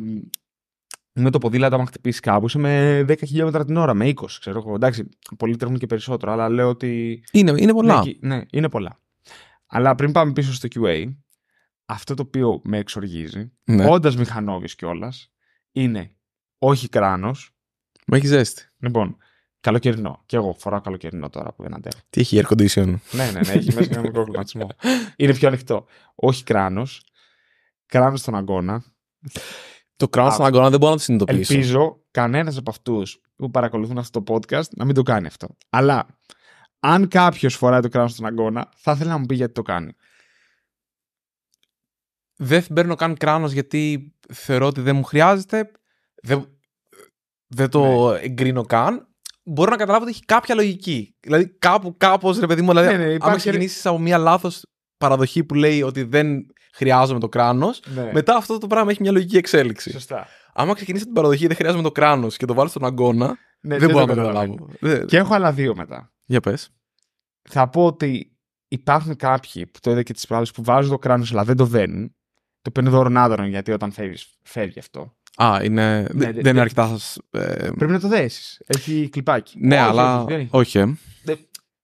με 1.21 1.29
το 1.29 1.37
ποδήλατο, 1.37 1.75
άμα 1.75 1.85
χτυπήσεις 1.85 2.19
κάπου, 2.19 2.45
είσαι 2.45 2.57
με 2.59 3.05
10 3.07 3.17
χιλιόμετρα 3.27 3.65
την 3.65 3.77
ώρα, 3.77 3.93
με 3.93 4.07
20, 4.07 4.13
ξέρω 4.39 4.57
εγώ. 4.65 4.75
Εντάξει, 4.75 5.09
πολλοί 5.37 5.55
τρέχουν 5.55 5.77
και 5.77 5.85
περισσότερο, 5.85 6.31
αλλά 6.31 6.49
λέω 6.49 6.69
ότι 6.69 7.23
Είναι, 7.31 7.53
είναι 7.57 7.71
πολλά. 7.73 7.93
ναι, 7.93 7.99
εκεί- 7.99 8.19
ναι, 8.21 8.41
είναι 8.51 8.69
πολλά. 8.69 8.99
Αλλά 9.67 9.95
πριν 9.95 10.11
πάμε 10.11 10.31
πίσω 10.33 10.53
στο 10.53 10.67
QA, 10.75 11.05
αυτό 11.85 12.13
το 12.13 12.23
οποίο 12.27 12.61
με 12.63 12.77
εξοργίζει, 12.77 13.51
Ναι. 13.63 13.89
όντας 13.89 14.17
μηχανόβης 14.17 14.75
κιόλας, 14.75 15.31
είναι 15.71 16.11
όχι 16.57 16.89
κράνος. 16.89 17.51
Μα 18.07 18.17
έχεις 18.17 18.29
ζέστη. 18.29 18.63
Λοιπόν, 18.77 19.17
καλοκαιρινό. 19.59 20.23
Και 20.25 20.35
εγώ 20.35 20.55
φοράω 20.59 20.81
καλοκαιρινό 20.81 21.29
τώρα 21.29 21.53
που 21.53 21.63
δεν 21.63 21.73
αντέχω. 21.75 21.99
Τι 22.09 22.21
έχει 22.21 22.41
air 22.43 22.53
condition. 22.53 22.85
ναι, 23.11 23.31
ναι, 23.31 23.39
ναι, 23.45 23.51
έχει 23.53 23.73
μέσα 23.73 23.89
ένα 23.91 24.01
μικρό 24.01 24.23
κλιματισμό. 24.23 24.67
είναι 25.17 25.33
πιο 25.33 25.47
ανοιχτό. 25.47 25.85
Όχι 26.15 26.43
κράνος. 26.43 27.03
Κράνος 27.85 28.19
στον 28.19 28.35
αγκώνα. 28.35 28.83
Το 29.99 30.09
κράνο 30.09 30.29
Α, 30.29 30.31
στον 30.31 30.45
αγκώνα 30.45 30.69
δεν 30.69 30.79
μπορώ 30.79 30.91
να 30.91 30.97
το 30.97 31.03
συνειδητοποιήσω. 31.03 31.53
Ελπίζω 31.53 32.03
κανένας 32.11 32.57
από 32.57 32.69
αυτούς 32.69 33.21
που 33.35 33.51
παρακολουθούν 33.51 33.97
αυτό 33.97 34.21
το 34.23 34.33
podcast 34.33 34.67
να 34.75 34.85
μην 34.85 34.95
το 34.95 35.03
κάνει 35.03 35.27
αυτό. 35.27 35.47
Αλλά 35.69 36.07
αν 36.79 37.07
κάποιος 37.07 37.55
φοράει 37.55 37.81
το 37.81 37.89
κράνο 37.89 38.07
στον 38.07 38.25
αγκώνα, 38.25 38.69
θα 38.75 38.91
ήθελα 38.91 39.09
να 39.09 39.17
μου 39.17 39.25
πει 39.25 39.35
γιατί 39.35 39.53
το 39.53 39.61
κάνει. 39.61 39.91
Δεν 42.35 42.65
παίρνω 42.73 42.95
καν 42.95 43.17
κράνος 43.17 43.51
γιατί 43.51 44.13
θεωρώ 44.33 44.67
ότι 44.67 44.81
δεν 44.81 44.95
μου 44.95 45.03
χρειάζεται. 45.03 45.71
Δεν, 46.23 46.57
δεν 47.47 47.69
το 47.69 48.13
εγκρίνω 48.21 48.63
καν. 48.65 49.07
Μπορώ 49.43 49.71
να 49.71 49.77
καταλάβω 49.77 50.03
ότι 50.03 50.13
έχει 50.13 50.25
κάποια 50.25 50.55
λογική. 50.55 51.15
Δηλαδή 51.19 51.49
κάπου, 51.59 51.95
κάπως, 51.97 52.39
ρε 52.39 52.47
παιδί 52.47 52.61
μου, 52.61 52.67
δηλαδή, 52.69 52.87
Ναι, 52.87 52.97
ναι, 52.97 53.03
άμα 53.03 53.13
υπάρχει- 53.13 53.37
ξεκινήσεις 53.39 53.85
από 53.85 53.99
μια 53.99 54.17
λάθος 54.17 54.65
παραδοχή 54.97 55.43
που 55.43 55.53
λέει 55.55 55.81
ότι 55.81 56.03
δεν 56.03 56.45
χρειάζομαι 56.79 57.19
το 57.19 57.29
κράνος, 57.29 57.81
Ναι. 57.95 58.09
μετά 58.13 58.35
αυτό 58.35 58.57
το 58.57 58.67
πράγμα 58.67 58.91
έχει 58.91 59.01
μια 59.01 59.11
λογική 59.11 59.37
εξέλιξη. 59.37 59.91
Σωστά. 59.91 60.27
Άμα 60.53 60.73
ξεκινήσει 60.73 61.03
την 61.05 61.13
παραδοχή 61.13 61.47
δεν 61.47 61.55
χρειάζομαι 61.55 61.83
το 61.83 61.91
κράνος 61.91 62.37
και 62.37 62.45
το 62.45 62.53
βάλω 62.53 62.69
στον 62.69 62.85
αγκώνα, 62.85 63.37
Ναι, 63.61 63.77
δεν 63.77 63.89
μπορώ 63.91 64.05
να 64.05 64.07
το 64.13 64.15
καταλαβαίνω. 64.21 64.53
καταλάβω. 64.55 64.77
Δεν- 64.79 65.05
Και 65.05 65.17
έχω 65.17 65.33
άλλα 65.33 65.51
δύο 65.51 65.75
μετά. 65.75 66.11
Για 66.25 66.39
πες. 66.39 66.69
Θα 67.49 67.69
πω 67.69 67.85
ότι 67.85 68.37
υπάρχουν 68.67 69.15
κάποιοι 69.15 69.65
που 69.65 69.79
το 69.81 69.91
είδα 69.91 70.03
και 70.03 70.13
τις 70.13 70.27
προάλλες 70.27 70.51
που 70.51 70.63
βάζουν 70.63 70.91
το 70.91 70.97
κράνος 70.97 71.31
αλλά 71.31 71.43
δεν 71.43 71.55
το 71.55 71.65
δένουν. 71.65 72.15
Το 72.61 72.71
παίρνουν 72.71 72.91
δωρονάδωρον 72.91 73.47
γιατί 73.47 73.71
όταν 73.71 73.91
φεύγεις, 73.91 74.27
φεύγει 74.43 74.79
αυτό. 74.79 75.13
Α, 75.35 75.59
είναι, 75.63 75.99
Ναι, 75.99 76.03
δεν 76.03 76.17
δε- 76.17 76.31
δεν 76.31 76.43
δε- 76.43 76.49
είναι 76.49 76.59
αρκετά. 76.61 76.97
ε, 77.31 77.69
Πρέπει 77.77 77.91
να 77.91 77.99
το 77.99 78.07
δέσεις. 78.07 78.61
Έχει 78.67 79.09
κλιπάκι. 79.11 79.57
ναι, 79.61 79.75
Όχι, 79.75 79.83
αλλά. 79.89 80.17
όχι, 80.21 80.25
δεν 80.31 80.39
έχει. 80.39 80.49
Όχι, 80.51 80.77
ε. 80.77 80.85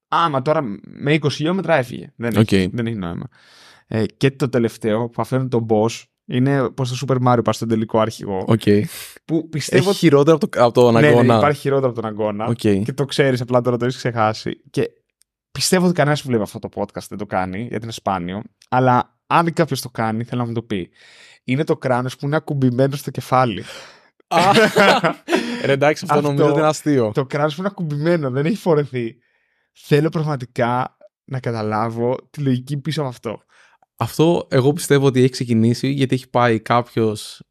Άμα 0.08 0.42
τώρα 0.42 0.62
με 0.82 1.12
20 1.12 1.28
χιλιόμετρα 1.30 1.74
έφυγε. 1.74 2.12
Δεν, 2.16 2.36
Οκ. 2.36 2.52
έχει, 2.52 2.70
δεν 2.72 2.86
έχει 2.86 2.96
νόημα. 2.96 3.26
Ε, 3.86 4.06
και 4.06 4.30
το 4.30 4.48
τελευταίο 4.48 5.08
που 5.08 5.22
αφήνουν 5.22 5.48
τον 5.48 5.66
boss 5.70 6.02
είναι 6.24 6.70
πως 6.70 6.98
το 6.98 7.06
Super 7.08 7.26
Mario 7.28 7.44
πα 7.44 7.52
στον 7.52 7.68
τελικό 7.68 7.98
αρχηγό. 8.00 8.44
Οκ. 8.46 8.62
Που 9.24 9.48
πιστεύω 9.48 9.90
Έχει 9.90 9.98
χειρότερο 9.98 10.36
από, 10.36 10.48
το, 10.48 10.62
από 10.64 10.72
τον 10.72 10.92
ναι, 10.94 11.00
ναι, 11.00 11.06
αγκώνα. 11.06 11.36
υπάρχει 11.36 11.60
χειρότερο 11.60 11.90
από 11.90 12.00
τον 12.00 12.10
αγκώνα. 12.10 12.46
Οκ. 12.46 12.54
Και 12.56 12.92
το 12.94 13.04
ξέρεις, 13.04 13.40
απλά 13.40 13.60
τώρα 13.60 13.76
το 13.76 13.84
έχεις 13.84 13.96
ξεχάσει. 13.96 14.62
Και 14.70 14.88
πιστεύω 15.52 15.84
ότι 15.84 15.94
κανένας 15.94 16.22
που 16.22 16.28
βλέπει 16.28 16.42
αυτό 16.42 16.58
το 16.58 16.68
podcast 16.74 17.06
δεν 17.08 17.18
το 17.18 17.26
κάνει, 17.26 17.60
γιατί 17.60 17.82
είναι 17.82 17.92
σπάνιο. 17.92 18.42
Αλλά 18.68 19.18
αν 19.26 19.52
κάποιος 19.52 19.80
το 19.80 19.88
κάνει, 19.90 20.24
θέλω 20.24 20.40
να 20.40 20.46
μου 20.46 20.54
το 20.54 20.62
πει. 20.62 20.90
Είναι 21.44 21.64
το 21.64 21.76
κράνος 21.76 22.16
που 22.16 22.26
είναι 22.26 22.36
ακουμπημένος 22.36 22.98
στο 22.98 23.10
κεφάλι. 23.10 23.64
Α, 24.28 24.40
Ρε 25.64 25.72
εντάξει, 25.72 26.04
αυτό, 26.08 26.16
Αυτό- 26.18 26.28
νομίζω 26.28 26.48
ότι 26.48 26.58
είναι 26.58 26.68
αστείο. 26.68 27.10
το 27.14 27.26
κράνος 27.26 27.54
που 27.54 27.60
είναι 27.60 27.70
ακουμπημένο, 27.72 28.30
δεν 28.30 28.46
έχει 28.46 28.56
φορεθεί. 28.56 29.16
Θέλω 29.72 30.08
πραγματικά 30.08 30.96
να 31.24 31.40
καταλάβω 31.40 32.16
τη 32.30 32.40
λογική 32.40 32.76
πίσω 32.76 33.00
από 33.00 33.10
αυτό. 33.10 33.42
Αυτό 33.96 34.46
εγώ 34.50 34.72
πιστεύω 34.72 35.06
ότι 35.06 35.20
έχει 35.20 35.28
ξεκινήσει 35.30 35.88
γιατί 35.88 36.14
έχει 36.14 36.28
πάει 36.30 36.60
κάποιος 36.60 37.42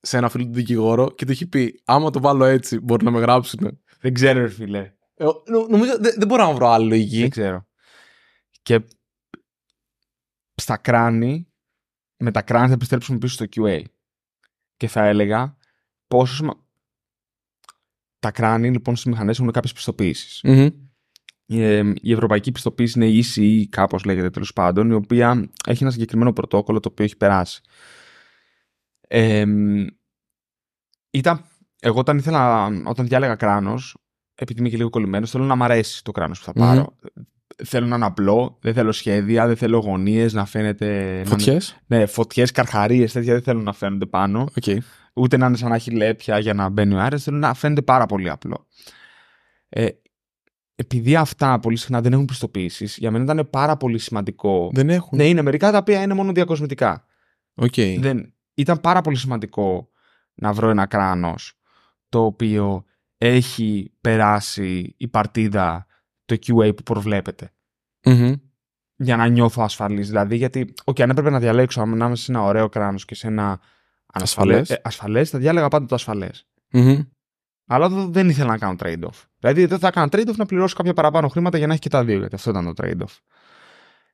σε 0.00 0.16
ένα 0.16 0.28
φίλο 0.28 0.44
του 0.44 0.52
δικηγόρο 0.52 1.10
και 1.10 1.24
του 1.24 1.30
έχει 1.32 1.46
πει: 1.46 1.80
Άμα 1.84 2.10
το 2.10 2.20
βάλω 2.20 2.44
έτσι, 2.44 2.80
μπορεί 2.80 3.04
να 3.04 3.10
με 3.10 3.20
γράψουν. 3.20 3.80
Δεν 4.00 4.14
ξέρω, 4.14 4.40
ρε 4.40 4.48
φίλε. 4.48 4.92
Ε, 5.14 5.24
νο- 5.24 5.66
νομίζω 5.68 5.98
δεν, 6.00 6.14
δεν 6.18 6.28
μπορώ 6.28 6.46
να 6.46 6.52
βρω 6.54 6.68
άλλη 6.68 6.88
Δεν 6.88 6.98
λογική. 6.98 7.28
ξέρω. 7.28 7.66
Και 8.62 8.80
στα 10.54 10.76
κράνη, 10.76 11.52
με 12.16 12.30
τα 12.30 12.42
κράνη 12.42 12.66
θα 12.68 12.72
επιστρέψουμε 12.72 13.18
πίσω 13.18 13.34
στο 13.34 13.44
QA. 13.56 13.82
Και 14.76 14.88
θα 14.88 15.04
έλεγα 15.06 15.56
πόσο 16.06 16.34
σημα... 16.34 16.64
Τα 18.18 18.30
κράνη 18.30 18.70
λοιπόν 18.70 18.96
στις 18.96 19.10
μηχανές 19.12 19.38
έχουν 19.38 19.50
κάποιες 19.50 19.72
πιστοποίησεις. 19.72 20.40
Μμμ. 20.44 20.68
Ε, 21.48 21.92
η 22.00 22.12
ευρωπαϊκή 22.12 22.52
πιστοποίηση 22.52 22.98
είναι 22.98 23.08
η 23.08 23.24
ECE, 23.34 23.64
κάπως 23.68 24.04
λέγεται 24.04 24.30
τέλος 24.30 24.52
πάντων, 24.52 24.90
η 24.90 24.94
οποία 24.94 25.50
έχει 25.66 25.82
ένα 25.82 25.92
συγκεκριμένο 25.92 26.32
πρωτόκολλο 26.32 26.80
το 26.80 26.88
οποίο 26.92 27.04
έχει 27.04 27.16
περάσει. 27.16 27.60
Ε, 29.08 29.44
ήταν, 31.10 31.44
εγώ 31.80 31.98
όταν 31.98 32.18
ήθελα, 32.18 32.66
όταν 32.84 33.06
διάλεγα 33.06 33.34
κράνος, 33.34 33.96
επειδή 34.34 34.60
είμαι 34.60 34.68
και 34.68 34.76
λίγο 34.76 34.90
κολλημένος, 34.90 35.30
θέλω 35.30 35.44
να 35.44 35.54
μ' 35.56 35.62
αρέσει 35.62 36.04
το 36.04 36.12
κράνος 36.12 36.38
που 36.38 36.44
θα 36.44 36.52
Μμμ. 36.56 36.62
πάρω. 36.66 36.96
Θέλω 37.64 37.86
να 37.86 37.96
είναι 37.96 38.04
απλό, 38.04 38.58
δεν 38.60 38.74
θέλω 38.74 38.92
σχέδια, 38.92 39.46
δεν 39.46 39.56
θέλω 39.56 39.78
γωνίες, 39.78 40.32
να 40.32 40.44
φαίνεται... 40.44 40.86
να 40.86 41.12
είναι- 41.16 41.24
Φωτιές; 41.24 41.76
Ναι, 41.86 42.06
φωτιές, 42.06 42.50
καρχαρίες, 42.50 43.12
τέτοια 43.12 43.32
δεν 43.32 43.42
θέλω 43.42 43.60
να 43.60 43.72
φαίνονται 43.72 44.06
πάνω 44.06 44.40
Οκ. 44.56 44.82
ούτε 45.14 45.36
να 45.36 45.46
είναι 45.46 45.56
σαν 45.56 45.68
να 45.68 45.74
έχει 45.74 45.90
λέπια 45.90 46.38
για 46.38 46.54
να 46.54 46.68
μπαίνει 46.68 46.94
ο 46.94 46.98
αέρας, 47.00 47.22
θέλω 47.22 47.36
να 47.38 47.54
φαίνεται 47.54 47.82
πάρα 47.82 48.06
πολύ 48.06 48.30
απλό. 48.30 48.66
Ε, 49.68 49.86
επειδή 50.76 51.16
αυτά 51.16 51.58
πολύ 51.58 51.76
συχνά 51.76 52.00
δεν 52.00 52.12
έχουν 52.12 52.24
πιστοποιήσεις, 52.24 52.96
για 52.96 53.10
μένα 53.10 53.24
ήταν 53.24 53.50
πάρα 53.50 53.76
πολύ 53.76 53.98
σημαντικό. 53.98 54.70
Δεν 54.72 54.90
έχουν. 54.90 55.18
Ναι, 55.18 55.28
είναι 55.28 55.42
μερικά 55.42 55.70
τα 55.72 55.78
οποία 55.78 56.02
είναι 56.02 56.14
μόνο 56.14 56.32
διακοσμητικά. 56.32 57.04
Οκ. 57.54 57.74
Δεν, 57.98 58.34
ήταν 58.54 58.80
πάρα 58.80 59.00
πολύ 59.00 59.16
σημαντικό 59.16 59.88
να 60.34 60.52
βρω 60.52 60.68
ένα 60.68 60.86
κράνος 60.86 61.58
το 62.08 62.24
οποίο 62.24 62.84
έχει 63.18 63.92
περάσει 64.00 64.94
η 64.96 65.08
παρτίδα 65.08 65.86
το 66.24 66.36
QA 66.46 66.76
που 66.76 66.82
προβλέπεται. 66.82 67.50
Μμμ. 68.04 68.32
για 68.96 69.16
να 69.16 69.26
νιώθω 69.26 69.62
ασφαλής. 69.62 70.06
Δηλαδή, 70.08 70.36
γιατί, 70.36 70.72
OK, 70.84 71.00
αν 71.00 71.10
έπρεπε 71.10 71.30
να 71.30 71.38
διαλέξω 71.38 71.80
ανάμεσα 71.80 72.24
σε 72.24 72.32
ένα 72.32 72.42
ωραίο 72.42 72.68
κράνος 72.68 73.04
και 73.04 73.14
σε 73.14 73.26
ένα 73.26 73.60
Ασφαλές. 74.06 74.70
ε, 74.70 74.80
ασφαλές, 74.84 75.30
θα 75.30 75.38
διάλεγα 75.38 75.68
πάντα 75.68 75.86
το 75.86 75.94
ασφαλές. 75.94 76.46
Μμμ. 76.72 77.00
Αλλά 77.66 77.86
εδώ 77.86 78.08
δεν 78.08 78.28
ήθελα 78.28 78.48
να 78.48 78.58
κάνω 78.58 78.76
trade-off. 78.78 79.24
Δηλαδή, 79.38 79.66
δεν 79.66 79.78
θα 79.78 79.88
έκανα 79.88 80.08
trade-off 80.10 80.36
να 80.36 80.46
πληρώσω 80.46 80.76
κάποια 80.76 80.92
παραπάνω 80.92 81.28
χρήματα 81.28 81.58
για 81.58 81.66
να 81.66 81.72
έχει 81.72 81.82
και 81.82 81.88
τα 81.88 82.04
δύο, 82.04 82.18
γιατί 82.18 82.34
αυτό 82.34 82.50
ήταν 82.50 82.74
το 82.74 82.84
trade-off. 82.84 83.18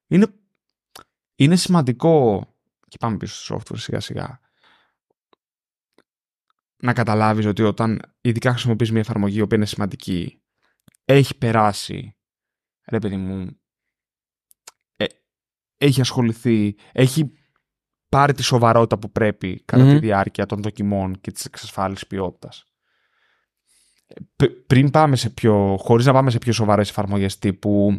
Είναι, 0.07 0.27
είναι 1.35 1.57
σημαντικό. 1.57 2.47
Και 2.89 2.97
πάμε 2.99 3.17
πίσω 3.17 3.35
στο 3.35 3.57
software 3.57 3.79
σιγά-σιγά. 3.79 4.41
Να 6.77 6.93
καταλάβεις 6.93 7.47
ότι 7.47 7.63
όταν 7.63 8.01
ειδικά 8.21 8.51
χρησιμοποιείς 8.51 8.91
μια 8.91 9.01
εφαρμογή 9.01 9.39
η 9.39 9.41
οποία 9.41 9.57
είναι 9.57 9.67
σημαντική, 9.67 10.43
έχει 11.05 11.39
περάσει, 11.39 12.17
ρε 12.87 12.99
παιδί 12.99 13.17
μου, 13.17 13.61
ε, 14.97 15.05
έχει 15.77 16.01
ασχοληθεί, 16.01 16.77
έχει 16.93 17.33
πάρει 18.09 18.33
τη 18.33 18.43
σοβαρότητα 18.43 18.99
που 18.99 19.11
πρέπει 19.11 19.63
κατά 19.65 19.83
τη 19.83 19.91
Μμμ. 19.91 19.99
διάρκεια 19.99 20.47
των 20.47 20.63
δοκιμών 20.63 21.21
και 21.21 21.31
της 21.31 21.45
εξασφάλισης 21.45 22.07
ποιότητας. 22.07 22.72
Ε, 24.15 24.21
π- 24.37 24.67
πριν 24.67 24.91
πάμε 24.91 25.17
σε 25.17 25.31
πιο, 25.31 25.77
χωρίς 25.81 26.07
να 26.07 26.13
πάμε 26.13 26.31
σε 26.31 26.39
πιο 26.39 26.53
σοβαρές 26.53 26.89
εφαρμογές 26.89 27.39
τύπου 27.39 27.95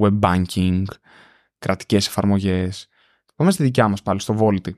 web 0.00 0.18
banking, 0.20 0.82
κρατικές 1.58 2.06
εφαρμογές, 2.06 2.88
πάμε 3.36 3.50
στη 3.50 3.62
δικιά 3.62 3.88
μας 3.88 4.02
πάλι, 4.02 4.20
στο 4.20 4.36
Volty. 4.38 4.72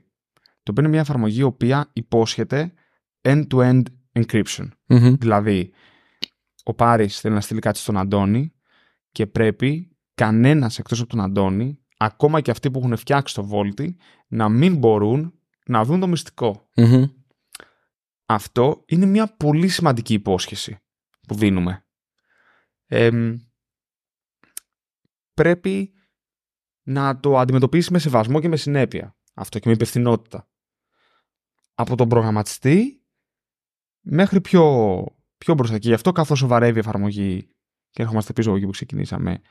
Το 0.63 0.71
οποίο 0.71 0.83
είναι 0.83 0.87
μια 0.87 0.99
εφαρμογή 0.99 1.39
η 1.39 1.43
οποία 1.43 1.89
υπόσχεται 1.93 2.73
end-to-end 3.21 3.81
encryption. 4.13 4.67
Μμμ. 4.85 5.13
Δηλαδή, 5.19 5.71
ο 6.63 6.73
Πάρης 6.73 7.19
θέλει 7.19 7.33
να 7.33 7.41
στείλει 7.41 7.59
κάτι 7.59 7.77
στον 7.77 7.97
Αντώνη 7.97 8.53
και 9.11 9.27
πρέπει 9.27 9.97
κανένας 10.15 10.79
εκτός 10.79 10.99
από 10.99 11.09
τον 11.09 11.21
Αντώνη, 11.21 11.79
ακόμα 11.97 12.41
και 12.41 12.51
αυτοί 12.51 12.71
που 12.71 12.79
έχουν 12.79 12.97
φτιάξει 12.97 13.35
το 13.35 13.49
Volty, 13.51 13.87
να 14.27 14.49
μην 14.49 14.77
μπορούν 14.77 15.33
να 15.65 15.83
δουν 15.83 15.99
το 15.99 16.07
μυστικό. 16.07 16.69
Μμμ. 16.75 17.05
Αυτό 18.25 18.83
είναι 18.87 19.05
μια 19.05 19.35
πολύ 19.35 19.67
σημαντική 19.67 20.13
υπόσχεση 20.13 20.79
που 21.27 21.35
δίνουμε. 21.35 21.85
Εμ, 22.85 23.37
πρέπει 25.33 25.93
να 26.83 27.19
το 27.19 27.37
αντιμετωπίσεις 27.37 27.89
με 27.89 27.99
σεβασμό 27.99 28.39
και 28.39 28.47
με 28.47 28.55
συνέπεια. 28.57 29.17
Αυτό 29.33 29.59
και 29.59 29.67
με 29.67 29.73
υπευθυνότητα. 29.73 30.49
Από 31.73 31.95
τον 31.95 32.09
προγραμματιστή 32.09 33.05
μέχρι 34.01 34.41
πιο, 34.41 35.05
πιο 35.37 35.53
μπροστά. 35.53 35.79
Και 35.79 35.87
γι' 35.87 35.93
αυτό 35.93 36.11
καθώς 36.11 36.37
σοβαρεύει 36.37 36.77
η 36.77 36.79
εφαρμογή 36.79 37.49
και 37.89 38.01
έρχομαστε 38.01 38.33
πίσω 38.33 38.47
από 38.47 38.57
εκεί 38.57 38.65
που 38.65 38.71
ξεκινήσαμε, 38.71 39.41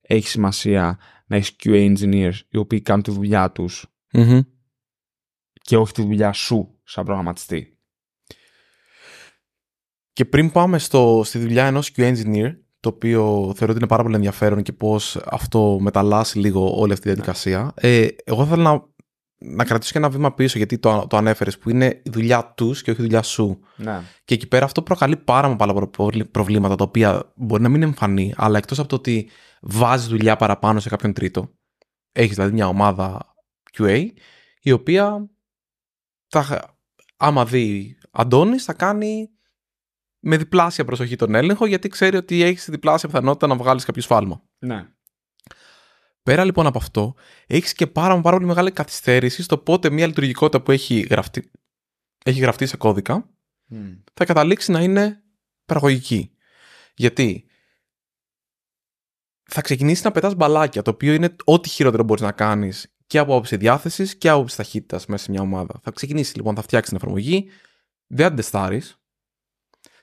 έχει 0.00 0.28
σημασία 0.28 0.98
να 1.26 1.36
έχεις 1.36 1.56
QA 1.58 1.96
engineers 1.96 2.38
οι 2.48 2.56
οποίοι 2.56 2.80
κάνουν 2.80 3.02
τη 3.02 3.10
δουλειά 3.10 3.52
τους 3.52 3.86
Μμμ. 4.12 4.40
και 5.52 5.76
όχι 5.76 5.92
τη 5.92 6.02
δουλειά 6.02 6.32
σου 6.32 6.80
σαν 6.84 7.04
προγραμματιστή. 7.04 7.73
Και 10.14 10.24
πριν 10.24 10.50
πάμε 10.50 10.78
στο, 10.78 11.22
στη 11.24 11.38
δουλειά 11.38 11.66
ενός 11.66 11.92
QA 11.96 12.14
engineer, 12.14 12.56
το 12.80 12.88
οποίο 12.88 13.22
θεωρώ 13.56 13.72
ότι 13.72 13.76
είναι 13.76 13.86
πάρα 13.86 14.02
πολύ 14.02 14.14
ενδιαφέρον 14.14 14.62
και 14.62 14.72
πώς 14.72 15.16
αυτό 15.24 15.78
μεταλλάσσει 15.80 16.38
λίγο 16.38 16.80
όλη 16.80 16.92
αυτή 16.92 17.04
τη 17.04 17.12
διαδικασία, 17.12 17.72
ε, 17.74 18.06
εγώ 18.24 18.46
θέλω 18.46 18.62
να, 18.62 18.82
να 19.56 19.64
κρατήσω 19.64 19.92
και 19.92 19.98
ένα 19.98 20.10
βήμα 20.10 20.34
πίσω, 20.34 20.58
γιατί 20.58 20.78
το, 20.78 21.06
το 21.08 21.16
ανέφερες, 21.16 21.58
που 21.58 21.70
είναι 21.70 22.00
η 22.04 22.10
δουλειά 22.10 22.52
τους 22.56 22.82
και 22.82 22.90
όχι 22.90 23.00
η 23.00 23.02
δουλειά 23.02 23.22
σου. 23.22 23.58
Ναι. 23.76 24.00
Και 24.24 24.34
εκεί 24.34 24.48
πέρα 24.48 24.64
αυτό 24.64 24.82
προκαλεί 24.82 25.16
πάρα 25.16 25.56
πολλά 25.56 25.74
προ- 25.74 25.90
προ- 25.90 26.30
προβλήματα, 26.30 26.74
τα 26.74 26.84
οποία 26.84 27.32
μπορεί 27.34 27.62
να 27.62 27.68
μην 27.68 27.76
είναι 27.76 27.90
εμφανή, 27.90 28.34
αλλά 28.36 28.58
εκτός 28.58 28.78
από 28.78 28.88
το 28.88 28.94
ότι 28.94 29.28
βάζει 29.60 30.08
δουλειά 30.08 30.36
παραπάνω 30.36 30.80
σε 30.80 30.88
κάποιον 30.88 31.12
τρίτο, 31.12 31.50
έχεις 32.12 32.34
δηλαδή 32.34 32.52
μια 32.52 32.68
ομάδα 32.68 33.34
QA, 33.78 34.06
η 34.60 34.72
οποία 34.72 35.30
θα, 36.28 36.74
άμα 37.16 37.44
δει 37.44 37.96
Αντώνης 38.10 38.64
θα 38.64 38.72
κάνει 38.72 39.28
με 40.24 40.36
διπλάσια 40.36 40.84
προσοχή 40.84 41.16
τον 41.16 41.34
έλεγχο, 41.34 41.66
γιατί 41.66 41.88
ξέρει 41.88 42.16
ότι 42.16 42.42
έχεις 42.42 42.70
διπλάσια 42.70 43.08
πιθανότητα 43.08 43.46
να 43.46 43.56
βγάλεις 43.56 43.84
κάποιο 43.84 44.02
σφάλμα. 44.02 44.42
ναι. 44.58 44.88
Πέρα 46.22 46.44
λοιπόν 46.44 46.66
από 46.66 46.78
αυτό, 46.78 47.14
έχεις 47.46 47.72
και 47.72 47.86
πάρα, 47.86 48.20
πάρα 48.20 48.36
πολύ 48.36 48.48
μεγάλη 48.48 48.70
καθυστέρηση 48.70 49.42
στο 49.42 49.58
πότε 49.58 49.90
μια 49.90 50.06
λειτουργικότητα 50.06 50.62
που 50.62 50.70
έχει 50.70 51.00
γραφτεί, 51.00 51.50
έχει 52.24 52.40
γραφτεί 52.40 52.66
σε 52.66 52.76
κώδικα 52.76 53.30
Μμ. 53.66 53.92
θα 54.14 54.24
καταλήξει 54.24 54.70
να 54.70 54.80
είναι 54.82 55.22
παραγωγική. 55.64 56.36
Γιατί 56.94 57.46
θα 59.42 59.60
ξεκινήσει 59.60 60.02
να 60.04 60.10
πετάς 60.10 60.34
μπαλάκια, 60.34 60.82
το 60.82 60.90
οποίο 60.90 61.12
είναι 61.14 61.36
ό,τι 61.44 61.68
χειρότερο 61.68 62.02
μπορείς 62.02 62.22
να 62.22 62.32
κάνεις 62.32 62.94
και 63.06 63.18
από 63.18 63.32
άποψη 63.32 63.56
διάθεσης 63.56 64.16
και 64.16 64.28
από 64.28 64.36
άποψη 64.36 64.56
ταχύτητας 64.56 65.06
μέσα 65.06 65.24
σε 65.24 65.30
μια 65.30 65.40
ομάδα. 65.40 65.80
Θα 65.82 65.90
ξεκινήσει 65.90 66.36
λοιπόν, 66.36 66.54
θα 66.54 66.62
φτιάξεις 66.62 66.88
την 66.88 66.98
εφαρμογή, 67.02 67.48
δεν 68.06 68.26
αντεστάρεις, 68.26 68.98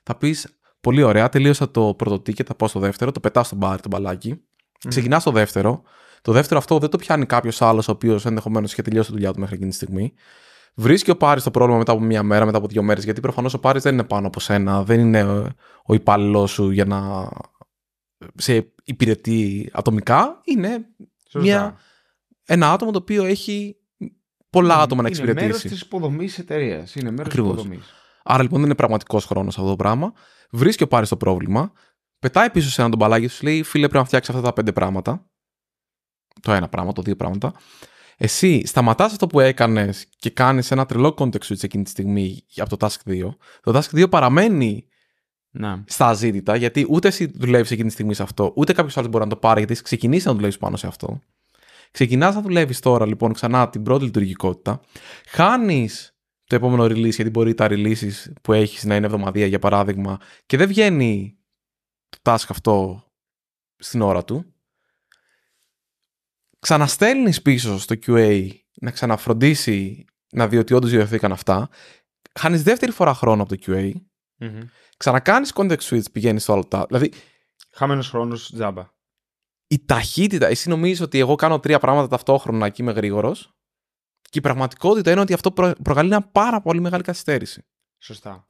θα 0.02 0.14
πεις 0.16 0.58
πολύ 0.80 1.02
ωραία, 1.02 1.28
τελείωσα 1.28 1.70
το 1.70 1.94
πρώτο 1.94 2.14
ticket, 2.14 2.44
θα 2.44 2.54
πάω 2.54 2.68
στο 2.68 2.80
δεύτερο, 2.80 3.12
το 3.12 3.20
πετάς 3.20 3.46
στο 3.46 3.56
μπάρ, 3.56 3.80
το 3.80 3.88
μπαλάκι, 3.88 4.42
ξεκινάς 4.88 5.22
στο 5.22 5.30
δεύτερο. 5.30 5.82
Το 6.22 6.32
δεύτερο 6.32 6.58
αυτό 6.60 6.78
δεν 6.78 6.90
το 6.90 6.96
πιάνει 6.96 7.26
κάποιος 7.26 7.62
άλλος, 7.62 7.88
ο 7.88 7.90
οποίος 7.90 8.26
ενδεχομένως 8.26 8.72
είχε 8.72 8.82
τελειώσει 8.82 9.08
τη 9.08 9.14
δουλειά 9.14 9.32
του 9.32 9.40
μέχρι 9.40 9.54
εκείνη 9.54 9.70
τη 9.70 9.76
στιγμή. 9.76 10.12
Βρίσκει 10.74 11.10
ο 11.10 11.16
Πάρης 11.16 11.42
το 11.42 11.50
πρόβλημα 11.50 11.78
μετά 11.78 11.92
από 11.92 12.00
μία 12.00 12.22
μέρα, 12.22 12.44
μετά 12.44 12.58
από 12.58 12.66
δύο 12.66 12.82
μέρες, 12.82 13.04
γιατί 13.04 13.20
προφανώς 13.20 13.54
ο 13.54 13.58
Πάρης 13.58 13.82
δεν 13.82 13.92
είναι 13.92 14.04
πάνω 14.04 14.26
από 14.26 14.40
σένα, 14.40 14.82
δεν 14.84 15.00
είναι 15.00 15.18
ε, 15.18 15.46
ο 15.84 15.94
υπάλληλός 15.94 16.50
σου 16.50 16.70
για 16.70 16.84
να 16.84 17.28
σε 18.34 18.72
υπηρετεί 18.84 19.70
ατομικά. 19.72 20.40
Είναι 20.44 20.86
Σωστά. 21.28 21.40
μια, 21.40 21.76
ένα 22.44 22.72
άτομο 22.72 22.90
το 22.90 22.98
οποίο 22.98 23.24
έχει 23.24 23.76
πολλά 24.50 24.78
άτομα 24.80 25.02
να 25.02 25.08
Είναι 25.08 25.18
μέρος 25.18 25.34
εξυπηρετήσει. 25.34 25.68
της 25.68 25.80
υποδομής 25.80 26.38
εταιρείας. 26.38 26.94
Είναι 26.94 27.10
μέρος 27.10 27.26
Ακριβώς. 27.26 27.52
της 27.52 27.60
υποδομής. 27.64 27.92
Άρα 28.24 28.42
λοιπόν 28.42 28.58
δεν 28.58 28.66
είναι 28.68 28.76
πραγματικός 28.76 29.24
χρόνος 29.24 29.56
αυτό 29.58 29.68
το 29.70 29.76
πράγμα. 29.76 30.12
Βρίσκει 30.50 30.82
ο 30.82 30.88
Πάρης 30.88 31.08
το 31.08 31.16
πρόβλημα, 31.16 31.72
πετάει 32.18 32.50
πίσω 32.50 32.68
σε 32.70 32.80
έναν 32.80 32.90
τον 32.90 33.00
μπαλάκι 33.00 33.26
τους, 33.26 33.42
λέει: 33.42 33.62
Φίλε, 33.62 33.82
πρέπει 33.82 33.98
να 33.98 34.04
φτιάξεις 34.04 34.34
αυτά 34.34 34.46
τα 34.46 34.52
πέντε 34.52 34.72
πράγματα. 34.72 35.26
Το 36.40 36.52
ένα 36.52 36.68
πράγμα, 36.68 36.92
το 36.92 37.02
δύο 37.02 37.16
πράγματα. 37.16 37.52
Εσύ 38.16 38.66
σταματάς 38.66 39.12
αυτό 39.12 39.26
που 39.26 39.40
έκανες 39.40 40.06
και 40.18 40.30
κάνεις 40.30 40.70
ένα 40.70 40.86
τρελό 40.86 41.14
context 41.18 41.42
switch 41.48 41.62
εκείνη 41.62 41.84
τη 41.84 41.90
στιγμή 41.90 42.44
από 42.56 42.76
το 42.76 42.86
task 42.86 43.10
2. 43.10 43.28
Το 43.62 43.78
task 43.78 43.98
2 44.02 44.08
παραμένει 44.10 44.86
Ναι. 45.50 45.82
στα 45.86 46.12
ζήτητα, 46.14 46.56
γιατί 46.56 46.86
ούτε 46.88 47.08
εσύ 47.08 47.32
δουλεύεις 47.34 47.70
εκείνη 47.70 47.86
τη 47.86 47.92
στιγμή 47.92 48.14
σε 48.14 48.22
αυτό, 48.22 48.52
ούτε 48.56 48.72
κάποιος 48.72 48.96
άλλος 48.96 49.10
μπορεί 49.10 49.24
να 49.24 49.30
το 49.30 49.36
πάρει, 49.36 49.58
γιατί 49.58 49.72
έχει 49.72 49.82
ξεκινήσεις 49.82 50.26
να 50.26 50.32
δουλεύεις 50.32 50.58
πάνω 50.58 50.76
σε 50.76 50.86
αυτό. 50.86 51.20
Ξεκινάς 51.90 52.34
να 52.34 52.40
δουλεύεις 52.40 52.80
τώρα 52.80 53.06
λοιπόν 53.06 53.32
ξανά 53.32 53.68
την 53.68 53.82
πρώτη 53.82 54.04
λειτουργικότητα. 54.04 54.80
Χάνεις 55.26 56.11
το 56.58 56.64
επόμενο 56.64 56.84
release, 56.84 57.14
γιατί 57.14 57.30
μπορεί 57.30 57.54
τα 57.54 57.66
releases 57.70 58.32
που 58.42 58.52
έχεις 58.52 58.84
να 58.84 58.96
είναι 58.96 59.06
εβδομαδία 59.06 59.46
για 59.46 59.58
παράδειγμα, 59.58 60.20
και 60.46 60.56
δεν 60.56 60.68
βγαίνει 60.68 61.38
το 62.08 62.18
task 62.22 62.44
αυτό 62.48 63.04
στην 63.76 64.00
ώρα 64.02 64.24
του. 64.24 64.54
Ξαναστέλνεις 66.58 67.42
πίσω 67.42 67.78
στο 67.78 67.94
QA 68.06 68.48
να 68.80 68.90
ξαναφροντίσει 68.90 70.04
να 70.32 70.48
δει 70.48 70.58
ότι 70.58 70.74
όντως 70.74 70.90
διορθώθηκαν 70.90 71.32
αυτά. 71.32 71.68
Χάνεις 72.38 72.62
δεύτερη 72.62 72.92
φορά 72.92 73.14
χρόνο 73.14 73.42
από 73.42 73.56
το 73.56 73.62
QA. 73.66 73.92
Ξανακάνεις 74.96 75.52
context 75.54 75.80
switch, 75.80 76.12
πηγαίνεις 76.12 76.42
στο 76.42 76.52
άλλο 76.52 76.68
task. 76.70 76.84
Δηλαδή, 76.86 77.12
Χαμένος 77.70 78.08
χρόνος 78.08 78.50
τζάμπα. 78.52 78.90
η 79.66 79.84
ταχύτητα, 79.84 80.46
εσύ 80.46 80.68
νομίζεις 80.68 81.00
ότι 81.00 81.18
εγώ 81.18 81.34
κάνω 81.34 81.60
τρία 81.60 81.78
πράγματα 81.78 82.08
ταυτόχρονα 82.08 82.68
και 82.68 82.82
είμαι 82.82 82.92
γρήγορος; 82.92 83.56
Και 84.32 84.38
η 84.38 84.40
πραγματικότητα 84.40 85.10
είναι 85.10 85.20
ότι 85.20 85.32
αυτό 85.32 85.52
προ- 85.52 85.82
προκαλεί 85.82 86.08
μια 86.08 86.20
πάρα 86.20 86.60
πολύ 86.60 86.80
μεγάλη 86.80 87.02
καθυστέρηση. 87.02 87.64
Σωστά. 87.98 88.48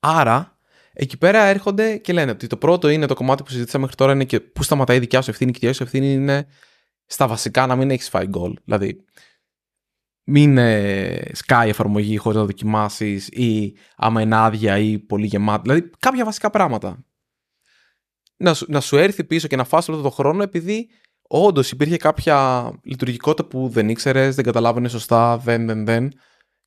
Άρα, 0.00 0.58
εκεί 0.92 1.18
πέρα 1.18 1.42
έρχονται 1.42 1.96
και 1.96 2.12
λένε 2.12 2.30
ότι 2.30 2.46
το 2.46 2.56
πρώτο 2.56 2.88
είναι 2.88 3.06
το 3.06 3.14
κομμάτι 3.14 3.42
που 3.42 3.50
συζήτησαμε 3.50 3.82
μέχρι 3.82 3.96
τώρα 3.96 4.12
είναι 4.12 4.24
και 4.24 4.40
πού 4.40 4.62
σταματάει 4.62 4.96
η 4.96 5.00
δικιά 5.00 5.22
σου 5.22 5.30
ευθύνη 5.30 5.50
και 5.50 5.56
η 5.56 5.60
δικιά 5.60 5.74
σου 5.74 5.82
ευθύνη 5.82 6.12
είναι 6.12 6.46
στα 7.06 7.26
βασικά 7.26 7.66
να 7.66 7.76
μην 7.76 7.90
έχεις 7.90 8.08
φάει 8.08 8.26
γκολ. 8.26 8.56
Δηλαδή, 8.64 9.04
μην 10.24 10.58
ε, 10.58 11.30
σκάει 11.32 11.66
η 11.66 11.70
εφαρμογή 11.70 12.16
χωρίς 12.16 12.38
να 12.38 12.44
δοκιμάσεις 12.44 13.28
ή 13.28 13.76
άμα 13.96 14.20
είναι 14.20 14.36
άδεια 14.36 14.78
ή 14.78 14.98
πολύ 14.98 15.26
γεμάτη. 15.26 15.62
Δηλαδή, 15.62 15.90
κάποια 15.98 16.24
βασικά 16.24 16.50
πράγματα. 16.50 17.04
Να 18.36 18.54
σου, 18.54 18.66
να 18.68 18.80
σου 18.80 18.96
έρθει 18.96 19.24
πίσω 19.24 19.48
και 19.48 19.56
να 19.56 19.64
φας 19.64 19.88
όλο 19.88 20.02
το 20.02 20.10
χρόνο 20.10 20.42
επειδή 20.42 20.88
όντως 21.32 21.70
υπήρχε 21.70 21.96
κάποια 21.96 22.70
λειτουργικότητα 22.82 23.48
που 23.48 23.68
δεν 23.68 23.88
ήξερες, 23.88 24.34
δεν 24.34 24.44
καταλάβαινε 24.44 24.88
σωστά, 24.88 25.38
δεν, 25.38 25.66
δεν, 25.66 25.84
δεν. 25.84 26.12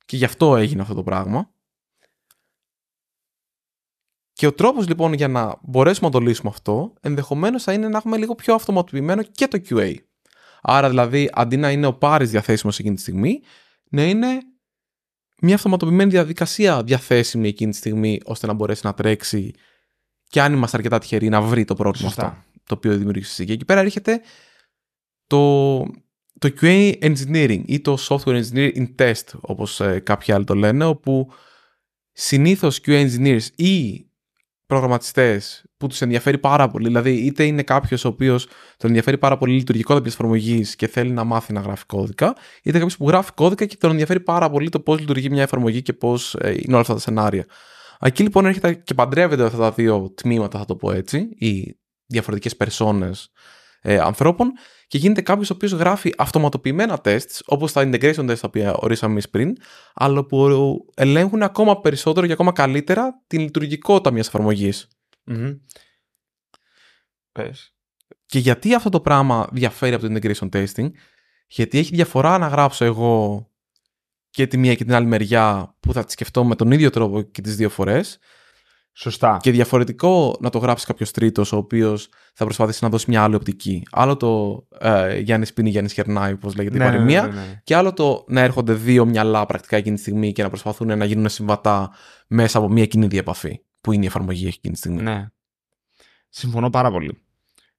Και 0.04 0.16
γι' 0.16 0.24
αυτό 0.24 0.56
έγινε 0.56 0.82
αυτό 0.82 0.94
το 0.94 1.02
πράγμα. 1.02 1.50
Και 4.32 4.46
ο 4.46 4.52
τρόπος 4.52 4.88
λοιπόν 4.88 5.12
για 5.12 5.28
να 5.28 5.58
μπορέσουμε 5.62 6.06
να 6.06 6.12
το 6.12 6.20
λύσουμε 6.20 6.50
αυτό, 6.50 6.92
ενδεχομένως 7.00 7.62
θα 7.62 7.72
είναι 7.72 7.88
να 7.88 7.96
έχουμε 7.96 8.16
λίγο 8.16 8.34
πιο 8.34 8.54
αυτοματοποιημένο 8.54 9.22
και 9.22 9.48
το 9.48 9.60
QA. 9.68 9.94
Άρα 10.62 10.88
δηλαδή, 10.88 11.30
αντί 11.32 11.56
να 11.56 11.70
είναι 11.70 11.86
ο 11.86 11.94
Πάρης 11.94 12.30
διαθέσιμος 12.30 12.78
εκείνη 12.78 12.94
τη 12.94 13.00
στιγμή, 13.00 13.40
να 13.90 14.04
είναι 14.04 14.38
μια 15.40 15.54
αυτοματοποιημένη 15.54 16.10
διαδικασία 16.10 16.82
διαθέσιμη 16.82 17.48
εκείνη 17.48 17.70
τη 17.70 17.76
στιγμή, 17.76 18.20
ώστε 18.24 18.46
να 18.46 18.52
μπορέσει 18.52 18.80
να 18.84 18.94
τρέξει 18.94 19.54
και 20.28 20.42
αν 20.42 20.52
είμαστε 20.52 20.76
αρκετά 20.76 20.98
τυχεροί 20.98 21.28
να 21.28 21.40
βρει 21.40 21.64
το 21.64 21.74
πρόβλημα 21.74 22.08
Σωστά. 22.08 22.26
αυτό 22.26 22.42
το 22.66 22.74
οποίο 22.74 22.96
δημιουργήσει 22.96 23.30
εσύ. 23.30 23.44
Και 23.44 23.52
εκεί 23.52 23.64
πέρα 23.64 23.80
έρχεται 23.80 24.20
το, 25.34 25.82
το 26.38 26.54
QA 26.60 26.92
engineering 27.00 27.62
ή 27.66 27.80
το 27.80 27.96
software 28.08 28.42
engineering 28.42 28.72
in 28.76 28.94
test, 28.98 29.24
όπως 29.40 29.80
ε, 29.80 29.98
κάποιοι 29.98 30.34
άλλοι 30.34 30.44
το 30.44 30.54
λένε, 30.54 30.84
όπου 30.84 31.32
συνήθως 32.12 32.80
QA 32.86 33.06
engineers 33.08 33.46
ή 33.56 34.06
προγραμματιστές 34.66 35.64
που 35.76 35.86
τους 35.86 36.00
ενδιαφέρει 36.00 36.38
πάρα 36.38 36.68
πολύ, 36.68 36.86
δηλαδή 36.86 37.12
είτε 37.12 37.44
είναι 37.44 37.62
κάποιος 37.62 38.04
ο 38.04 38.08
οποίος 38.08 38.44
τον 38.76 38.88
ενδιαφέρει 38.88 39.18
πάρα 39.18 39.36
πολύ 39.36 39.52
η 39.52 39.56
λειτουργικότητα 39.56 40.04
της 40.04 40.14
εφαρμογής 40.14 40.76
και 40.76 40.86
θέλει 40.86 41.10
να 41.10 41.24
μάθει 41.24 41.52
να 41.52 41.60
γράφει 41.60 41.84
κώδικα, 41.86 42.36
είτε 42.62 42.72
κάποιος 42.78 42.96
που 42.96 43.08
γράφει 43.08 43.32
κώδικα 43.32 43.64
και 43.66 43.76
τον 43.76 43.90
ενδιαφέρει 43.90 44.20
πάρα 44.20 44.50
πολύ 44.50 44.68
το 44.68 44.80
πώς 44.80 44.98
λειτουργεί 45.00 45.30
μια 45.30 45.42
εφαρμογή 45.42 45.82
και 45.82 45.92
πώς 45.92 46.34
ε, 46.34 46.50
είναι 46.50 46.72
όλα 46.72 46.80
αυτά 46.80 46.94
τα 46.94 47.00
σενάρια. 47.00 47.46
Εκεί 48.00 48.22
λοιπόν 48.22 48.46
έρχεται 48.46 48.74
και 48.74 48.94
παντρεύεται 48.94 49.44
αυτά 49.44 49.58
τα 49.58 49.70
δύο 49.70 50.12
τμήματα, 50.14 50.58
θα 50.58 50.64
το 50.64 50.76
πω 50.76 50.92
έτσι, 50.92 51.28
οι 51.38 51.78
διαφορετικές 52.06 52.56
περσόνες 52.56 53.32
ε, 53.80 53.98
ανθρώπων 53.98 54.52
και 54.86 54.98
γίνεται 54.98 55.20
κάποιος 55.20 55.50
ο 55.50 55.54
οποίος 55.54 55.72
γράφει 55.72 56.14
αυτοματοποιημένα 56.18 56.98
τεστς, 56.98 57.42
όπως 57.46 57.72
τα 57.72 57.82
integration 57.90 58.30
tests 58.30 58.38
τα 58.38 58.46
οποία 58.46 58.74
ορίσαμε 58.74 59.12
εμείς 59.12 59.30
πριν, 59.30 59.56
αλλά 59.94 60.24
που 60.24 60.78
ελέγχουν 60.94 61.42
ακόμα 61.42 61.80
περισσότερο 61.80 62.26
και 62.26 62.32
ακόμα 62.32 62.52
καλύτερα 62.52 63.22
την 63.26 63.40
λειτουργικότητα 63.40 64.10
μιας 64.10 64.26
εφαρμογής. 64.26 64.88
Mm-hmm. 65.30 65.58
Πες. 67.32 67.74
Και 68.26 68.38
γιατί 68.38 68.74
αυτό 68.74 68.88
το 68.88 69.00
πράγμα 69.00 69.48
διαφέρει 69.52 69.94
από 69.94 70.08
το 70.08 70.14
integration 70.14 70.48
testing, 70.48 70.90
γιατί 71.46 71.78
έχει 71.78 71.94
διαφορά 71.94 72.38
να 72.38 72.46
γράψω 72.46 72.84
εγώ 72.84 73.48
και 74.30 74.46
τη 74.46 74.56
μία 74.56 74.74
και 74.74 74.84
την 74.84 74.94
άλλη 74.94 75.06
μεριά 75.06 75.76
που 75.80 75.92
θα 75.92 76.04
τη 76.04 76.12
σκεφτώ 76.12 76.44
με 76.44 76.56
τον 76.56 76.70
ίδιο 76.70 76.90
τρόπο 76.90 77.22
και 77.22 77.40
τις 77.40 77.56
δύο 77.56 77.68
φορές 77.68 78.18
Σωστά. 78.96 79.36
Και 79.40 79.50
διαφορετικό 79.50 80.36
να 80.40 80.50
το 80.50 80.58
γράψει 80.58 80.86
κάποιος 80.86 81.10
τρίτος, 81.10 81.52
ο 81.52 81.56
οποίος 81.56 82.08
θα 82.34 82.44
προσπαθήσει 82.44 82.84
να 82.84 82.90
δώσει 82.90 83.10
μια 83.10 83.22
άλλη 83.22 83.34
οπτική. 83.34 83.82
Άλλο 83.90 84.16
το 84.16 84.62
ε, 84.78 85.18
Γιάννης 85.18 85.52
Πίνη, 85.52 85.70
Γιάννης 85.70 85.92
Χερνάη, 85.92 86.32
όπως 86.32 86.56
λέγεται 86.56 86.78
ναι, 86.78 86.84
η 86.84 86.88
παροιμία. 86.88 87.22
ναι, 87.22 87.28
ναι, 87.28 87.34
ναι. 87.34 87.60
Και 87.64 87.76
άλλο 87.76 87.92
το 87.92 88.24
να 88.28 88.40
έρχονται 88.40 88.72
δύο 88.72 89.04
μυαλά 89.04 89.46
πρακτικά 89.46 89.76
εκείνη 89.76 89.94
τη 89.94 90.00
στιγμή 90.00 90.32
και 90.32 90.42
να 90.42 90.48
προσπαθούν 90.48 90.98
να 90.98 91.04
γίνουν 91.04 91.28
συμβατά 91.28 91.90
μέσα 92.26 92.58
από 92.58 92.68
μια 92.68 92.86
κοινή 92.86 93.06
διαπαφή, 93.06 93.60
που 93.80 93.92
είναι 93.92 94.04
η 94.04 94.06
εφαρμογή 94.06 94.46
εκείνη 94.46 94.72
τη 94.72 94.78
στιγμή. 94.78 95.02
Ναι. 95.02 95.26
Συμφωνώ 96.28 96.70
πάρα 96.70 96.90
πολύ. 96.90 97.23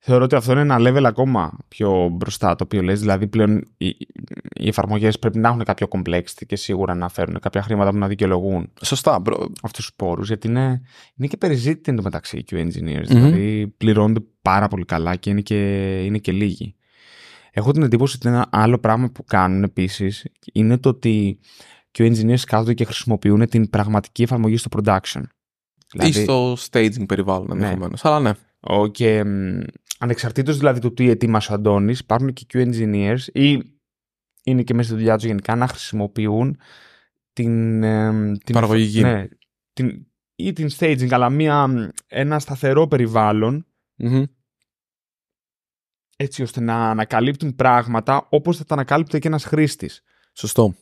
Θεωρώ 0.08 0.24
ότι 0.24 0.36
αυτό 0.36 0.52
είναι 0.52 0.62
ένα 0.62 0.78
level 0.80 1.04
ακόμα 1.04 1.58
πιο 1.68 2.10
μπροστά 2.12 2.56
το 2.56 2.64
οποίο 2.64 2.82
λες, 2.82 3.00
δηλαδή 3.00 3.28
πλέον 3.28 3.64
οι, 3.78 3.88
οι 4.56 4.68
εφαρμογές 4.68 5.20
πρέπει 5.20 5.38
να 5.38 5.48
έχουν 5.48 5.64
κάποιο 5.64 5.88
complexity 5.90 6.46
και 6.48 6.56
σίγουρα 6.56 6.96
να 6.96 7.10
φέρουν 7.10 7.40
κάποια 7.40 7.62
χρήματα 7.62 7.90
που 7.90 7.98
να 7.98 8.08
δικαιολογούν 8.08 8.72
Σωστά, 8.82 9.20
bro. 9.20 9.52
αυτούς 9.62 9.86
τους 9.86 9.96
πόρους, 9.96 10.28
γιατί 10.28 10.48
είναι, 10.48 10.82
είναι 11.16 11.28
και 11.28 11.38
περιζήτητοι 11.38 11.92
εντωμεταξύ 11.92 12.38
οι 12.38 12.46
engineers, 12.50 13.06
δηλαδή 13.06 13.68
πληρώνονται 13.78 14.20
πάρα 14.42 14.68
πολύ 14.68 14.86
καλά 14.86 15.16
και 15.16 15.30
είναι 15.30 15.42
και, 15.42 15.56
είναι 16.04 16.18
και 16.18 16.32
λίγοι. 16.32 16.76
Έχω 17.52 17.72
την 17.72 17.84
εντύπωση 17.84 18.16
ότι 18.20 18.28
ένα 18.28 18.48
άλλο 18.52 18.80
πράγμα 18.80 19.10
που 19.10 19.24
κάνουν 19.24 19.64
επίσης 19.64 20.26
είναι 20.54 20.78
το 20.78 20.90
ότι 20.90 21.40
οι 21.98 22.14
engineers 22.14 22.44
κάθονται 22.48 22.74
και 22.74 22.86
χρησιμοποιούν 22.86 23.48
την 23.50 23.70
πραγματική 23.70 24.24
εφαρμογή 24.24 24.58
στο 24.58 24.70
production. 24.78 25.22
Ή 25.94 26.12
στο 26.12 26.54
staging 26.54 27.06
περιβάλλον 27.08 27.52
ενδεχομένως. 27.52 28.06
Αλλά 28.06 28.20
ναι. 28.20 28.32
Ο, 28.68 28.88
και 28.88 29.24
μ, 29.24 29.60
ανεξαρτήτως 30.00 30.58
δηλαδή 30.58 30.80
του 30.80 30.94
τι 30.94 31.10
ετοίμασε 31.10 31.52
ο 31.52 31.56
Αντώνης, 31.56 32.00
υπάρχουν 32.00 32.34
και 32.34 32.46
Q 32.54 32.58
engineers 32.58 33.22
ή 33.32 33.74
είναι 34.44 34.64
και 34.64 34.74
μέσα 34.74 34.88
στη 34.88 34.98
δουλειά 34.98 35.16
τους 35.16 35.26
γενικά 35.26 35.56
να 35.56 35.68
χρησιμοποιούν 35.68 36.58
την, 37.34 37.84
ε, 37.84 38.38
την 38.38 38.54
Παραγωγική. 38.54 39.02
Ναι, 39.02 39.28
την, 39.74 40.08
ή 40.36 40.54
την 40.54 40.70
staging, 40.78 41.12
αλλά 41.12 41.30
μια, 41.30 41.92
ένα 42.08 42.40
σταθερό 42.40 42.88
περιβάλλον 42.88 43.66
Μμμ. 43.96 44.24
έτσι 46.16 46.42
ώστε 46.42 46.62
να 46.62 46.90
ανακαλύπτουν 46.90 47.56
πράγματα 47.56 48.28
όπως 48.30 48.58
θα 48.58 48.66
τα 48.66 48.74
ανακάλυπτε 48.74 49.20
και 49.20 49.28
ένας 49.28 49.44
χρήστης. 49.46 50.02
Σωστό. 50.34 50.76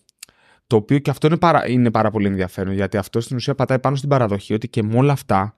Το 0.68 0.76
οποίο 0.76 1.00
και 1.00 1.10
αυτό 1.10 1.28
είναι 1.28 1.38
πάρα, 1.38 1.68
είναι 1.68 1.92
πάρα 1.92 2.12
πολύ 2.12 2.28
ενδιαφέρον 2.28 2.74
γιατί 2.74 2.98
αυτό 2.98 3.22
στην 3.22 3.36
ουσία 3.36 3.56
πατάει 3.56 3.80
πάνω 3.80 3.96
στην 3.96 4.10
παραδοχή 4.10 4.54
ότι 4.54 4.70
και 4.70 4.84
με 4.84 4.98
όλα 4.98 5.12
αυτά 5.12 5.56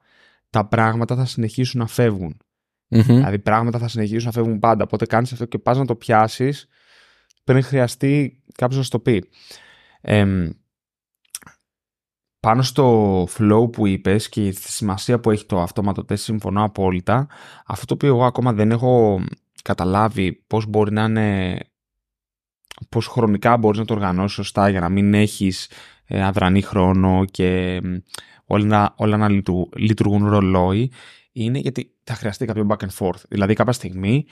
τα 0.50 0.66
πράγματα 0.66 1.16
θα 1.16 1.24
συνεχίσουν 1.24 1.80
να 1.80 1.86
φεύγουν. 1.86 2.36
Μμμ. 2.88 3.02
Δηλαδή 3.02 3.38
πράγματα 3.38 3.78
θα 3.78 3.88
συνεχίσουν 3.88 4.24
να 4.24 4.32
φεύγουν 4.32 4.58
πάντα. 4.58 4.84
Οπότε 4.84 5.06
κάνεις 5.06 5.32
αυτό 5.32 5.44
και 5.44 5.58
πας 5.58 5.78
να 5.78 5.84
το 5.84 5.94
πιάσεις 5.94 6.66
πριν 7.44 7.62
χρειαστεί 7.62 8.42
κάποιος 8.54 8.78
να 8.78 8.84
σου 8.84 8.90
το 8.90 8.98
πει. 8.98 9.28
Εμ, 10.00 10.50
πάνω 12.40 12.62
στο 12.62 13.22
flow 13.24 13.72
που 13.72 13.86
είπες 13.86 14.28
και 14.28 14.52
στη 14.52 14.72
σημασία 14.72 15.20
που 15.20 15.30
έχει 15.30 15.46
το 15.46 15.60
αυτόματο 15.60 16.04
τεστ 16.04 16.24
συμφωνώ 16.24 16.64
απόλυτα. 16.64 17.28
Αυτό 17.66 17.86
το 17.86 17.94
οποίο 17.94 18.08
εγώ 18.08 18.24
ακόμα 18.24 18.52
δεν 18.52 18.70
έχω 18.70 19.20
καταλάβει 19.62 20.44
πώς 20.46 20.66
μπορεί 20.66 20.92
να 20.92 21.04
είναι 21.04 21.58
πώς 22.88 23.06
χρονικά 23.06 23.56
μπορείς 23.56 23.78
να 23.78 23.84
το 23.84 23.94
οργανώσεις 23.94 24.36
σωστά 24.36 24.68
για 24.68 24.80
να 24.80 24.88
μην 24.88 25.14
έχεις 25.14 25.70
ε, 26.04 26.24
αδρανή 26.24 26.62
χρόνο 26.62 27.24
και 27.30 27.80
μ, 27.84 27.94
όλα 28.46 28.64
να, 28.64 28.94
όλα 28.96 29.16
να 29.16 29.28
λειτου- 29.28 29.78
λειτουργούν 29.78 30.28
ρολόι 30.28 30.92
είναι 31.36 31.58
γιατί 31.58 31.94
θα 32.04 32.14
χρειαστεί 32.14 32.44
κάποιο 32.46 32.66
back 32.68 32.76
and 32.86 32.90
forth. 32.98 33.22
Δηλαδή 33.28 33.54
κάποια 33.54 33.72
στιγμή 33.72 34.26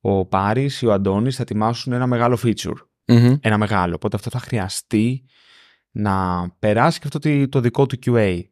ο 0.00 0.24
Πάρης 0.26 0.82
ή 0.82 0.86
ο 0.86 0.92
Αντώνης 0.92 1.36
θα 1.36 1.42
ετοιμάσουν 1.42 1.92
ένα 1.92 2.06
μεγάλο 2.06 2.38
feature. 2.42 2.76
Μμμ. 3.06 3.36
Ένα 3.40 3.58
μεγάλο. 3.58 3.94
Οπότε 3.94 4.16
αυτό 4.16 4.30
θα 4.30 4.38
χρειαστεί 4.38 5.24
να 5.90 6.48
περάσει 6.58 6.98
και 7.00 7.06
αυτό 7.06 7.18
το- 7.18 7.48
το 7.48 7.60
δικό 7.60 7.86
του 7.86 7.98
QA. 8.06 8.42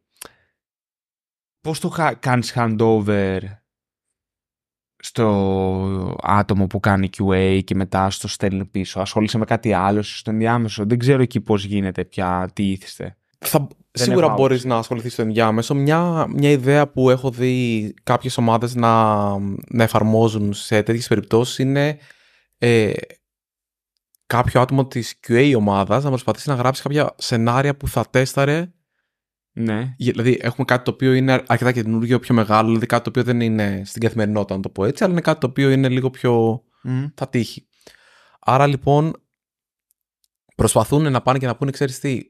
Πώς 1.61 1.81
το 1.81 1.89
χα- 1.89 2.15
κάνεις 2.15 2.53
handover 2.57 3.39
στο 4.99 6.17
άτομο 6.23 6.67
που 6.67 6.81
κάνει 6.81 7.11
QA 7.19 7.61
και 7.65 7.75
μετά 7.75 8.11
στο 8.11 8.29
στέλνει 8.29 8.65
πίσω; 8.65 9.01
Ασχολείσαι 9.01 9.39
με 9.39 9.45
κάτι 9.45 9.73
άλλο 9.73 10.03
στο 10.03 10.31
ενδιάμεσο; 10.31 10.87
Δεν 10.87 10.99
ξέρω 10.99 11.23
εκεί 11.23 11.41
πώς 11.41 11.65
γίνεται 11.65 12.05
πια, 12.05 12.51
τι 12.53 12.71
ήθιστε. 12.71 13.17
Θα, 13.39 13.69
σίγουρα 13.93 14.27
έχω 14.27 14.35
μπορείς 14.35 14.45
άποψη. 14.59 14.67
να 14.67 14.77
ασχοληθείς 14.77 15.13
στο 15.13 15.23
ενδιάμεσο. 15.23 15.75
Μια, 15.75 16.27
μια 16.29 16.51
ιδέα 16.51 16.89
που 16.89 17.11
έχω 17.11 17.31
δει 17.31 17.95
κάποιες 18.03 18.37
ομάδες 18.37 18.75
να, 18.75 19.15
να 19.69 19.83
εφαρμόζουν 19.83 20.53
σε 20.55 20.83
τέτοιες 20.83 21.09
περιπτώσεις 21.09 21.59
είναι 21.59 21.99
ε, 22.59 22.93
κάποιο 24.27 24.61
άτομο 24.61 24.87
της 24.87 25.21
QA 25.29 25.55
ομάδας 25.57 26.03
να 26.05 26.09
προσπαθήσει 26.11 26.49
να 26.49 26.55
γράψει 26.55 26.83
κάποια 26.83 27.15
σενάρια 27.19 27.77
που 27.77 27.89
θα 27.89 28.07
τέσταρε. 28.11 28.71
Ναι. 29.53 29.95
Για- 29.97 30.13
Δηλαδή 30.13 30.39
έχουμε 30.41 30.65
κάτι 30.65 30.85
το 30.85 30.91
οποίο 30.91 31.13
είναι 31.13 31.43
αρκετά 31.47 31.73
καινούργιο, 31.73 32.19
πιο 32.19 32.35
μεγάλο, 32.35 32.67
δηλαδή 32.67 32.87
κάτι 32.87 33.03
το 33.03 33.09
οποίο 33.09 33.23
δεν 33.23 33.41
είναι 33.41 33.83
στην 33.85 34.03
καθημερινότητα 34.03 34.55
να 34.57 34.61
το 34.63 34.69
πω 34.69 34.85
έτσι, 34.85 35.05
αλλά 35.05 35.13
είναι 35.13 35.21
κάτι 35.23 35.41
το 35.41 35.47
οποίο 35.47 35.71
είναι 35.71 35.89
λίγο 35.89 36.11
πιο 36.11 36.63
θα 37.15 37.29
τύχει. 37.29 37.69
Άρα 38.41 38.67
λοιπόν 38.67 39.13
προσπαθούν 40.57 41.11
να 41.13 41.23
πάνε 41.23 41.39
και 41.39 41.47
να 41.47 41.57
πούνε, 41.57 41.71
ξέρεις 41.71 41.99
τι, 41.99 42.21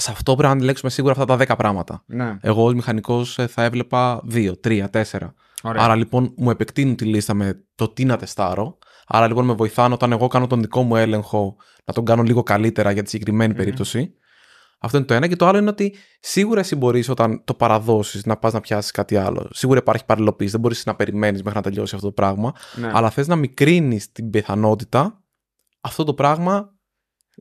σε 0.00 0.10
αυτό 0.10 0.34
πρέπει 0.34 0.48
να 0.48 0.54
αντιλέξουμε 0.54 0.90
σίγουρα 0.90 1.12
αυτά 1.12 1.24
τα 1.24 1.54
10 1.54 1.56
πράγματα. 1.58 2.02
Ναι. 2.06 2.36
Εγώ 2.40 2.64
ως 2.64 2.74
μηχανικός 2.74 3.38
ε, 3.38 3.46
θα 3.46 3.62
έβλεπα 3.64 4.22
2, 4.32 4.52
3, 4.64 4.84
4. 4.90 5.02
Ωραία. 5.62 5.82
Άρα 5.82 5.94
λοιπόν 5.96 6.34
μου 6.36 6.50
επεκτείνουν 6.50 6.96
τη 6.96 7.04
λίστα 7.04 7.34
με 7.34 7.64
το 7.74 7.88
τι 7.88 8.04
να 8.04 8.16
τεστάρω. 8.16 8.78
Άρα 9.06 9.26
λοιπόν 9.26 9.44
με 9.44 9.52
βοηθάνε 9.52 9.94
όταν 9.94 10.12
εγώ 10.12 10.26
κάνω 10.26 10.46
τον 10.46 10.60
δικό 10.60 10.82
μου 10.82 10.96
έλεγχο 10.96 11.56
να 11.84 11.94
τον 11.94 12.04
κάνω 12.04 12.22
λίγο 12.22 12.42
καλύτερα 12.42 12.90
για 12.90 13.02
τη 13.02 13.08
συγκεκριμενη 13.08 13.50
Μμμ. 13.52 13.58
περίπτωση. 13.58 14.12
Αυτό 14.80 14.96
είναι 14.96 15.06
το 15.06 15.14
ένα. 15.14 15.26
Και 15.26 15.36
το 15.36 15.46
άλλο 15.46 15.58
είναι 15.58 15.70
ότι 15.70 15.94
σίγουρα 16.20 16.60
εσύ 16.60 16.76
μπορείς 16.76 17.08
όταν 17.08 17.44
το 17.44 17.54
παραδώσεις 17.54 18.24
να 18.26 18.36
πας 18.36 18.52
να 18.52 18.60
πιάσεις 18.60 18.90
κάτι 18.90 19.16
άλλο. 19.16 19.48
Σίγουρα 19.52 19.78
υπάρχει 19.78 20.04
παρελοποίηση. 20.04 20.50
Δεν 20.50 20.60
μπορείς 20.60 20.86
να 20.86 20.94
περιμένεις 20.94 21.42
μέχρι 21.42 21.58
να 21.58 21.64
τελειώσει 21.64 21.94
αυτό 21.94 22.06
το 22.06 22.12
πράγμα. 22.12 22.52
ναι. 22.74 22.90
Αλλά 22.92 23.10
θες 23.10 23.26
να 23.26 23.36
μικρύνεις 23.36 24.12
την 24.12 24.30
πιθανότητα 24.30 25.22
αυτό 25.80 26.04
το 26.04 26.14
πράγμα 26.14 26.72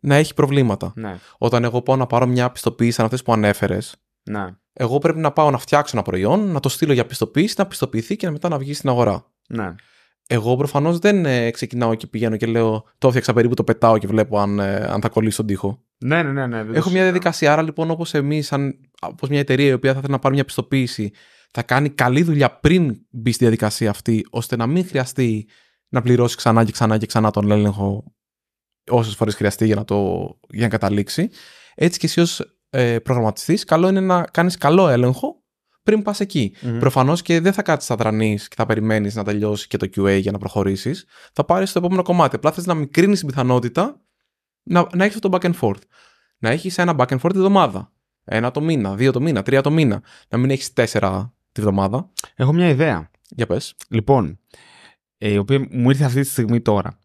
να 0.01 0.15
έχει 0.15 0.33
προβλήματα. 0.33 0.91
ναι. 0.95 1.17
Όταν 1.37 1.63
εγώ 1.63 1.81
πάω 1.81 1.95
να 1.95 2.05
πάρω 2.07 2.25
μια 2.25 2.51
πιστοποίηση 2.51 2.91
σαν 2.91 3.05
αυτές 3.05 3.23
που 3.23 3.33
ανέφερες, 3.33 3.95
Ναι. 4.23 4.45
εγώ 4.73 4.97
πρέπει 4.97 5.19
να 5.19 5.31
πάω 5.31 5.49
να 5.51 5.57
φτιάξω 5.57 5.91
ένα 5.97 6.05
προϊόν, 6.05 6.51
να 6.51 6.59
το 6.59 6.69
στείλω 6.69 6.93
για 6.93 7.05
πιστοποίηση, 7.05 7.55
να 7.57 7.65
πιστοποιηθεί 7.67 8.15
και 8.15 8.29
μετά 8.29 8.49
να 8.49 8.57
βγει 8.57 8.73
στην 8.73 8.89
αγορά. 8.89 9.25
Ναι. 9.49 9.75
Εγώ 10.29 10.55
προφανώς 10.55 10.99
δεν 10.99 11.25
ε, 11.25 11.51
ξεκινάω 11.51 11.95
και 11.95 12.07
πηγαίνω 12.07 12.35
και 12.37 12.45
λέω 12.45 12.83
το 12.97 13.07
έφτιαξα 13.07 13.33
περίπου, 13.33 13.53
το 13.53 13.63
πετάω 13.63 13.97
και 13.97 14.07
βλέπω 14.07 14.39
αν, 14.39 14.59
ε, 14.59 14.75
αν 14.75 15.01
θα 15.01 15.09
κολλήσει 15.09 15.33
στον 15.33 15.45
τοίχο. 15.45 15.83
Ναι, 15.97 16.23
ναι, 16.23 16.31
ναι, 16.31 16.47
ναι. 16.47 16.57
δεν 16.57 16.65
το 16.65 16.71
Έχω 16.71 16.73
μια 16.73 16.81
συζητάω. 16.81 17.03
διαδικασία. 17.03 17.51
Άρα 17.53 17.61
λοιπόν, 17.61 17.91
όπως 17.91 18.13
εμείς, 18.13 18.53
όπως 19.01 19.29
μια 19.29 19.39
εταιρεία 19.39 19.67
η 19.67 19.73
οποία 19.73 19.93
θα 19.93 19.99
θέλει 19.99 20.11
να 20.11 20.19
πάρει 20.19 20.35
μια 20.35 20.45
πιστοποίηση, 20.45 21.11
θα 21.51 21.63
κάνει 21.63 21.89
καλή 21.89 22.23
δουλειά 22.23 22.51
πριν 22.51 22.97
μπει 23.09 23.31
στη 23.31 23.43
διαδικασία 23.43 23.89
αυτή, 23.89 24.25
ώστε 24.29 24.55
να 24.55 24.67
μην 24.67 24.87
χρειαστεί 24.87 25.47
να 25.89 26.01
πληρώσει 26.01 26.35
ξανά 26.35 26.63
και 26.63 26.71
ξανά 26.71 26.97
και 26.97 27.05
ξανά 27.05 27.31
τον 27.31 27.51
έλεγχο 27.51 28.03
όσες 28.89 29.15
φορές 29.15 29.35
χρειαστεί 29.35 29.65
για 29.65 29.75
να, 29.75 29.83
το, 29.83 30.27
για 30.49 30.61
να 30.61 30.69
καταλήξει. 30.69 31.29
Έτσι 31.75 31.99
και 31.99 32.05
εσύ 32.05 32.19
ως 32.19 32.57
ε, 32.69 32.99
προγραμματιστής, 32.99 33.63
καλό 33.63 33.87
είναι 33.87 33.99
να 33.99 34.23
κάνεις 34.23 34.57
καλό 34.57 34.87
έλεγχο 34.89 35.41
πριν 35.83 36.01
πας 36.01 36.19
εκεί. 36.19 36.55
Μμμ. 36.61 36.79
Προφανώς 36.79 37.21
και 37.21 37.39
δεν 37.39 37.53
θα 37.53 37.61
κάτσεις 37.61 37.91
αδρανής 37.91 38.47
και 38.47 38.55
θα 38.57 38.65
περιμένεις 38.65 39.15
να 39.15 39.23
τελειώσει 39.23 39.67
και 39.67 39.77
το 39.77 39.89
QA 39.95 40.19
για 40.19 40.31
να 40.31 40.37
προχωρήσεις. 40.37 41.05
Θα 41.33 41.45
πάρεις 41.45 41.71
το 41.71 41.79
επόμενο 41.79 42.01
κομμάτι. 42.01 42.35
Απλά 42.35 42.51
θες 42.51 42.65
να 42.65 42.73
μικρύνεις 42.73 43.19
την 43.19 43.27
πιθανότητα 43.27 44.01
να, 44.63 44.87
να 44.93 45.03
έχεις 45.03 45.15
αυτό 45.15 45.29
το 45.29 45.37
back 45.37 45.51
and 45.51 45.59
forth. 45.59 45.81
Να 46.37 46.49
έχεις 46.49 46.77
ένα 46.77 46.95
back 46.97 47.07
and 47.07 47.19
forth 47.19 47.31
τη 47.31 47.37
βδομάδα. 47.37 47.91
Ένα 48.23 48.51
το 48.51 48.61
μήνα, 48.61 48.95
δύο 48.95 49.11
το 49.11 49.21
μήνα, 49.21 49.41
τρία 49.43 49.61
το 49.61 49.71
μήνα. 49.71 50.01
Να 50.29 50.37
μην 50.37 50.49
έχεις 50.49 50.73
τέσσερα 50.73 51.33
τη 51.51 51.61
βδομάδα. 51.61 52.09
Έχω 52.35 52.53
μια 52.53 52.69
ιδέα. 52.69 53.11
Για 53.29 53.45
πες. 53.45 53.75
Λοιπόν, 53.89 54.39
ε, 55.17 55.31
η 55.31 55.37
οποία 55.37 55.67
μου 55.71 55.89
ήρθε 55.89 56.03
αυτή 56.03 56.21
τη 56.21 56.27
στιγμή 56.27 56.61
τώρα. 56.61 56.99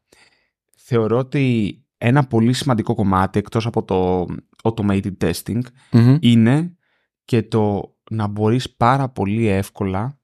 Θεωρώ 0.92 1.18
ότι 1.18 1.76
ένα 1.98 2.26
πολύ 2.26 2.52
σημαντικό 2.52 2.94
κομμάτι 2.94 3.38
εκτός 3.38 3.66
από 3.66 3.84
το 3.84 4.26
automated 4.62 5.12
testing 5.20 5.60
Μμμ. 5.90 6.16
είναι 6.20 6.76
και 7.24 7.42
το 7.42 7.94
να 8.10 8.26
μπορείς 8.26 8.70
πάρα 8.76 9.08
πολύ 9.08 9.46
εύκολα 9.46 10.18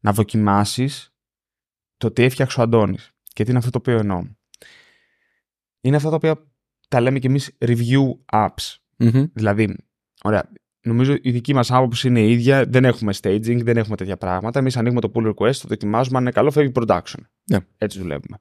να 0.00 0.12
δοκιμάσεις 0.12 1.14
το 1.96 2.10
τι 2.10 2.22
έφτιαξε 2.22 2.60
ο 2.60 2.62
Αντώνης. 2.62 3.10
Και 3.32 3.42
τι 3.44 3.50
είναι 3.50 3.58
αυτό 3.58 3.70
το 3.70 3.78
οποίο 3.78 3.98
εννοώ. 3.98 4.22
Είναι 5.80 5.96
αυτά 5.96 6.08
τα 6.08 6.14
οποία 6.14 6.46
τα 6.88 7.00
λέμε 7.00 7.18
κι 7.18 7.26
εμείς 7.26 7.56
review 7.58 8.14
apps. 8.32 8.76
Μμμ. 8.96 9.24
Δηλαδή, 9.32 9.76
ωραία, 10.22 10.50
νομίζω 10.82 11.16
η 11.22 11.30
δική 11.30 11.54
μας 11.54 11.70
άποψη 11.70 12.08
είναι 12.08 12.20
η 12.20 12.32
ίδια, 12.32 12.64
δεν 12.64 12.84
έχουμε 12.84 13.14
staging, 13.20 13.62
δεν 13.62 13.76
έχουμε 13.76 13.96
τέτοια 13.96 14.16
πράγματα. 14.16 14.58
Εμείς 14.58 14.76
ανοίγουμε 14.76 15.00
το 15.00 15.10
pull 15.14 15.26
request, 15.26 15.56
το 15.56 15.68
δοκιμάζουμε, 15.68 16.16
αν 16.16 16.22
είναι 16.22 16.32
καλό 16.32 16.50
φεύγει 16.50 16.72
production. 16.74 17.20
Ναι. 17.44 17.58
Έτσι 17.78 17.98
δουλεύουμε. 17.98 18.38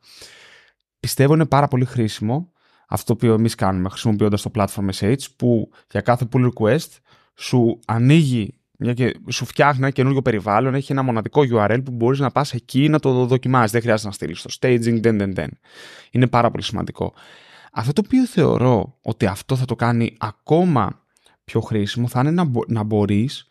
Πιστεύω 0.99 1.33
είναι 1.33 1.45
πάρα 1.45 1.67
πολύ 1.67 1.85
χρήσιμο 1.85 2.51
αυτό 2.87 3.15
που 3.15 3.25
εμείς 3.25 3.55
κάνουμε 3.55 3.89
χρησιμοποιώντας 3.89 4.41
το 4.41 4.51
platform 4.55 4.89
SH 4.99 5.15
που 5.35 5.69
για 5.91 6.01
κάθε 6.01 6.27
pull 6.31 6.49
request 6.49 6.87
σου 7.35 7.79
ανοίγει 7.87 8.59
μια 8.81 8.93
και 8.93 9.15
σου 9.29 9.45
φτιάχνει 9.45 9.79
ένα 9.79 9.89
καινούριο 9.89 10.21
περιβάλλον, 10.21 10.75
έχει 10.75 10.91
ένα 10.91 11.01
μοναδικό 11.01 11.41
URL 11.53 11.79
που 11.85 11.91
μπορείς 11.91 12.19
να 12.19 12.31
πας 12.31 12.53
εκεί 12.53 12.89
να 12.89 12.99
το 12.99 13.25
δοκιμάσεις. 13.25 13.71
Δεν 13.71 13.81
χρειάζεται 13.81 14.07
να 14.07 14.13
στείλεις 14.13 14.41
το 14.41 14.49
staging, 14.59 15.01
δεν, 15.01 15.17
δεν, 15.17 15.33
δεν. 15.33 15.49
Είναι 16.11 16.27
πάρα 16.27 16.51
πολύ 16.51 16.63
σημαντικό. 16.63 17.13
Αυτό 17.71 17.93
το 17.93 18.01
οποίο 18.05 18.25
θεωρώ 18.25 18.97
ότι 19.01 19.25
αυτό 19.25 19.55
θα 19.55 19.65
το 19.65 19.75
κάνει 19.75 20.15
ακόμα 20.19 21.05
πιο 21.43 21.61
χρήσιμο 21.61 22.07
θα 22.07 22.19
είναι 22.19 22.31
να, 22.31 22.43
μπο- 22.43 22.65
να 22.67 22.83
μπορείς 22.83 23.47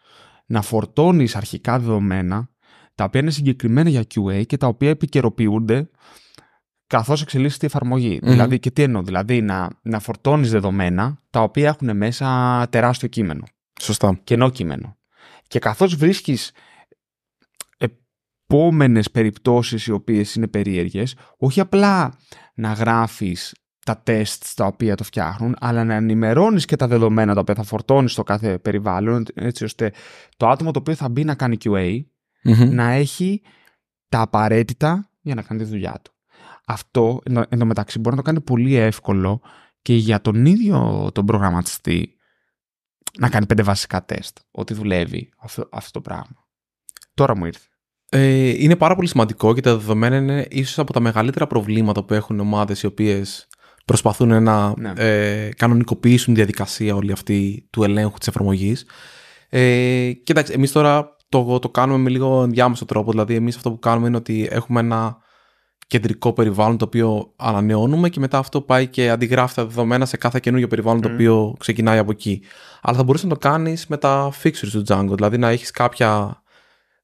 να 0.47 0.63
φορτώνεις 0.63 1.37
αρχικά 1.37 1.79
δεδομένα 1.79 2.49
τα 2.95 3.05
οποία 3.05 3.21
είναι 3.21 3.31
συγκεκριμένα 3.31 3.89
για 3.89 4.05
QA 4.15 4.47
και 4.47 4.57
τα 4.57 4.67
οποία 4.67 4.91
επικαιροποιούνται 4.91 5.91
καθώς 6.89 7.23
εξελίσσεται 7.23 7.67
η 7.67 7.69
εφαρμογή. 7.73 8.19
Μμμ. 8.23 8.31
Δηλαδή, 8.31 8.59
και 8.59 8.71
τι 8.71 8.83
εννοώ, 8.83 9.03
δηλαδή 9.03 9.43
να, 9.43 9.69
να 9.83 9.99
φορτώνεις 10.01 10.51
δεδομένα 10.51 11.23
τα 11.31 11.41
οποία 11.41 11.69
έχουν 11.69 11.97
μέσα 11.97 12.67
τεράστιο 12.71 13.09
κείμενο 13.09 13.45
Σωστά. 13.81 14.21
κενό 14.25 14.51
κείμενο. 14.51 14.97
Και 15.47 15.59
καθώς 15.59 15.97
βρίσκεις 15.97 16.53
επόμενες 17.77 19.11
περιπτώσεις 19.11 19.87
οι 19.87 19.93
οποίες 19.93 20.35
είναι 20.35 20.47
περίεργες, 20.47 21.17
όχι 21.37 21.61
απλά 21.61 22.15
να 22.55 22.73
γράφεις 22.73 23.55
τα 23.85 24.01
τεστς 24.03 24.55
τα 24.55 24.67
οποία 24.67 24.95
το 24.95 25.05
φτιάχνουν, 25.05 25.57
αλλά 25.61 25.85
να 25.85 25.95
ενημερώνεις 25.95 26.65
και 26.65 26.77
τα 26.77 26.87
δεδομένα 26.87 27.35
τα 27.35 27.41
οποία 27.41 27.55
θα 27.55 27.63
φορτώνεις 27.63 28.13
στο 28.13 28.23
κάθε 28.23 28.59
περιβάλλον, 28.59 29.25
έτσι 29.35 29.65
ώστε 29.65 29.93
το 30.37 30.49
άτομο 30.49 30.71
το 30.71 30.79
οποίο 30.79 30.95
θα 30.95 31.09
μπει 31.09 31.25
να 31.25 31.35
κάνει 31.35 31.57
QA 31.65 32.01
Μμμ. 32.43 32.75
να 32.75 32.91
έχει 32.91 33.43
τα 34.09 34.21
απαραίτητα 34.21 35.11
για 35.21 35.35
να 35.35 35.43
κάνει 35.43 35.61
τη 35.61 35.67
δουλειά 35.67 36.01
του. 36.03 36.13
Αυτό 36.71 37.21
εν 37.25 37.35
τω- 37.35 37.45
εν 37.49 37.59
τω 37.59 37.67
μεταξύ 37.67 37.99
μπορεί 37.99 38.17
να 38.17 38.23
το 38.23 38.27
κάνει 38.27 38.41
πολύ 38.41 38.75
εύκολο 38.75 39.41
και 39.83 39.95
για 39.95 40.21
τον 40.21 40.47
ίδιο 40.47 41.09
τον 41.15 41.27
προγραμματιστή 41.27 42.13
να 43.19 43.29
κάνει 43.29 43.47
πέντε 43.47 43.63
βασικά 43.63 44.05
τεστ 44.05 44.39
ότι 44.51 44.75
δουλεύει 44.75 45.31
αυτό, 45.39 45.69
αυτό 45.71 45.91
το 45.91 46.01
πράγμα. 46.01 46.47
Τώρα 47.15 47.37
μου 47.37 47.45
ήρθε. 47.47 47.67
Ε, 48.11 48.63
είναι 48.63 48.77
πάρα 48.77 48.95
πολύ 48.95 49.09
σημαντικό 49.09 49.55
και 49.55 49.61
τα 49.61 49.77
δεδομένα 49.77 50.17
είναι 50.17 50.47
ίσως 50.51 50.79
από 50.79 50.93
τα 50.93 51.01
μεγαλύτερα 51.01 51.47
προβλήματα 51.47 52.05
που 52.05 52.15
έχουν 52.15 52.41
ομάδες 52.41 52.83
οι 52.83 52.87
οποίες 52.87 53.49
προσπαθούν 53.85 54.43
να 54.43 54.75
Ναι. 54.79 54.93
ε, 54.97 55.49
κανονικοποιήσουν 55.57 56.33
τη 56.35 56.41
διαδικασία 56.41 56.95
όλη 56.95 57.13
αυτή 57.13 57.69
του 57.71 57.83
ελέγχου 57.83 58.19
της 58.19 58.29
εφαρμογής. 58.29 58.87
Ε, 59.49 60.13
κοίταξε, 60.25 60.53
εμείς 60.53 60.73
τώρα 60.73 61.17
το, 61.29 61.59
το 61.59 61.69
κάνουμε 61.69 61.99
με 61.99 62.11
λίγο 62.11 62.43
ενδιάμεσο 62.43 62.85
τρόπο, 62.85 63.11
δηλαδή 63.11 63.35
εμείς 63.35 63.57
αυτό 63.57 63.71
που 63.71 63.79
κάνουμε 63.79 64.07
είναι 64.09 64.17
ότι 64.17 64.49
έχουμε 64.51 64.81
ένα 64.81 65.17
κεντρικό 65.89 66.33
περιβάλλον 66.33 66.77
το 66.79 66.85
οποίο 66.85 67.33
ανανεώνουμε 67.37 68.09
και 68.09 68.21
μετά 68.21 68.39
αυτό 68.39 68.61
πάει 68.61 68.87
και 68.87 69.11
αντιγράφει 69.11 69.55
τα 69.55 69.67
δεδομένα 69.67 70.07
σε 70.07 70.17
κάθε 70.17 70.39
καινούργιο 70.41 70.69
περιβάλλον 70.69 71.01
το 71.01 71.09
Μμ. 71.09 71.15
οποίο 71.15 71.55
ξεκινάει 71.59 71.99
από 71.99 72.11
εκεί. 72.11 72.43
Αλλά 72.83 72.97
θα 72.97 73.03
μπορούσες 73.05 73.29
να 73.29 73.37
το 73.37 73.49
κάνεις 73.49 73.87
με 73.87 73.97
τα 73.97 74.33
fixtures 74.43 74.69
του 74.73 74.83
Django, 74.87 75.13
δηλαδή 75.15 75.39
να 75.39 75.49
έχεις 75.49 75.71
κάποια 75.71 76.43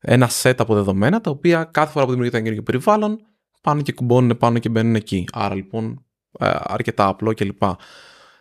ένα 0.00 0.30
set 0.42 0.54
από 0.58 0.74
δεδομένα 0.74 1.20
τα 1.20 1.30
οποία 1.30 1.64
κάθε 1.64 1.92
φορά 1.92 2.04
που 2.04 2.10
δημιουργείται 2.10 2.38
ένα 2.38 2.48
καινούργιο 2.48 2.72
περιβάλλον 2.72 3.18
πάνε 3.60 3.82
και 3.82 3.92
κουμπώνουν 3.92 4.36
πάνω 4.36 4.58
και 4.58 4.68
μπαίνουν 4.68 4.94
εκεί. 4.94 5.28
Άρα 5.32 5.54
λοιπόν 5.54 6.04
ε, 6.38 6.50
αρκετά 6.62 7.06
απλό 7.06 7.34
κλπ. 7.34 7.62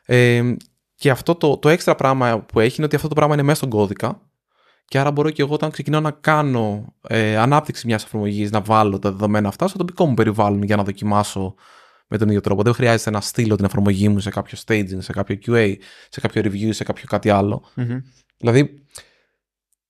Ε, 0.05 0.55
και 0.95 1.09
αυτό 1.09 1.35
το, 1.35 1.57
το 1.57 1.69
έξτρα 1.69 1.95
πράγμα 1.95 2.39
που 2.39 2.59
έχει 2.59 2.75
είναι 2.75 2.85
ότι 2.85 2.95
αυτό 2.95 3.07
το 3.07 3.15
πράγμα 3.15 3.33
είναι 3.33 3.43
μέσα 3.43 3.57
στον 3.57 3.69
κώδικα 3.69 4.21
και 4.93 4.99
άρα 4.99 5.11
μπορώ 5.11 5.29
και 5.29 5.41
εγώ 5.41 5.53
όταν 5.53 5.71
ξεκινάω 5.71 6.01
να 6.01 6.11
κάνω 6.11 6.93
ε, 7.07 7.37
ανάπτυξη 7.37 7.87
μιας 7.87 8.03
εφαρμογής 8.03 8.51
να 8.51 8.61
βάλω 8.61 8.99
τα 8.99 9.11
δεδομένα 9.11 9.47
αυτά 9.47 9.67
στο 9.67 9.77
τοπικό 9.77 10.05
μου 10.05 10.13
περιβάλλον 10.13 10.63
για 10.63 10.75
να 10.75 10.83
δοκιμάσω 10.83 11.55
με 12.07 12.17
τον 12.17 12.27
ίδιο 12.27 12.41
τρόπο. 12.41 12.63
Δεν 12.63 12.73
χρειάζεται 12.73 13.09
να 13.09 13.21
στείλω 13.21 13.55
την 13.55 13.65
εφαρμογή 13.65 14.09
μου 14.09 14.19
σε 14.19 14.29
κάποιο 14.29 14.57
staging, 14.65 14.97
σε 14.97 15.11
κάποιο 15.11 15.37
QA, 15.45 15.75
σε 16.09 16.19
κάποιο 16.19 16.41
review, 16.45 16.69
σε 16.73 16.83
κάποιο 16.83 17.03
κάτι 17.07 17.29
άλλο. 17.29 17.63
Δηλαδή, 18.37 18.85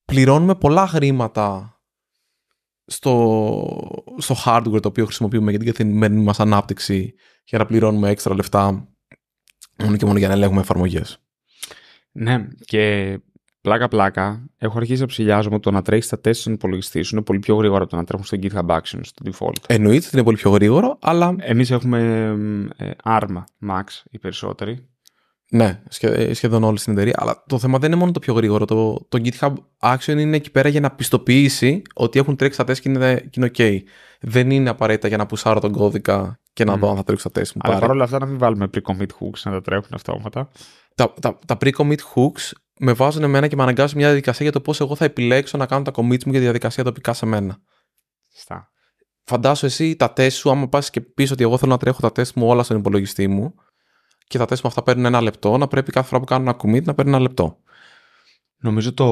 πληρώνουμε 0.06 0.56
πολλά 0.56 0.88
χρήματα 0.88 1.78
στο, 2.86 4.16
στο 4.18 4.36
hardware 4.46 4.82
το 4.82 4.88
οποίο 4.88 5.06
χρησιμοποιούμε 5.06 5.50
για 5.50 5.60
την 5.60 5.68
καθημερινή 5.68 6.24
μας 6.24 6.40
ανάπτυξη 6.40 7.14
για 7.44 7.58
να 7.58 7.66
πληρώνουμε 7.66 8.10
έξτρα 8.10 8.36
λεφτά 8.36 8.88
μόνο 9.80 9.98
και 9.98 10.06
μόνο 10.06 10.18
για 10.18 10.28
να 10.28 10.34
ελέγχουμε 10.34 10.62
εφαρμογές. 10.62 11.18
Ναι, 12.12 12.48
και 12.66 13.18
πλάκα-πλάκα 13.64 14.46
έχω 14.58 14.78
αρχίσει 14.78 15.02
να 15.02 15.08
ψηλιάζομαι 15.08 15.56
ότι 15.56 15.64
το 15.64 15.72
να 15.72 15.82
τρέχεις 15.82 16.08
τα 16.08 16.20
τεστ 16.20 16.42
στον 16.42 16.54
υπολογιστή 16.54 17.02
σου 17.02 17.16
είναι 17.16 17.24
πολύ 17.24 17.40
πιο 17.40 17.56
γρήγορα 17.56 17.82
από 17.82 17.92
το 17.92 17.96
να 17.96 18.04
τρέχουν 18.04 18.26
στο 18.26 18.38
GitHub 18.42 18.76
Actions, 18.78 19.00
στο 19.02 19.24
default. 19.32 19.54
Εννοείται 19.68 20.06
ότι 20.06 20.10
είναι 20.16 20.24
πολύ 20.24 20.38
πιο 20.38 20.52
γρήγορο, 20.52 20.98
αλλά 21.02 21.36
Εμείς 21.40 21.72
έχουμε 21.72 22.00
ε, 22.78 22.92
ARM 23.04 23.44
Max 23.70 23.84
οι 24.10 24.20
περισσότεροι. 24.20 24.88
ναι, 25.52 25.82
σχε- 25.90 26.34
σχεδόν 26.34 26.64
όλη 26.64 26.78
στην 26.78 26.94
εταιρεία. 26.94 27.14
Αλλά 27.18 27.44
το 27.48 27.60
θέμα 27.60 27.78
δεν 27.80 27.92
είναι 27.92 28.00
μόνο 28.00 28.12
το 28.12 28.20
πιο 28.20 28.34
γρήγορο. 28.34 28.66
Το, 28.66 29.06
το 29.10 29.22
GitHub 29.24 29.54
Action 29.80 30.18
είναι 30.18 30.36
εκεί 30.36 30.52
πέρα 30.52 30.70
για 30.70 30.80
να 30.80 30.92
πιστοποιήσει 30.92 31.82
ότι 31.96 32.20
έχουν 32.20 32.36
τρέξει 32.36 32.58
τα 32.58 32.64
τεστ 32.64 32.82
και 32.82 32.90
είναι, 32.90 33.28
και 33.30 33.40
είναι 33.40 33.52
OK. 33.58 33.80
Δεν 34.22 34.52
είναι 34.52 34.70
απαραίτητα 34.70 35.08
για 35.08 35.18
να 35.18 35.26
πουσάρω 35.26 35.60
τον 35.60 35.72
κώδικα 35.72 36.40
και 36.54 36.64
να 36.64 36.76
Μμ. 36.76 36.80
δω 36.80 36.90
αν 36.90 36.96
θα 36.96 37.04
τρέξει 37.04 37.24
τα 37.24 37.32
τεστ 37.32 37.56
μου. 37.56 37.62
Αλλά 37.64 37.74
πάρει. 37.74 37.86
παρόλα 37.86 38.04
αυτά 38.04 38.20
να 38.20 38.26
μην 38.26 38.38
βάλουμε 38.38 38.70
pre-commit 38.74 39.08
hooks 39.20 39.40
να 39.44 39.52
τα 39.52 39.62
τρέχουν 39.62 39.90
αυτόματα. 39.92 40.50
τα, 40.96 41.14
τα, 41.22 41.40
τα 41.46 41.58
pre-commit 41.62 41.98
hooks 42.16 42.52
με 42.84 42.94
βάζουν 42.94 43.24
εμένα 43.24 43.48
και 43.48 43.56
με 43.56 43.62
αναγκάζουν 43.64 43.98
μια 43.98 44.08
διαδικασία 44.08 44.44
για 44.44 44.52
το 44.52 44.62
πώς 44.62 44.80
εγώ 44.80 44.96
θα 44.96 45.06
επιλέξω 45.06 45.58
να 45.58 45.66
κάνω 45.66 45.84
τα 45.84 45.92
commits 45.92 46.24
μου 46.24 46.32
για 46.32 46.32
τη 46.32 46.40
διαδικασία 46.40 46.84
τοπικά 46.84 47.14
σε 47.14 47.26
μένα. 47.26 47.58
Στα. 48.34 48.72
Φαντάσου 49.24 49.66
εσύ 49.66 49.96
τα 49.96 50.14
τεστ 50.14 50.38
σου, 50.38 50.50
άμα 50.50 50.68
πας 50.68 50.90
και 50.90 51.02
πεις 51.02 51.32
ότι 51.32 51.44
εγώ 51.44 51.58
θέλω 51.58 51.72
να 51.72 51.78
τρέχω 51.78 52.00
τα 52.02 52.12
τεστ 52.12 52.36
μου 52.36 52.48
όλα 52.48 52.64
στον 52.64 52.78
υπολογιστή 52.78 53.28
μου 53.28 53.56
και 54.28 54.38
τα 54.38 54.46
τεστ 54.46 54.64
μου 54.64 54.70
αυτά 54.70 54.84
παίρνουν 54.84 55.06
ένα 55.06 55.22
λεπτό, 55.22 55.58
να 55.58 55.68
πρέπει 55.68 55.92
κάθε 55.92 56.08
φορά 56.08 56.20
που 56.20 56.26
κάνω 56.26 56.50
ένα 56.50 56.58
commit 56.62 56.84
να 56.84 56.94
παίρνει 56.94 57.12
ένα 57.12 57.20
λεπτό. 57.20 57.58
Νομίζω 58.58 58.94
το 58.94 59.06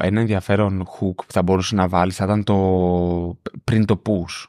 ένα 0.00 0.20
ενδιαφέρον 0.20 0.86
hook 0.86 1.14
που 1.14 1.32
θα 1.32 1.42
μπορούσε 1.42 1.74
να 1.74 1.88
βάλεις 1.88 2.16
θα 2.16 2.24
ήταν 2.24 2.44
το 2.44 3.40
πριν 3.64 3.84
το 3.84 4.02
push. 4.06 4.44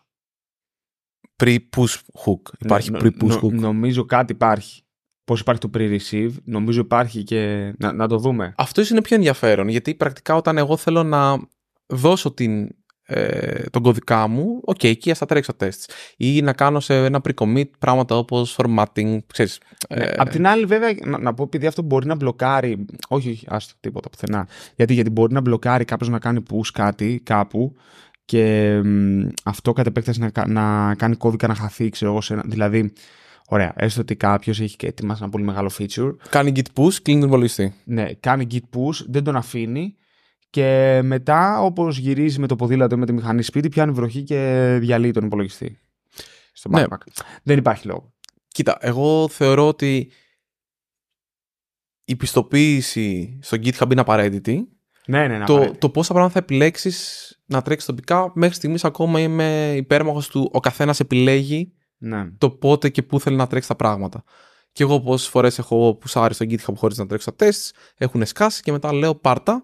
Pre-push 1.43 1.95
hook. 2.25 2.41
Υπάρχει 2.59 2.91
Ναι, 2.91 2.99
pre-push 3.01 3.27
νο- 3.27 3.39
hook. 3.43 3.51
Νομίζω 3.53 4.05
κάτι 4.05 4.31
υπάρχει. 4.31 4.81
Πώς 5.27 5.39
υπάρχει 5.39 5.61
το 5.61 5.69
pre-receive, 5.77 6.31
νομίζω 6.43 6.79
υπάρχει 6.81 7.23
και. 7.23 7.73
Να, 7.77 7.91
να 7.93 8.07
το 8.07 8.17
δούμε. 8.17 8.53
Αυτό 8.57 8.81
ίσως 8.81 8.91
είναι 8.93 9.01
πιο 9.01 9.15
ενδιαφέρον, 9.15 9.67
γιατί 9.67 9.95
πρακτικά 9.95 10.35
όταν 10.35 10.57
εγώ 10.57 10.77
θέλω 10.77 11.03
να 11.03 11.37
δώσω 11.87 12.31
την, 12.31 12.69
ε, 13.03 13.61
τον 13.69 13.81
κώδικά 13.81 14.27
μου, 14.27 14.59
οκ, 14.63 14.83
εκεί 14.83 15.11
ας 15.11 15.17
τα 15.17 15.25
τρέξω 15.25 15.53
tests. 15.53 15.89
Ή 16.17 16.41
να 16.41 16.53
κάνω 16.53 16.79
σε 16.79 17.05
ένα 17.05 17.21
pre-commit 17.27 17.69
πράγματα 17.79 18.17
όπως 18.17 18.57
formatting, 18.59 19.17
ξέρεις. 19.33 19.59
Ναι, 19.89 20.03
ε, 20.03 20.13
Απ' 20.17 20.29
την 20.29 20.47
άλλη, 20.47 20.65
βέβαια, 20.65 20.89
να, 21.05 21.19
να 21.19 21.33
πω 21.33 21.43
επειδή 21.43 21.67
αυτό 21.67 21.81
μπορεί 21.81 22.05
να 22.07 22.15
μπλοκάρει. 22.15 22.85
Όχι, 23.07 23.29
όχι, 23.29 23.45
άστο 23.49 23.73
τίποτα 23.79 24.09
πουθενά. 24.09 24.47
Γιατί, 24.75 24.93
γιατί 24.93 25.09
μπορεί 25.09 25.33
να 25.33 25.41
μπλοκάρει 25.41 25.85
κάποιος 25.85 26.09
να 26.09 26.19
κάνει 26.19 26.43
push 26.51 26.69
κάτι 26.73 27.21
κάπου 27.23 27.75
και 28.25 28.79
μ, 28.83 29.27
αυτό 29.43 29.73
κατ' 29.73 29.87
επέκταση 29.87 30.19
να, 30.19 30.29
κα- 30.29 30.47
να 30.47 30.95
κάνει 30.95 31.15
κώδικα 31.15 31.47
να 31.47 31.55
χαθεί, 31.55 31.89
ξέρω 31.89 32.11
εγώ. 32.11 32.21
σε 32.21 32.33
ένα- 32.33 32.43
δηλαδή, 32.45 32.93
ωραία, 33.49 33.73
έστω 33.75 34.01
ότι 34.01 34.15
κάποιος 34.15 34.59
έχει 34.59 34.75
και 34.75 34.87
ετοιμάσει 34.87 35.19
ένα 35.21 35.31
πολύ 35.31 35.43
μεγάλο 35.43 35.71
feature. 35.77 36.11
Κάνει 36.29 36.51
git 36.55 36.81
push, 36.81 36.93
κλείνει 37.01 37.19
τον 37.19 37.29
υπολογιστή. 37.29 37.73
Ναι, 37.83 38.13
κάνει 38.13 38.47
git 38.51 38.77
push, 38.77 39.05
δεν 39.07 39.23
τον 39.23 39.35
αφήνει 39.35 39.95
και 40.49 40.99
μετά, 41.03 41.61
όπως 41.61 41.97
γυρίζει 41.97 42.39
με 42.39 42.47
το 42.47 42.55
ποδήλατο 42.55 42.95
ή 42.95 42.99
με 42.99 43.05
τη 43.05 43.13
μηχανή 43.13 43.41
σπίτι, 43.41 43.69
πιάνει 43.69 43.91
βροχή 43.91 44.23
και 44.23 44.77
διαλύει 44.81 45.11
τον 45.11 45.25
υπολογιστή. 45.25 45.79
Στο 46.53 46.69
Ναι. 46.69 46.83
backpack. 46.83 47.23
Δεν 47.43 47.57
υπάρχει 47.57 47.87
λόγο. 47.87 48.13
Κοίτα, 48.47 48.77
εγώ 48.81 49.27
θεωρώ 49.27 49.67
ότι 49.67 50.11
η 52.05 52.15
πιστοποίηση 52.15 53.39
στο 53.41 53.57
GitHub 53.57 53.91
είναι 53.91 54.01
απαραίτητη. 54.01 54.67
Ναι, 55.07 55.27
ναι, 55.27 55.37
ναι. 55.37 55.45
το, 55.45 55.53
απαραίτητη. 55.53 55.79
το 55.79 55.89
πόσα 55.89 56.13
πράγματα 56.13 56.33
θα 56.33 56.39
επιλέξεις 56.39 57.31
να 57.45 57.61
τρέξεις 57.61 57.87
τοπικά, 57.87 58.31
μέχρι 58.35 58.55
στιγμής 58.55 58.85
ακόμα 58.85 59.19
είμαι 59.19 59.73
υπέρμαχος 59.75 60.27
του 60.27 60.49
ο 60.53 60.59
καθένας 60.59 60.99
επιλέγει 60.99 61.73
ναι. 61.97 62.29
το 62.37 62.49
πότε 62.49 62.89
και 62.89 63.03
πού 63.03 63.19
θέλει 63.19 63.35
να 63.35 63.47
τρέξει 63.47 63.67
τα 63.67 63.75
πράγματα. 63.75 64.23
Και 64.71 64.83
εγώ 64.83 65.01
πόσες 65.01 65.27
φορές 65.27 65.59
έχω 65.59 65.95
πουσάρει 65.95 66.33
στο 66.33 66.45
GitHub 66.49 66.73
χωρίς 66.75 66.97
να 66.97 67.05
τρέξω 67.07 67.31
τα 67.31 67.35
τεστ, 67.35 67.75
έχουν 67.97 68.25
σκάσει 68.25 68.61
και 68.61 68.71
μετά 68.71 68.93
λέω 68.93 69.15
πάρτα. 69.15 69.63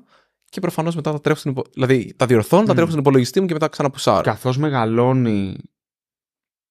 Και 0.49 0.59
προφανώς 0.59 0.95
μετά 0.95 1.11
τα 1.11 1.21
τρέχω 1.21 1.39
στην 1.39 1.51
υπο... 1.51 1.63
Δηλαδή 1.73 2.13
τα 2.15 2.25
διορθώνω, 2.25 2.63
τα 2.63 2.71
Μμ. 2.71 2.75
τρέχω 2.75 2.89
στον 2.89 3.01
υπολογιστή 3.01 3.39
μου 3.41 3.47
και 3.47 3.53
μετά 3.53 3.67
ξαναπουσάρω. 3.67 4.21
καθώς 4.21 4.57
μεγαλώνει 4.57 5.57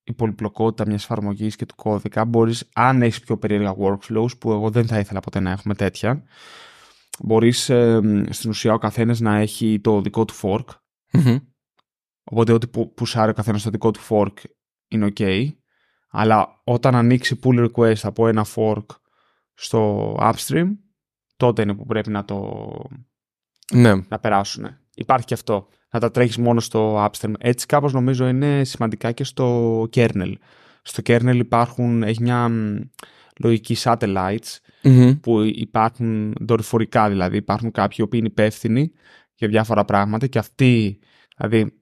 η 0.04 0.12
πολυπλοκότητα 0.12 0.86
μιας 0.86 1.02
εφαρμογής 1.02 1.56
και 1.56 1.66
του 1.66 1.74
κώδικα. 1.74 2.24
Μπορείς, 2.24 2.68
αν 2.74 3.02
έχεις 3.02 3.20
πιο 3.20 3.38
περίεργα 3.38 3.76
workflows, 3.78 4.38
που 4.38 4.52
εγώ 4.52 4.70
δεν 4.70 4.86
θα 4.86 4.98
ήθελα 4.98 5.20
ποτέ 5.20 5.40
να 5.40 5.50
έχουμε 5.50 5.74
τέτοια, 5.74 6.24
μπορείς 7.20 7.68
ε, 7.68 8.00
στην 8.30 8.50
ουσία 8.50 8.74
ο 8.74 8.78
καθένας 8.78 9.20
να 9.20 9.36
έχει 9.36 9.80
το 9.80 10.00
δικό 10.00 10.24
του 10.24 10.34
fork. 10.42 10.64
Οπότε 12.24 12.52
ό,τι 12.52 12.66
που 12.66 12.94
πουσάρει 12.94 13.30
ο 13.30 13.34
καθένας 13.34 13.62
το 13.62 13.70
δικό 13.70 13.90
του 13.90 14.00
fork 14.08 14.34
είναι 14.92 15.12
ok. 15.16 15.48
Αλλά 16.10 16.60
όταν 16.64 16.94
ανοίξει 16.94 17.38
pull 17.42 17.68
request 17.68 18.00
από 18.02 18.28
ένα 18.28 18.46
fork 18.54 18.86
στο 19.54 20.12
upstream, 20.20 20.66
τότε 21.36 21.62
είναι 21.62 21.74
που 21.74 21.86
πρέπει 21.86 22.10
να 22.10 22.24
το 22.24 22.60
ναι. 23.72 23.94
να 23.94 24.18
περάσουν. 24.18 24.66
Υπάρχει 24.94 25.26
και 25.26 25.34
αυτό. 25.34 25.68
Να 25.90 26.00
τα 26.00 26.10
τρέχεις 26.10 26.36
μόνο 26.38 26.60
στο 26.60 27.06
upstream. 27.06 27.32
Έτσι 27.38 27.66
κάπως 27.66 27.92
νομίζω 27.92 28.28
είναι 28.28 28.64
σημαντικά 28.64 29.12
και 29.12 29.24
στο 29.24 29.80
kernel. 29.94 30.32
Στο 30.82 31.02
kernel 31.06 31.36
υπάρχουν, 31.36 32.02
έχει 32.02 32.22
μια 32.22 32.50
λογική 33.40 33.76
satellites 33.78 34.56
που 35.20 35.40
υπάρχουν 35.40 36.34
δορυφορικά 36.40 37.08
δηλαδή. 37.08 37.36
Υπάρχουν 37.36 37.70
κάποιοι 37.70 38.08
που 38.08 38.16
είναι 38.16 38.26
υπεύθυνοι 38.26 38.92
για 39.34 39.48
διάφορα 39.48 39.84
πράγματα 39.84 40.26
και 40.26 40.38
αυτοί, 40.38 40.98
δηλαδή 41.36 41.81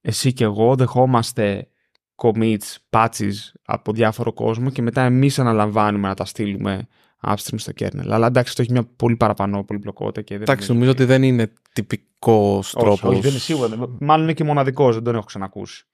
εσύ 0.00 0.32
και 0.32 0.44
εγώ 0.44 0.74
δεχόμαστε 0.74 1.68
commits, 2.16 2.76
patches 2.90 3.34
από 3.64 3.92
διάφορο 3.92 4.32
κόσμο 4.32 4.70
και 4.70 4.82
μετά 4.82 5.02
εμείς 5.02 5.38
αναλαμβάνουμε 5.38 6.08
να 6.08 6.14
τα 6.14 6.24
στείλουμε 6.24 6.88
upstream 7.22 7.54
στο 7.56 7.72
kernel. 7.78 8.08
Αλλά 8.08 8.26
εντάξει, 8.26 8.48
αυτό 8.48 8.62
έχει 8.62 8.72
μια 8.72 8.84
πολύ 8.84 9.16
παραπάνω 9.16 9.64
πολυπλοκότητα. 9.64 10.22
Και 10.22 10.34
εντάξει, 10.34 10.72
νομίζω 10.72 10.90
ότι 10.90 11.04
δεν 11.04 11.22
είναι 11.22 11.52
τυπικός 11.72 12.72
τρόπο. 12.72 13.08
Όχι, 13.08 13.20
δεν 13.20 13.30
είναι 13.30 13.38
σίγουρα. 13.38 13.88
Μάλλον 14.00 14.24
είναι 14.24 14.34
και 14.34 14.44
μοναδικός, 14.44 14.94
δεν 14.94 15.04
τον 15.04 15.14
έχω 15.14 15.24
ξανακούσει 15.24 15.84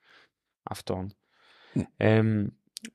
αυτόν. 0.63 1.15
Ε, 1.97 2.23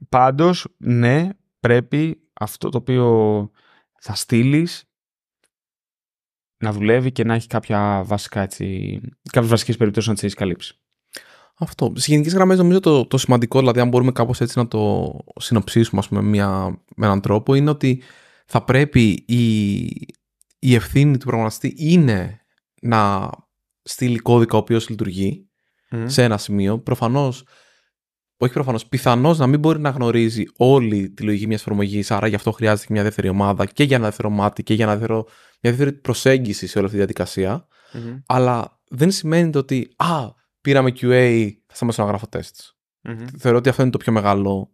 Πάντως, 0.10 0.68
ναι, 0.78 1.30
πρέπει 1.60 2.22
αυτό 2.34 2.70
το 2.70 2.78
οποίο 2.78 3.52
θα 4.00 4.16
στείλεις 4.16 4.84
να 6.58 6.72
δουλεύει 6.72 7.12
και 7.12 7.24
να 7.24 7.34
έχει 7.34 7.48
κάποια 7.48 8.04
βασικά 8.06 8.42
έτσι, 8.42 9.00
κάποιες 9.32 9.52
βασικές 9.52 9.78
περιπτώσεις 9.78 10.08
να 10.10 10.14
τις 10.14 10.24
έχεις 10.24 10.36
καλύψει. 10.36 10.80
Αυτό. 11.62 11.94
Σε 11.96 12.12
γενικές 12.12 12.34
γραμμές, 12.34 12.58
νομίζω 12.58 12.80
το, 12.80 13.06
το 13.06 13.18
σημαντικό, 13.18 13.60
δηλαδή, 13.60 13.80
αν 13.80 13.88
μπορούμε 13.88 14.12
κάπως 14.12 14.42
έτσι 14.42 14.58
να 14.58 14.68
το 14.68 15.14
συνοψίσουμε 15.40 16.00
ας 16.00 16.08
πούμε, 16.08 16.22
μια, 16.22 16.80
με 16.96 17.06
έναν 17.06 17.22
τρόπο, 17.22 17.56
είναι 17.56 17.70
ότι 17.70 18.02
θα 18.46 18.64
πρέπει 18.64 19.24
η, 19.28 19.84
η 20.60 20.76
ευθύνη 20.76 21.18
του 21.18 21.26
προγραμματιστή 21.26 21.74
είναι 21.78 22.42
να 22.82 23.30
στείλει 23.82 24.18
κώδικα 24.18 24.56
ο 24.56 24.60
οποίος 24.60 24.90
λειτουργεί 24.90 25.50
σε 26.06 26.24
ένα 26.24 26.38
σημείο. 26.38 26.80
Προφανώς, 26.80 27.44
όχι 28.38 28.54
προφανώς, 28.54 28.86
πιθανώς 28.86 29.38
να 29.38 29.48
μην 29.48 29.60
μπορεί 29.60 29.80
να 29.80 29.90
γνωρίζει 29.90 30.44
όλη 30.58 31.10
τη 31.10 31.24
λογική 31.24 31.48
μιας 31.48 31.62
εφαρμογής, 31.62 32.12
άρα 32.12 32.28
γι' 32.28 32.36
αυτό 32.36 32.52
χρειάζεται 32.52 32.94
μια 32.94 33.04
δεύτερη 33.04 33.30
ομάδα 33.30 33.66
και 33.66 33.84
για 33.84 33.96
ένα 33.96 34.06
δεύτερο 34.06 34.30
μάτι 34.30 34.64
και 34.64 34.74
για 34.74 34.86
ένα 34.86 34.94
δεύτερο, 34.96 35.26
μια 35.62 35.74
δεύτερη 35.74 35.94
προσέγγιση 35.94 36.68
σε 36.68 36.78
όλη 36.78 36.88
αυτή 36.88 37.00
τη 37.00 37.04
διαδικασια 37.04 37.68
Αλλά 38.26 38.80
δεν 38.90 39.12
σημαίνει 39.12 39.58
ότι, 39.58 39.94
α, 39.96 40.38
πήραμε 40.62 40.90
QA, 40.90 41.52
θα 41.68 41.76
σταματήσω 41.76 42.04
να 42.04 42.10
γράφω 42.10 42.28
tests. 42.32 42.72
Mm-hmm. 43.04 43.28
Θεωρώ 43.38 43.58
ότι 43.58 43.70
αυτό 43.70 43.82
είναι 43.82 43.92
το 43.92 43.98
πιο 43.98 44.12
μεγάλο. 44.12 44.72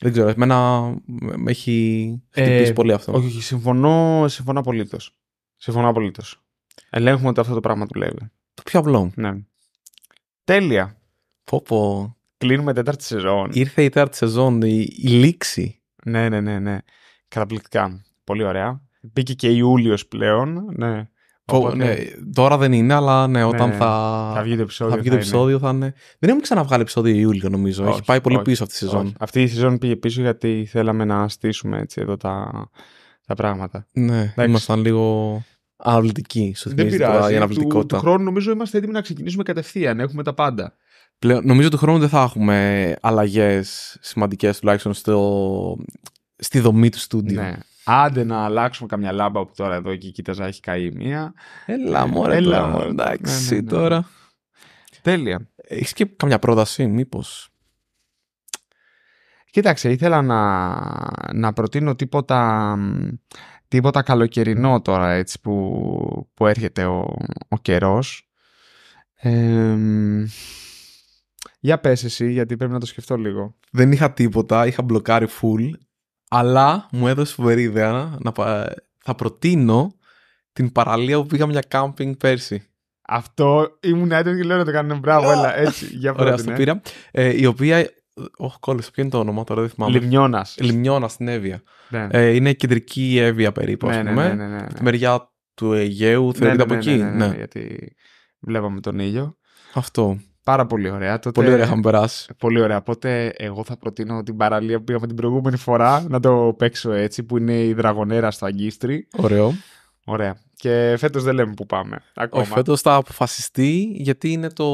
Δεν 0.00 0.12
ξέρω, 0.12 0.28
εμένα 0.28 0.80
με 1.16 1.50
έχει 1.50 2.22
χτυπήσει 2.30 2.70
ε, 2.70 2.72
πολύ 2.72 2.92
αυτό. 2.92 3.12
Όχι, 3.12 3.26
όχι, 3.26 3.42
συμφωνώ, 3.42 4.24
συμφωνώ 4.28 4.60
απολύτως. 4.60 5.16
Συμφωνώ 5.56 5.88
απολύτως. 5.88 6.42
Ελέγχουμε 6.90 7.28
ότι 7.28 7.40
αυτό 7.40 7.54
το 7.54 7.60
πράγμα 7.60 7.86
δουλεύει. 7.92 8.30
Το 8.54 8.62
πιο 8.64 8.80
απλό. 8.80 9.12
Ναι. 9.14 9.32
Τέλεια. 10.44 10.96
Πω 11.44 11.62
πω. 11.62 12.16
Κλείνουμε 12.36 12.72
τέταρτη 12.72 13.04
σεζόν. 13.04 13.50
Ήρθε 13.52 13.84
η 13.84 13.88
τέταρτη 13.88 14.16
σεζόν, 14.16 14.62
η, 14.62 14.88
η 14.96 15.08
λήξη. 15.08 15.82
Ναι, 16.04 16.28
ναι, 16.28 16.40
ναι, 16.40 16.58
ναι. 16.58 16.78
Καταπληκτικά. 17.28 18.04
Πολύ 18.24 18.44
ωραία. 18.44 18.82
Μπήκε 19.00 19.34
και 19.34 19.48
Ιούλιος 19.48 20.06
πλέον. 20.06 20.68
Ναι. 20.76 21.08
Οπότε... 21.44 21.76
Ναι, 21.76 21.96
τώρα 22.34 22.56
δεν 22.56 22.72
είναι, 22.72 22.94
αλλά 22.94 23.26
ναι, 23.26 23.44
όταν 23.44 23.68
ναι, 23.68 23.74
θα... 23.74 23.86
θα 24.34 24.42
βγει 24.42 24.56
το 24.56 24.62
επεισόδιο, 24.62 24.94
θα, 24.94 25.00
βγει 25.00 25.08
το 25.08 25.14
επεισόδιο 25.14 25.58
θα, 25.58 25.70
είναι... 25.70 25.94
Δεν 26.18 26.28
έχουμε 26.28 26.42
ξαναβγάλει 26.42 26.82
επεισόδιο 26.82 27.14
Ιούλιο, 27.14 27.48
νομίζω. 27.48 27.82
Όχι, 27.82 27.92
Έχει 27.92 28.04
πάει 28.04 28.20
πολύ 28.20 28.34
όχι, 28.34 28.44
πίσω 28.44 28.64
αυτή 28.64 28.74
η 28.74 28.78
σεζόν. 28.78 29.06
Όχι. 29.06 29.14
Αυτή 29.18 29.42
η 29.42 29.46
σεζόν 29.46 29.78
πήγε 29.78 29.96
πίσω 29.96 30.20
γιατί 30.20 30.68
θέλαμε 30.70 31.04
να 31.04 31.28
στήσουμε 31.28 31.78
έτσι 31.78 32.00
εδώ 32.00 32.16
τα, 32.16 32.50
τα 33.26 33.34
πράγματα. 33.34 33.86
Ναι, 33.92 34.20
Εντάξει. 34.20 34.44
ήμασταν 34.44 34.80
λίγο 34.80 35.42
αναβλητικοί. 35.76 36.54
Σου 36.56 36.74
δεν 36.74 36.88
πειράζει. 36.88 37.32
Για 37.32 37.48
του, 37.48 37.86
του 37.86 37.98
χρόνου 37.98 38.24
νομίζω 38.24 38.50
είμαστε 38.50 38.78
έτοιμοι 38.78 38.92
να 38.92 39.00
ξεκινήσουμε 39.00 39.42
κατευθείαν. 39.42 40.00
Έχουμε 40.00 40.22
τα 40.22 40.34
πάντα. 40.34 40.76
Πλέον, 41.18 41.46
νομίζω 41.46 41.68
του 41.68 41.76
χρόνου 41.76 41.98
δεν 41.98 42.08
θα 42.08 42.22
έχουμε 42.22 42.96
αλλαγές 43.00 43.96
σημαντικές 44.00 44.58
τουλάχιστον 44.58 44.94
στο, 44.94 45.76
στη 46.36 46.60
δομή 46.60 46.88
του 46.88 46.98
στούντιο. 46.98 47.42
Ναι. 47.42 47.52
Άντε 47.84 48.24
να 48.24 48.44
αλλάξουμε 48.44 48.88
καμιά 48.88 49.12
λάμπα 49.12 49.46
που 49.46 49.52
τώρα 49.56 49.74
εδώ 49.74 49.90
εκεί 49.90 50.10
κοίταζα 50.10 50.46
έχει 50.46 50.60
καεί 50.60 50.90
μία. 50.90 51.32
Έλα 51.66 52.06
μωρέ, 52.06 52.36
Έλα, 52.36 52.66
μωρέ 52.66 52.88
εντάξει 52.88 53.48
ναι, 53.48 53.56
ναι, 53.56 53.62
ναι. 53.62 53.68
τώρα. 53.68 54.08
Τέλεια. 55.02 55.48
Έχεις 55.56 55.92
και 55.92 56.04
καμιά 56.04 56.38
πρόταση 56.38 56.86
μήπως; 56.86 57.52
Κοίταξε, 59.50 59.90
ήθελα 59.90 60.22
να, 60.22 60.78
να 61.32 61.52
προτείνω 61.52 61.94
τίποτα, 61.94 62.78
τίποτα 63.68 64.02
καλοκαιρινό 64.02 64.80
τώρα 64.80 65.12
έτσι 65.12 65.40
που, 65.40 66.30
που 66.34 66.46
έρχεται 66.46 66.84
ο, 66.84 67.16
ο 67.48 67.58
καιρός. 67.62 68.30
για 71.60 71.78
πες 71.80 72.04
εσύ, 72.04 72.30
γιατί 72.30 72.56
πρέπει 72.56 72.72
να 72.72 72.80
το 72.80 72.86
σκεφτώ 72.86 73.16
λίγο. 73.16 73.54
Δεν 73.70 73.92
είχα 73.92 74.12
τίποτα, 74.12 74.66
είχα 74.66 74.82
μπλοκάρει 74.82 75.26
full 75.40 75.70
αλλά 76.34 76.88
μου 76.92 77.08
έδωσε 77.08 77.34
φοβερή 77.34 77.62
ιδέα 77.62 78.16
να 78.20 78.32
θα 78.98 79.14
προτείνω 79.16 79.94
την 80.52 80.72
παραλία 80.72 81.20
που 81.20 81.26
πήγαμε 81.26 81.52
για 81.52 81.62
κάμπινγκ 81.68 82.14
πέρσι. 82.14 82.66
Αυτό 83.02 83.78
ήμουν 83.80 84.12
έτοιμος 84.12 84.38
και 84.38 84.44
λέω 84.44 84.56
να 84.56 84.64
το 84.64 84.72
κάνουμε. 84.72 84.94
Μπράβο, 84.94 85.30
έλα, 85.30 85.56
έτσι. 85.56 85.86
Για 85.86 86.14
Ωραία, 86.18 86.36
το 86.36 86.52
πήρα. 86.52 86.80
Ε, 87.10 87.40
η 87.40 87.46
οποία. 87.46 87.90
Όχι, 88.36 88.56
κόλλησε. 88.60 88.90
Ποιο 88.90 89.02
είναι 89.02 89.12
το 89.12 89.18
όνομα 89.18 89.44
τώρα, 89.44 89.60
δεν 89.60 89.70
θυμάμαι. 89.70 89.98
Λιμνιώνας. 89.98 90.56
Λιμνιώνας 90.60 91.12
στην 91.12 91.28
Εύβοια. 91.28 91.62
Ναι. 91.88 92.06
Ε, 92.10 92.28
είναι 92.28 92.52
κεντρική 92.52 93.18
Εύβοια 93.18 93.52
περίπου, 93.52 93.86
ναι, 93.86 93.96
ας 93.96 94.02
ναι, 94.02 94.10
πούμε. 94.10 94.28
Ναι, 94.28 94.46
ναι, 94.46 94.56
ναι, 94.56 94.66
Τη 94.66 94.82
μεριά 94.82 95.32
του 95.54 95.72
Αιγαίου, 95.72 96.34
θεωρείται 96.34 96.62
από 96.62 96.74
εκεί. 96.74 96.94
Ναι, 96.94 97.32
γιατί 97.36 97.94
βλέπαμε 98.40 98.80
τον 98.80 98.98
ήλιο. 98.98 99.36
Αυτό. 99.74 100.18
Πάρα 100.44 100.66
πολύ 100.66 100.90
ωραία. 100.90 101.18
Τότε... 101.18 101.40
Πολύ 101.40 101.52
ωραία 101.52 101.64
είχαμε 101.64 101.80
περάσει. 101.80 102.34
Πολύ 102.38 102.60
ωραία. 102.60 102.76
Οπότε 102.76 103.32
εγώ 103.36 103.64
θα 103.64 103.76
προτείνω 103.76 104.22
την 104.22 104.36
παραλία 104.36 104.78
που 104.78 104.84
πήγαμε 104.84 105.06
την 105.06 105.16
προηγούμενη 105.16 105.56
φορά 105.56 106.04
να 106.08 106.20
το 106.20 106.54
παίξω 106.58 106.92
έτσι, 106.92 107.22
που 107.22 107.36
είναι 107.36 107.64
η 107.64 107.72
Δραγονέρα 107.72 108.30
στο 108.30 108.46
Αγκίστρι. 108.46 109.08
Ωραίο. 109.16 109.54
Ωραία. 110.04 110.36
Και 110.54 110.94
φέτος 110.98 111.22
δεν 111.22 111.34
λέμε 111.34 111.52
που 111.56 111.66
πάμε. 111.66 112.02
Ακόμα. 112.14 112.42
Όχι, 112.42 112.52
φέτος 112.52 112.80
θα 112.80 112.94
αποφασιστεί 112.94 113.92
γιατί 113.94 114.32
είναι 114.32 114.50
το 114.50 114.66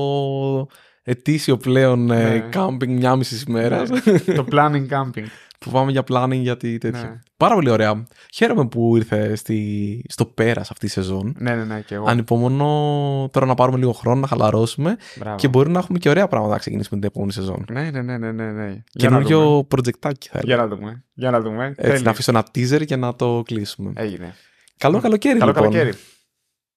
ετήσιο 1.03 1.57
πλέον 1.57 2.11
ε, 2.11 2.29
ναι. 2.29 2.49
camping 2.55 2.87
μια 2.87 3.17
μισή 3.17 3.45
ημέρα. 3.49 3.83
Ναι. 3.89 4.35
το 4.35 4.47
planning 4.53 4.87
camping 4.89 5.25
που 5.59 5.71
πάμε 5.71 5.91
για 5.91 6.03
planning 6.09 6.41
γιατί 6.41 6.79
τέτοιο. 6.79 7.01
Ναι. 7.01 7.21
Πάρα 7.37 7.55
πολύ 7.55 7.71
ωραία. 7.71 8.07
Χαίρομαι 8.35 8.67
που 8.67 8.97
ήρθε 8.97 9.35
στη... 9.35 10.05
στο 10.09 10.25
πέρας 10.25 10.71
αυτής 10.71 10.91
η 10.91 10.93
σεζόν. 10.93 11.35
Ναι, 11.39 11.55
ναι, 11.55 11.65
ναι, 11.65 11.81
και 11.81 11.95
εγώ. 11.95 12.05
Ανυπομονώ 12.09 13.29
τώρα 13.33 13.47
να 13.47 13.55
πάρουμε 13.55 13.79
λίγο 13.79 13.93
χρόνο, 13.93 14.21
να 14.21 14.27
χαλαρώσουμε 14.27 14.97
Μπράβο. 15.19 15.37
και 15.37 15.49
μπορεί 15.49 15.71
να 15.71 15.79
έχουμε 15.79 15.99
και 15.99 16.09
ωραία 16.09 16.29
πράγματα 16.29 16.53
να 16.53 16.59
ξεκινήσουμε 16.59 17.01
την 17.01 17.09
επόμενη 17.09 17.33
σεζόν. 17.33 17.65
Ναι, 17.71 17.91
ναι, 17.91 18.03
ναι, 18.03 18.19
ναι. 18.19 18.33
ναι, 18.33 18.51
ναι. 18.51 18.83
Καινούριο 18.93 19.65
προτζεκτάκι 19.69 20.29
θα 20.29 20.41
Για 20.43 20.57
να 20.57 20.69
δούμε. 20.69 21.05
Για 21.15 21.31
να 21.31 21.41
δούμε. 21.41 21.75
Έτσι, 21.77 22.03
να 22.03 22.11
αφήσω 22.11 22.31
ένα 22.31 22.47
teaser 22.55 22.87
για 22.87 22.97
να 22.97 23.15
το 23.15 23.43
κλείσουμε. 23.47 23.93
Έγινε. 23.95 24.35
Καλό 24.77 25.01
καλοκαίρι, 25.01 25.39
Καλό 25.39 25.53
λοιπόν. 25.53 25.71
καλοκαίρι. 25.71 25.97